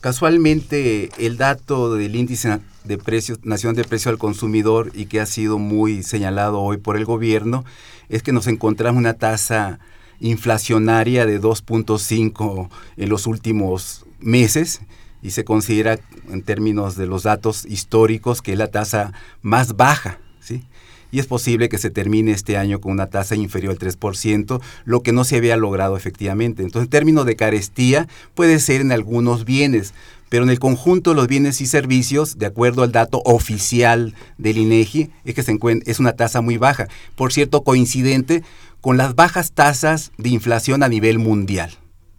Casualmente 0.00 1.10
el 1.18 1.36
dato 1.36 1.96
del 1.96 2.14
índice 2.14 2.60
de 2.84 2.96
precios, 2.96 3.44
nacional 3.44 3.74
de 3.74 3.82
precio 3.82 4.12
al 4.12 4.18
consumidor 4.18 4.92
y 4.94 5.06
que 5.06 5.18
ha 5.18 5.26
sido 5.26 5.58
muy 5.58 6.04
señalado 6.04 6.60
hoy 6.60 6.76
por 6.76 6.96
el 6.96 7.06
gobierno 7.06 7.64
es 8.08 8.22
que 8.22 8.30
nos 8.30 8.46
encontramos 8.46 9.00
una 9.00 9.14
tasa 9.14 9.80
inflacionaria 10.20 11.26
de 11.26 11.40
2.5 11.40 12.68
en 12.96 13.08
los 13.08 13.26
últimos 13.26 14.04
meses 14.20 14.80
y 15.22 15.30
se 15.30 15.44
considera 15.44 15.98
en 16.30 16.42
términos 16.42 16.96
de 16.96 17.06
los 17.06 17.22
datos 17.22 17.64
históricos 17.64 18.42
que 18.42 18.52
es 18.52 18.58
la 18.58 18.70
tasa 18.70 19.12
más 19.40 19.76
baja, 19.76 20.18
¿sí? 20.40 20.64
Y 21.12 21.18
es 21.18 21.26
posible 21.26 21.68
que 21.68 21.76
se 21.76 21.90
termine 21.90 22.32
este 22.32 22.56
año 22.56 22.80
con 22.80 22.90
una 22.90 23.10
tasa 23.10 23.36
inferior 23.36 23.72
al 23.72 23.78
3%, 23.78 24.62
lo 24.86 25.02
que 25.02 25.12
no 25.12 25.24
se 25.24 25.36
había 25.36 25.58
logrado 25.58 25.94
efectivamente. 25.94 26.62
Entonces, 26.62 26.86
en 26.86 26.90
términos 26.90 27.26
de 27.26 27.36
carestía, 27.36 28.08
puede 28.34 28.58
ser 28.58 28.80
en 28.80 28.92
algunos 28.92 29.44
bienes, 29.44 29.92
pero 30.30 30.44
en 30.44 30.50
el 30.50 30.58
conjunto 30.58 31.10
de 31.10 31.16
los 31.16 31.28
bienes 31.28 31.60
y 31.60 31.66
servicios, 31.66 32.38
de 32.38 32.46
acuerdo 32.46 32.82
al 32.82 32.92
dato 32.92 33.20
oficial 33.26 34.14
del 34.38 34.56
INEGI, 34.56 35.10
es 35.26 35.34
que 35.34 35.42
se 35.42 35.58
es 35.84 36.00
una 36.00 36.12
tasa 36.14 36.40
muy 36.40 36.56
baja. 36.56 36.88
Por 37.14 37.34
cierto, 37.34 37.62
coincidente 37.62 38.42
con 38.82 38.98
las 38.98 39.14
bajas 39.14 39.52
tasas 39.52 40.12
de 40.18 40.28
inflación 40.28 40.82
a 40.82 40.88
nivel 40.88 41.18
mundial 41.18 41.70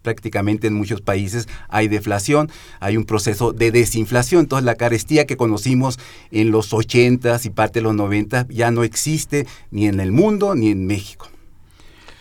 prácticamente 0.02 0.66
en 0.68 0.74
muchos 0.74 1.00
países 1.00 1.48
hay 1.68 1.88
deflación, 1.88 2.50
hay 2.78 2.96
un 2.96 3.04
proceso 3.04 3.52
de 3.52 3.72
desinflación. 3.72 4.42
Entonces 4.42 4.64
la 4.64 4.76
carestía 4.76 5.26
que 5.26 5.36
conocimos 5.36 5.98
en 6.30 6.52
los 6.52 6.72
80s 6.72 7.46
y 7.46 7.50
parte 7.50 7.80
de 7.80 7.84
los 7.84 7.94
90 7.94 8.46
ya 8.50 8.70
no 8.70 8.84
existe 8.84 9.46
ni 9.70 9.86
en 9.86 9.98
el 9.98 10.12
mundo 10.12 10.54
ni 10.54 10.70
en 10.70 10.86
México. 10.86 11.28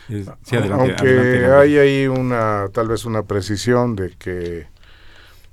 Sí, 0.08 0.24
adelante, 0.56 0.74
Aunque 0.74 1.10
adelante, 1.10 1.46
hay 1.54 1.78
ahí 1.78 2.08
una, 2.08 2.68
tal 2.74 2.88
vez 2.88 3.06
una 3.06 3.24
precisión 3.24 3.96
de 3.96 4.12
que 4.18 4.68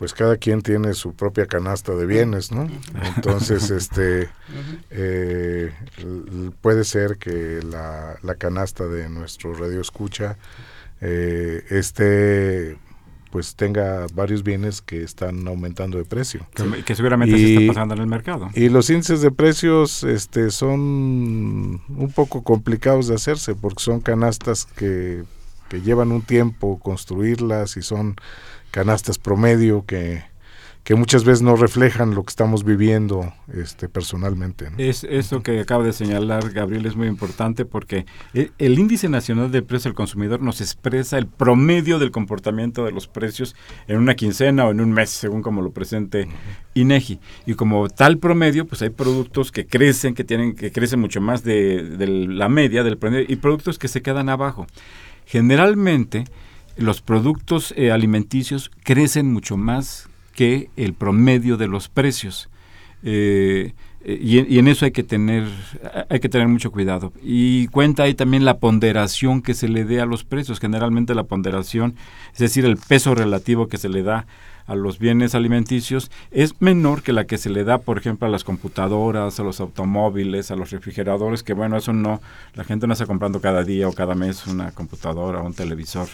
pues 0.00 0.14
cada 0.14 0.38
quien 0.38 0.62
tiene 0.62 0.94
su 0.94 1.12
propia 1.12 1.44
canasta 1.44 1.94
de 1.94 2.06
bienes, 2.06 2.50
¿no? 2.50 2.70
Entonces, 3.16 3.70
este, 3.70 4.30
eh, 4.90 5.74
puede 6.62 6.84
ser 6.84 7.18
que 7.18 7.60
la, 7.62 8.16
la 8.22 8.34
canasta 8.36 8.86
de 8.86 9.10
nuestro 9.10 9.52
radio 9.52 9.78
escucha 9.82 10.38
eh, 11.02 11.64
este 11.68 12.78
pues 13.30 13.54
tenga 13.56 14.06
varios 14.14 14.42
bienes 14.42 14.80
que 14.80 15.02
están 15.02 15.46
aumentando 15.46 15.98
de 15.98 16.04
precio. 16.06 16.46
Que, 16.54 16.82
que 16.82 16.94
seguramente 16.96 17.36
y, 17.36 17.40
se 17.40 17.54
está 17.56 17.66
pasando 17.66 17.94
en 17.94 18.00
el 18.00 18.06
mercado. 18.06 18.48
Y 18.54 18.70
los 18.70 18.88
índices 18.88 19.20
de 19.20 19.30
precios 19.30 20.02
este, 20.02 20.50
son 20.50 20.80
un 20.80 22.12
poco 22.14 22.42
complicados 22.42 23.06
de 23.06 23.16
hacerse 23.16 23.54
porque 23.54 23.82
son 23.82 24.00
canastas 24.00 24.64
que, 24.64 25.24
que 25.68 25.82
llevan 25.82 26.10
un 26.10 26.22
tiempo 26.22 26.80
construirlas 26.80 27.76
y 27.76 27.82
son 27.82 28.16
canastas 28.70 29.18
promedio 29.18 29.84
que, 29.84 30.22
que 30.84 30.94
muchas 30.94 31.24
veces 31.24 31.42
no 31.42 31.56
reflejan 31.56 32.14
lo 32.14 32.22
que 32.22 32.30
estamos 32.30 32.64
viviendo 32.64 33.32
este, 33.52 33.88
personalmente. 33.88 34.70
¿no? 34.70 34.76
Es 34.78 35.04
eso 35.04 35.42
que 35.42 35.60
acaba 35.60 35.84
de 35.84 35.92
señalar 35.92 36.50
Gabriel 36.52 36.86
es 36.86 36.96
muy 36.96 37.06
importante 37.06 37.64
porque 37.64 38.06
el, 38.32 38.52
el, 38.58 38.78
índice 38.78 39.08
nacional 39.08 39.52
de 39.52 39.62
precio 39.62 39.90
del 39.90 39.94
consumidor 39.94 40.40
nos 40.40 40.60
expresa 40.60 41.18
el 41.18 41.26
promedio 41.26 41.98
del 41.98 42.10
comportamiento 42.10 42.84
de 42.84 42.92
los 42.92 43.08
precios 43.08 43.54
en 43.88 43.98
una 43.98 44.14
quincena 44.14 44.66
o 44.66 44.70
en 44.70 44.80
un 44.80 44.92
mes, 44.92 45.10
según 45.10 45.42
como 45.42 45.62
lo 45.62 45.70
presente 45.70 46.22
uh 46.22 46.28
-huh. 46.28 46.80
INEGI. 46.80 47.20
Y 47.46 47.54
como 47.54 47.88
tal 47.88 48.18
promedio, 48.18 48.66
pues 48.66 48.80
hay 48.82 48.90
productos 48.90 49.52
que 49.52 49.66
crecen, 49.66 50.14
que 50.14 50.24
tienen, 50.24 50.54
que 50.54 50.72
crecen 50.72 51.00
mucho 51.00 51.20
más 51.20 51.44
de, 51.44 51.82
de 51.82 52.06
la 52.06 52.48
media 52.48 52.82
del 52.82 52.96
promedio 52.96 53.26
y 53.28 53.36
productos 53.36 53.78
que 53.78 53.88
se 53.88 54.02
quedan 54.02 54.28
abajo. 54.28 54.66
Generalmente 55.26 56.24
los 56.76 57.02
productos 57.02 57.74
eh, 57.76 57.90
alimenticios 57.90 58.70
crecen 58.84 59.32
mucho 59.32 59.56
más 59.56 60.08
que 60.34 60.70
el 60.76 60.94
promedio 60.94 61.56
de 61.56 61.68
los 61.68 61.88
precios. 61.88 62.48
Eh, 63.02 63.72
y, 64.04 64.54
y, 64.54 64.58
en 64.58 64.68
eso 64.68 64.86
hay 64.86 64.92
que 64.92 65.02
tener 65.02 65.46
hay 66.08 66.20
que 66.20 66.28
tener 66.30 66.48
mucho 66.48 66.70
cuidado. 66.70 67.12
Y 67.22 67.66
cuenta 67.68 68.04
ahí 68.04 68.14
también 68.14 68.46
la 68.46 68.58
ponderación 68.58 69.42
que 69.42 69.52
se 69.52 69.68
le 69.68 69.84
dé 69.84 70.00
a 70.00 70.06
los 70.06 70.24
precios. 70.24 70.58
Generalmente 70.58 71.14
la 71.14 71.24
ponderación 71.24 71.96
es 72.32 72.38
decir 72.38 72.64
el 72.64 72.78
peso 72.78 73.14
relativo 73.14 73.68
que 73.68 73.76
se 73.76 73.90
le 73.90 74.02
da 74.02 74.26
a 74.70 74.76
los 74.76 75.00
bienes 75.00 75.34
alimenticios 75.34 76.12
es 76.30 76.60
menor 76.60 77.02
que 77.02 77.12
la 77.12 77.26
que 77.26 77.38
se 77.38 77.50
le 77.50 77.64
da 77.64 77.78
por 77.78 77.98
ejemplo 77.98 78.28
a 78.28 78.30
las 78.30 78.44
computadoras 78.44 79.40
a 79.40 79.42
los 79.42 79.58
automóviles 79.58 80.52
a 80.52 80.56
los 80.56 80.70
refrigeradores 80.70 81.42
que 81.42 81.54
bueno 81.54 81.76
eso 81.76 81.92
no 81.92 82.20
la 82.54 82.62
gente 82.62 82.86
no 82.86 82.92
está 82.92 83.04
comprando 83.04 83.40
cada 83.40 83.64
día 83.64 83.88
o 83.88 83.92
cada 83.92 84.14
mes 84.14 84.46
una 84.46 84.70
computadora 84.70 85.40
o 85.40 85.46
un 85.46 85.54
televisor 85.54 86.08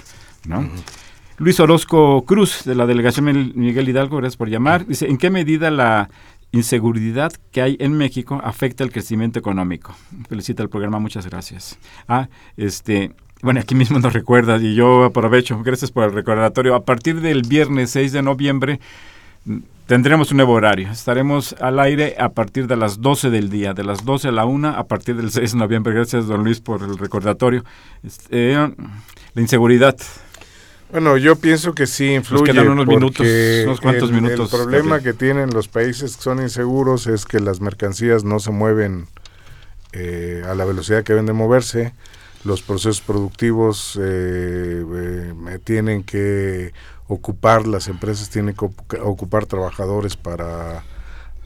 no 0.47 0.61
uh 0.61 0.63
-huh. 0.63 1.07
Luis 1.39 1.61
Orozco 1.61 2.25
Cruz, 2.25 2.65
de 2.65 2.75
la 2.75 2.87
delegación 2.87 3.53
Miguel 3.55 3.89
Hidalgo, 3.89 4.17
gracias 4.17 4.39
por 4.39 4.49
llamar. 4.49 4.87
Dice, 4.87 5.07
¿en 5.07 5.19
qué 5.19 5.29
medida 5.29 5.71
la 5.71 6.09
inseguridad 6.51 7.31
que 7.53 7.61
hay 7.61 7.77
en 7.79 7.93
México 7.93 8.41
afecta 8.43 8.83
el 8.85 8.91
crecimiento 8.91 9.39
económico? 9.39 9.95
Felicita 10.31 10.63
el 10.63 10.71
programa, 10.71 10.99
muchas 10.99 11.27
gracias. 11.27 11.79
Ah, 12.09 12.31
este, 12.57 13.13
bueno, 13.43 13.61
aquí 13.61 13.75
mismo 13.75 13.99
nos 13.99 14.15
recuerda 14.15 14.57
y 14.57 14.75
yo 14.75 15.05
aprovecho, 15.05 15.63
gracias 15.63 15.91
por 15.91 16.05
el 16.05 16.13
recordatorio. 16.13 16.75
A 16.75 16.87
partir 16.87 17.21
del 17.21 17.43
viernes 17.43 17.91
6 17.91 18.13
de 18.13 18.23
noviembre 18.23 18.81
tendremos 19.87 20.31
un 20.31 20.39
nuevo 20.39 20.55
horario. 20.55 20.91
Estaremos 20.91 21.55
al 21.61 21.79
aire 21.81 22.17
a 22.19 22.31
partir 22.31 22.67
de 22.67 22.77
las 22.77 23.03
12 23.03 23.29
del 23.29 23.51
día, 23.51 23.75
de 23.75 23.85
las 23.85 24.07
12 24.07 24.29
a 24.29 24.33
la 24.33 24.47
1 24.47 24.69
a 24.69 24.85
partir 24.85 25.17
del 25.17 25.31
6 25.31 25.53
de 25.53 25.59
noviembre. 25.59 25.93
Gracias, 25.93 26.27
don 26.27 26.45
Luis, 26.45 26.61
por 26.61 26.83
el 26.83 26.97
recordatorio. 26.97 27.63
Este, 28.03 28.55
eh, 28.55 28.75
la 29.35 29.43
inseguridad. 29.43 29.97
Bueno, 30.91 31.17
yo 31.17 31.37
pienso 31.37 31.75
que 31.75 31.87
sí 31.87 32.15
influye. 32.15 32.53
Nos 32.53 32.55
quedan 32.55 32.69
unos 32.69 32.87
minutos, 32.87 33.27
unos 33.65 33.81
cuantos 33.81 34.11
el, 34.11 34.15
minutos. 34.15 34.53
El 34.53 34.59
problema 34.59 35.01
que 35.01 35.13
tienen 35.13 35.51
los 35.51 35.69
países 35.69 36.17
que 36.17 36.23
son 36.23 36.41
inseguros 36.41 37.07
es 37.07 37.25
que 37.25 37.41
las 37.41 37.61
mercancías 37.61 38.25
no 38.25 38.39
se 38.39 38.51
mueven 38.51 39.07
eh, 39.93 40.45
a 40.47 40.55
la 40.55 40.65
velocidad 40.65 41.03
que 41.03 41.13
deben 41.13 41.27
de 41.27 41.33
moverse. 41.33 41.93
Los 42.45 42.63
procesos 42.63 43.01
productivos 43.01 43.99
eh, 44.01 44.85
eh, 44.85 45.59
tienen 45.65 46.05
que 46.05 46.73
ocupar, 47.09 47.67
las 47.67 47.89
empresas 47.89 48.31
tienen 48.31 48.55
que 48.55 48.67
ocupar 49.01 49.47
trabajadores 49.47 50.17
para 50.17 50.85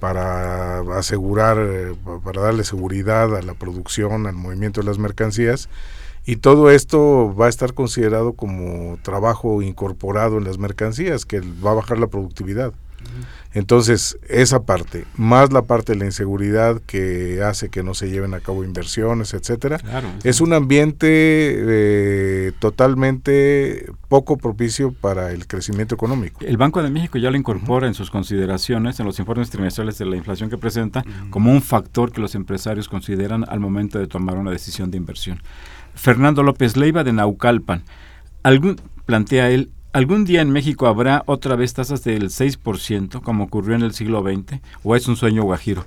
para 0.00 0.80
asegurar, 0.98 1.58
eh, 1.60 1.94
para 2.24 2.40
darle 2.40 2.64
seguridad 2.64 3.36
a 3.36 3.42
la 3.42 3.54
producción, 3.54 4.26
al 4.26 4.34
movimiento 4.34 4.80
de 4.80 4.86
las 4.86 4.98
mercancías 4.98 5.68
y 6.24 6.36
todo 6.36 6.70
esto 6.70 7.34
va 7.34 7.46
a 7.46 7.48
estar 7.48 7.74
considerado 7.74 8.34
como 8.34 8.98
trabajo 9.02 9.62
incorporado 9.62 10.38
en 10.38 10.44
las 10.44 10.58
mercancías, 10.58 11.24
que 11.24 11.40
va 11.40 11.72
a 11.72 11.74
bajar 11.74 11.98
la 11.98 12.08
productividad. 12.08 12.72
Entonces, 13.52 14.16
esa 14.28 14.62
parte, 14.62 15.06
más 15.16 15.52
la 15.52 15.62
parte 15.62 15.92
de 15.92 15.98
la 15.98 16.04
inseguridad 16.04 16.80
que 16.86 17.42
hace 17.42 17.68
que 17.68 17.82
no 17.82 17.94
se 17.94 18.08
lleven 18.08 18.32
a 18.32 18.40
cabo 18.40 18.62
inversiones, 18.62 19.34
etcétera, 19.34 19.80
es 20.22 20.40
un 20.40 20.52
ambiente 20.52 21.08
eh, 21.08 22.52
totalmente 22.60 23.90
poco 24.08 24.36
propicio 24.36 24.92
para 24.92 25.32
el 25.32 25.48
crecimiento 25.48 25.96
económico. 25.96 26.40
El 26.44 26.58
Banco 26.58 26.80
de 26.80 26.90
México 26.90 27.18
ya 27.18 27.30
lo 27.30 27.36
incorpora 27.36 27.88
en 27.88 27.94
sus 27.94 28.10
consideraciones, 28.10 29.00
en 29.00 29.06
los 29.06 29.18
informes 29.18 29.50
trimestrales 29.50 29.98
de 29.98 30.06
la 30.06 30.16
inflación 30.16 30.48
que 30.48 30.58
presenta, 30.58 31.04
como 31.30 31.50
un 31.50 31.60
factor 31.60 32.12
que 32.12 32.20
los 32.20 32.36
empresarios 32.36 32.88
consideran 32.88 33.44
al 33.48 33.58
momento 33.58 33.98
de 33.98 34.06
tomar 34.06 34.36
una 34.36 34.52
decisión 34.52 34.92
de 34.92 34.96
inversión. 34.96 35.42
Fernando 35.94 36.42
López 36.42 36.76
Leiva 36.76 37.04
de 37.04 37.12
Naucalpan. 37.12 37.84
Plantea 39.06 39.50
él, 39.50 39.70
¿Algún 39.92 40.24
día 40.24 40.40
en 40.40 40.50
México 40.50 40.86
habrá 40.86 41.24
otra 41.26 41.56
vez 41.56 41.74
tasas 41.74 42.04
del 42.04 42.28
6%, 42.28 43.22
como 43.22 43.42
ocurrió 43.42 43.74
en 43.74 43.82
el 43.82 43.92
siglo 43.92 44.22
XX? 44.22 44.60
¿O 44.84 44.94
es 44.94 45.08
un 45.08 45.16
sueño 45.16 45.42
guajiro? 45.42 45.84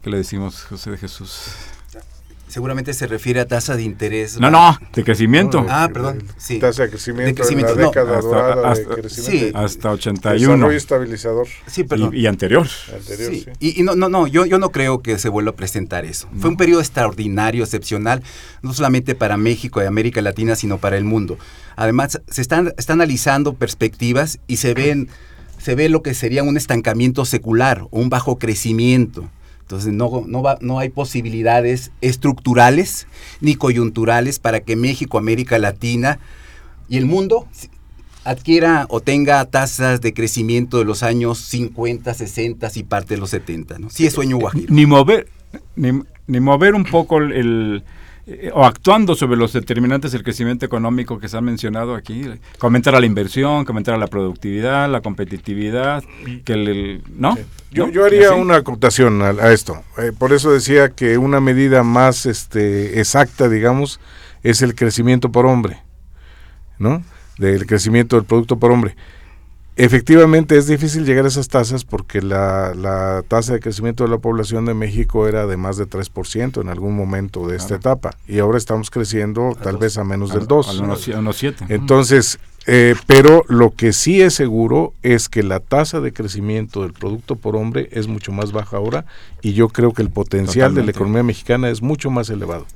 ¿Qué 0.00 0.10
le 0.10 0.18
decimos, 0.18 0.62
José 0.62 0.92
de 0.92 0.98
Jesús? 0.98 1.71
Seguramente 2.52 2.92
se 2.92 3.06
refiere 3.06 3.40
a 3.40 3.48
tasa 3.48 3.76
de 3.76 3.82
interés. 3.82 4.38
No, 4.38 4.50
no, 4.50 4.78
de 4.92 5.02
crecimiento. 5.04 5.64
ah, 5.70 5.88
perdón. 5.90 6.22
Sí. 6.36 6.58
Tasa 6.58 6.82
de 6.82 6.90
crecimiento, 6.90 7.48
en 7.48 7.62
la 7.62 7.72
década 7.72 8.18
hasta, 8.18 8.28
dorada 8.28 8.70
hasta, 8.70 8.94
de 8.94 9.00
crecimiento. 9.00 9.46
Sí. 9.46 9.52
Hasta 9.54 9.90
81. 9.90 10.52
Desarrollo 10.52 10.76
estabilizador. 10.76 11.46
Sí, 11.66 11.84
perdón. 11.84 12.14
Y, 12.14 12.20
y 12.20 12.26
anterior. 12.26 12.68
anterior 12.94 13.32
sí. 13.32 13.46
Y, 13.58 13.80
y, 13.80 13.82
no, 13.84 13.96
no, 13.96 14.10
no, 14.10 14.26
yo, 14.26 14.44
yo 14.44 14.58
no 14.58 14.68
creo 14.68 15.00
que 15.00 15.18
se 15.18 15.30
vuelva 15.30 15.52
a 15.52 15.56
presentar 15.56 16.04
eso. 16.04 16.28
No. 16.30 16.42
Fue 16.42 16.50
un 16.50 16.58
periodo 16.58 16.80
extraordinario, 16.80 17.64
excepcional, 17.64 18.22
no 18.60 18.74
solamente 18.74 19.14
para 19.14 19.38
México 19.38 19.82
y 19.82 19.86
América 19.86 20.20
Latina, 20.20 20.54
sino 20.54 20.76
para 20.76 20.98
el 20.98 21.04
mundo. 21.04 21.38
Además, 21.74 22.20
se 22.28 22.42
están, 22.42 22.74
están 22.76 22.98
analizando 23.00 23.54
perspectivas 23.54 24.40
y 24.46 24.58
se 24.58 24.74
ven, 24.74 25.08
se 25.56 25.74
ve 25.74 25.88
lo 25.88 26.02
que 26.02 26.12
sería 26.12 26.42
un 26.42 26.58
estancamiento 26.58 27.24
secular 27.24 27.80
o 27.90 27.98
un 27.98 28.10
bajo 28.10 28.38
crecimiento. 28.38 29.30
Entonces 29.72 29.94
no, 29.94 30.24
no, 30.26 30.42
va, 30.42 30.58
no 30.60 30.80
hay 30.80 30.90
posibilidades 30.90 31.92
estructurales 32.02 33.06
ni 33.40 33.54
coyunturales 33.54 34.38
para 34.38 34.60
que 34.60 34.76
México, 34.76 35.16
América 35.16 35.58
Latina 35.58 36.18
y 36.90 36.98
el 36.98 37.06
mundo 37.06 37.48
adquiera 38.22 38.84
o 38.90 39.00
tenga 39.00 39.42
tasas 39.46 40.02
de 40.02 40.12
crecimiento 40.12 40.76
de 40.76 40.84
los 40.84 41.02
años 41.02 41.38
50, 41.38 42.12
60 42.12 42.70
y 42.74 42.82
parte 42.82 43.14
de 43.14 43.20
los 43.20 43.30
70. 43.30 43.78
¿no? 43.78 43.88
Sí 43.88 44.04
es 44.04 44.12
sueño 44.12 44.36
guajiro. 44.36 44.74
Ni 44.74 44.84
mover, 44.84 45.28
ni, 45.74 46.02
ni 46.26 46.40
mover 46.40 46.74
un 46.74 46.84
poco 46.84 47.16
el, 47.16 47.32
el 47.32 47.84
eh, 48.24 48.52
o 48.54 48.64
actuando 48.64 49.16
sobre 49.16 49.36
los 49.36 49.52
determinantes 49.52 50.12
del 50.12 50.22
crecimiento 50.22 50.64
económico 50.64 51.18
que 51.18 51.28
se 51.28 51.36
han 51.36 51.44
mencionado 51.44 51.96
aquí, 51.96 52.24
comentar 52.58 52.94
a 52.94 53.00
la 53.00 53.06
inversión, 53.06 53.64
comentar 53.64 53.94
a 53.94 53.98
la 53.98 54.06
productividad, 54.06 54.88
la 54.88 55.00
competitividad, 55.00 56.04
que 56.44 56.52
el, 56.52 56.68
el 56.68 57.02
¿no? 57.16 57.34
Sí. 57.34 57.42
Yo, 57.72 57.88
yo, 57.88 58.04
haría 58.04 58.32
una 58.32 58.56
acotación 58.56 59.22
a, 59.22 59.30
a 59.30 59.52
esto. 59.52 59.82
Eh, 59.98 60.12
por 60.16 60.32
eso 60.32 60.52
decía 60.52 60.90
que 60.90 61.18
una 61.18 61.40
medida 61.40 61.82
más 61.82 62.26
este, 62.26 63.00
exacta, 63.00 63.48
digamos, 63.48 63.98
es 64.42 64.62
el 64.62 64.74
crecimiento 64.74 65.32
por 65.32 65.46
hombre, 65.46 65.82
¿no? 66.78 67.02
Del 67.38 67.66
crecimiento 67.66 68.16
del 68.16 68.24
producto 68.24 68.56
por 68.56 68.70
hombre. 68.70 68.94
Efectivamente 69.76 70.58
es 70.58 70.66
difícil 70.66 71.06
llegar 71.06 71.24
a 71.24 71.28
esas 71.28 71.48
tasas 71.48 71.84
porque 71.84 72.20
la, 72.20 72.74
la, 72.74 73.24
tasa 73.26 73.54
de 73.54 73.60
crecimiento 73.60 74.04
de 74.04 74.10
la 74.10 74.18
población 74.18 74.66
de 74.66 74.74
México 74.74 75.26
era 75.26 75.46
de 75.46 75.56
más 75.56 75.78
de 75.78 75.88
3% 75.88 76.60
en 76.60 76.68
algún 76.68 76.94
momento 76.94 77.46
de 77.46 77.56
esta 77.56 77.78
claro. 77.78 77.80
etapa 77.80 78.10
y 78.28 78.38
ahora 78.38 78.58
estamos 78.58 78.90
creciendo 78.90 79.52
a 79.52 79.54
tal 79.54 79.72
dos, 79.72 79.80
vez 79.80 79.96
a 79.96 80.04
menos 80.04 80.32
a, 80.32 80.34
del 80.34 80.46
2. 80.46 80.68
A 80.68 80.82
unos, 80.82 81.36
7. 81.36 81.64
Entonces, 81.70 82.38
eh, 82.66 82.94
pero 83.06 83.44
lo 83.48 83.70
que 83.70 83.94
sí 83.94 84.20
es 84.20 84.34
seguro 84.34 84.92
es 85.02 85.30
que 85.30 85.42
la 85.42 85.58
tasa 85.58 86.00
de 86.00 86.12
crecimiento 86.12 86.82
del 86.82 86.92
producto 86.92 87.36
por 87.36 87.56
hombre 87.56 87.88
es 87.92 88.08
mucho 88.08 88.30
más 88.30 88.52
baja 88.52 88.76
ahora 88.76 89.06
y 89.40 89.54
yo 89.54 89.68
creo 89.68 89.94
que 89.94 90.02
el 90.02 90.10
potencial 90.10 90.68
Totalmente. 90.68 90.80
de 90.80 90.86
la 90.86 90.90
economía 90.90 91.22
mexicana 91.22 91.70
es 91.70 91.80
mucho 91.80 92.10
más 92.10 92.28
elevado. 92.28 92.66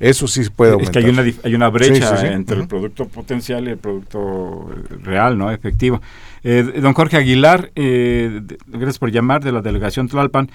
Eso 0.00 0.26
sí 0.26 0.42
puede 0.48 0.72
aumentar. 0.72 0.96
Es 0.96 1.04
que 1.04 1.10
hay 1.10 1.12
una, 1.12 1.38
hay 1.44 1.54
una 1.54 1.68
brecha 1.68 2.08
sí, 2.08 2.16
sí, 2.16 2.26
sí. 2.26 2.32
entre 2.32 2.56
uh 2.56 2.58
-huh. 2.58 2.62
el 2.62 2.68
producto 2.68 3.06
potencial 3.06 3.68
y 3.68 3.72
el 3.72 3.76
producto 3.76 4.70
real, 5.04 5.36
¿no? 5.36 5.50
Efectivo. 5.50 6.00
Eh, 6.42 6.80
don 6.80 6.94
Jorge 6.94 7.18
Aguilar, 7.18 7.70
eh, 7.74 8.40
gracias 8.66 8.98
por 8.98 9.10
llamar 9.12 9.44
de 9.44 9.52
la 9.52 9.60
delegación 9.60 10.08
Tlalpan. 10.08 10.50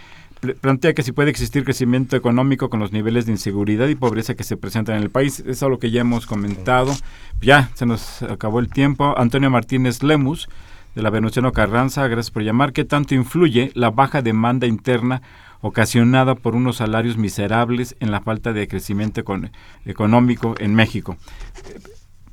Plantea 0.62 0.94
que 0.94 1.04
si 1.04 1.12
puede 1.12 1.30
existir 1.30 1.64
crecimiento 1.64 2.16
económico 2.16 2.70
con 2.70 2.80
los 2.80 2.92
niveles 2.92 3.26
de 3.28 3.32
inseguridad 3.32 3.88
y 3.88 3.96
pobreza 3.96 4.36
que 4.36 4.44
se 4.44 4.58
presentan 4.58 4.98
en 4.98 5.04
el 5.04 5.10
país. 5.10 5.40
Es 5.46 5.62
algo 5.64 5.78
que 5.80 5.92
ya 5.92 6.02
hemos 6.02 6.26
comentado. 6.26 6.94
Ya 7.40 7.70
se 7.76 7.86
nos 7.86 8.24
acabó 8.24 8.60
el 8.60 8.70
tiempo. 8.70 9.14
Antonio 9.18 9.50
Martínez 9.50 10.02
Lemus, 10.04 10.50
de 10.96 11.02
la 11.02 11.10
Venustiano 11.12 11.52
Carranza, 11.52 12.08
gracias 12.08 12.32
por 12.32 12.44
llamar. 12.44 12.74
¿Qué 12.74 12.84
tanto 12.84 13.14
influye 13.16 13.72
la 13.76 13.92
baja 13.92 14.22
demanda 14.22 14.66
interna 14.68 15.22
ocasionada 15.66 16.36
por 16.36 16.54
unos 16.54 16.78
salarios 16.78 17.18
miserables 17.18 17.96
en 18.00 18.12
la 18.12 18.22
falta 18.22 18.54
de 18.54 18.68
crecimiento 18.68 19.22
econ 19.22 19.52
económico 19.86 20.54
en 20.60 20.76
México. 20.76 21.18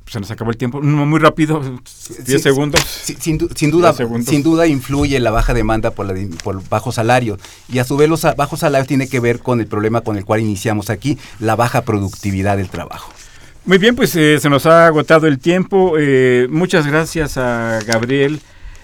Se 0.05 0.19
nos 0.19 0.29
acabó 0.29 0.51
el 0.51 0.57
tiempo. 0.57 0.81
Muy 0.83 1.19
rápido, 1.19 1.59
10 1.59 1.81
sí, 1.83 2.37
segundos. 2.37 2.81
Sí, 2.81 3.17
sin, 3.19 3.39
sin, 3.55 3.71
duda, 3.71 3.91
sin 3.93 4.43
duda 4.43 4.67
influye 4.67 5.19
la 5.19 5.31
baja 5.31 5.55
demanda 5.55 5.89
por, 5.89 6.05
la, 6.05 6.13
por 6.43 6.61
bajo 6.69 6.91
salario. 6.91 7.39
Y 7.67 7.79
a 7.79 7.85
su 7.85 7.97
vez 7.97 8.07
los 8.07 8.21
bajos 8.35 8.59
salarios 8.59 8.87
tiene 8.87 9.07
que 9.07 9.19
ver 9.19 9.39
con 9.39 9.59
el 9.59 9.65
problema 9.65 10.01
con 10.01 10.15
el 10.15 10.25
cual 10.25 10.41
iniciamos 10.41 10.91
aquí, 10.91 11.17
la 11.39 11.55
baja 11.55 11.81
productividad 11.81 12.57
del 12.57 12.69
trabajo. 12.69 13.11
Muy 13.65 13.79
bien, 13.79 13.95
pues 13.95 14.15
eh, 14.15 14.37
se 14.39 14.49
nos 14.49 14.67
ha 14.67 14.85
agotado 14.85 15.25
el 15.25 15.39
tiempo. 15.39 15.95
Eh, 15.97 16.47
muchas 16.51 16.85
gracias 16.85 17.37
a 17.37 17.79
Gabriel 17.87 18.41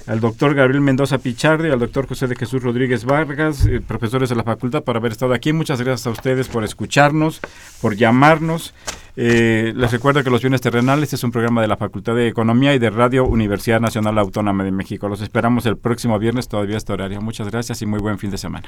al 0.09 0.19
doctor 0.19 0.55
Gabriel 0.55 0.81
Mendoza 0.81 1.19
Pichardi, 1.19 1.69
al 1.69 1.77
doctor 1.77 2.07
José 2.07 2.25
de 2.25 2.35
Jesús 2.35 2.63
Rodríguez 2.63 3.05
Vargas, 3.05 3.67
eh, 3.67 3.79
profesores 3.79 4.27
de 4.29 4.35
la 4.35 4.43
facultad, 4.43 4.83
por 4.83 4.97
haber 4.97 5.11
estado 5.11 5.35
aquí. 5.35 5.53
Muchas 5.53 5.79
gracias 5.79 6.07
a 6.07 6.09
ustedes 6.09 6.47
por 6.47 6.63
escucharnos, 6.63 7.39
por 7.79 7.95
llamarnos. 7.95 8.73
Eh, 9.15 9.71
les 9.75 9.91
recuerdo 9.91 10.23
que 10.23 10.31
Los 10.31 10.41
Bienes 10.41 10.61
Terrenales 10.61 11.13
es 11.13 11.23
un 11.23 11.31
programa 11.31 11.61
de 11.61 11.67
la 11.67 11.77
Facultad 11.77 12.15
de 12.15 12.27
Economía 12.27 12.73
y 12.73 12.79
de 12.79 12.89
Radio 12.89 13.23
Universidad 13.23 13.79
Nacional 13.79 14.17
Autónoma 14.17 14.63
de 14.63 14.71
México. 14.71 15.07
Los 15.07 15.21
esperamos 15.21 15.67
el 15.67 15.77
próximo 15.77 16.17
viernes, 16.17 16.47
todavía 16.47 16.77
este 16.77 16.91
horario. 16.91 17.21
Muchas 17.21 17.51
gracias 17.51 17.79
y 17.83 17.85
muy 17.85 17.99
buen 17.99 18.17
fin 18.17 18.31
de 18.31 18.39
semana. 18.39 18.67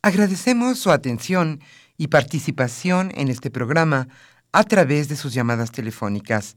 Agradecemos 0.00 0.78
su 0.78 0.92
atención 0.92 1.58
y 1.98 2.06
participación 2.06 3.10
en 3.16 3.26
este 3.26 3.50
programa 3.50 4.06
a 4.52 4.62
través 4.62 5.08
de 5.08 5.16
sus 5.16 5.34
llamadas 5.34 5.72
telefónicas 5.72 6.56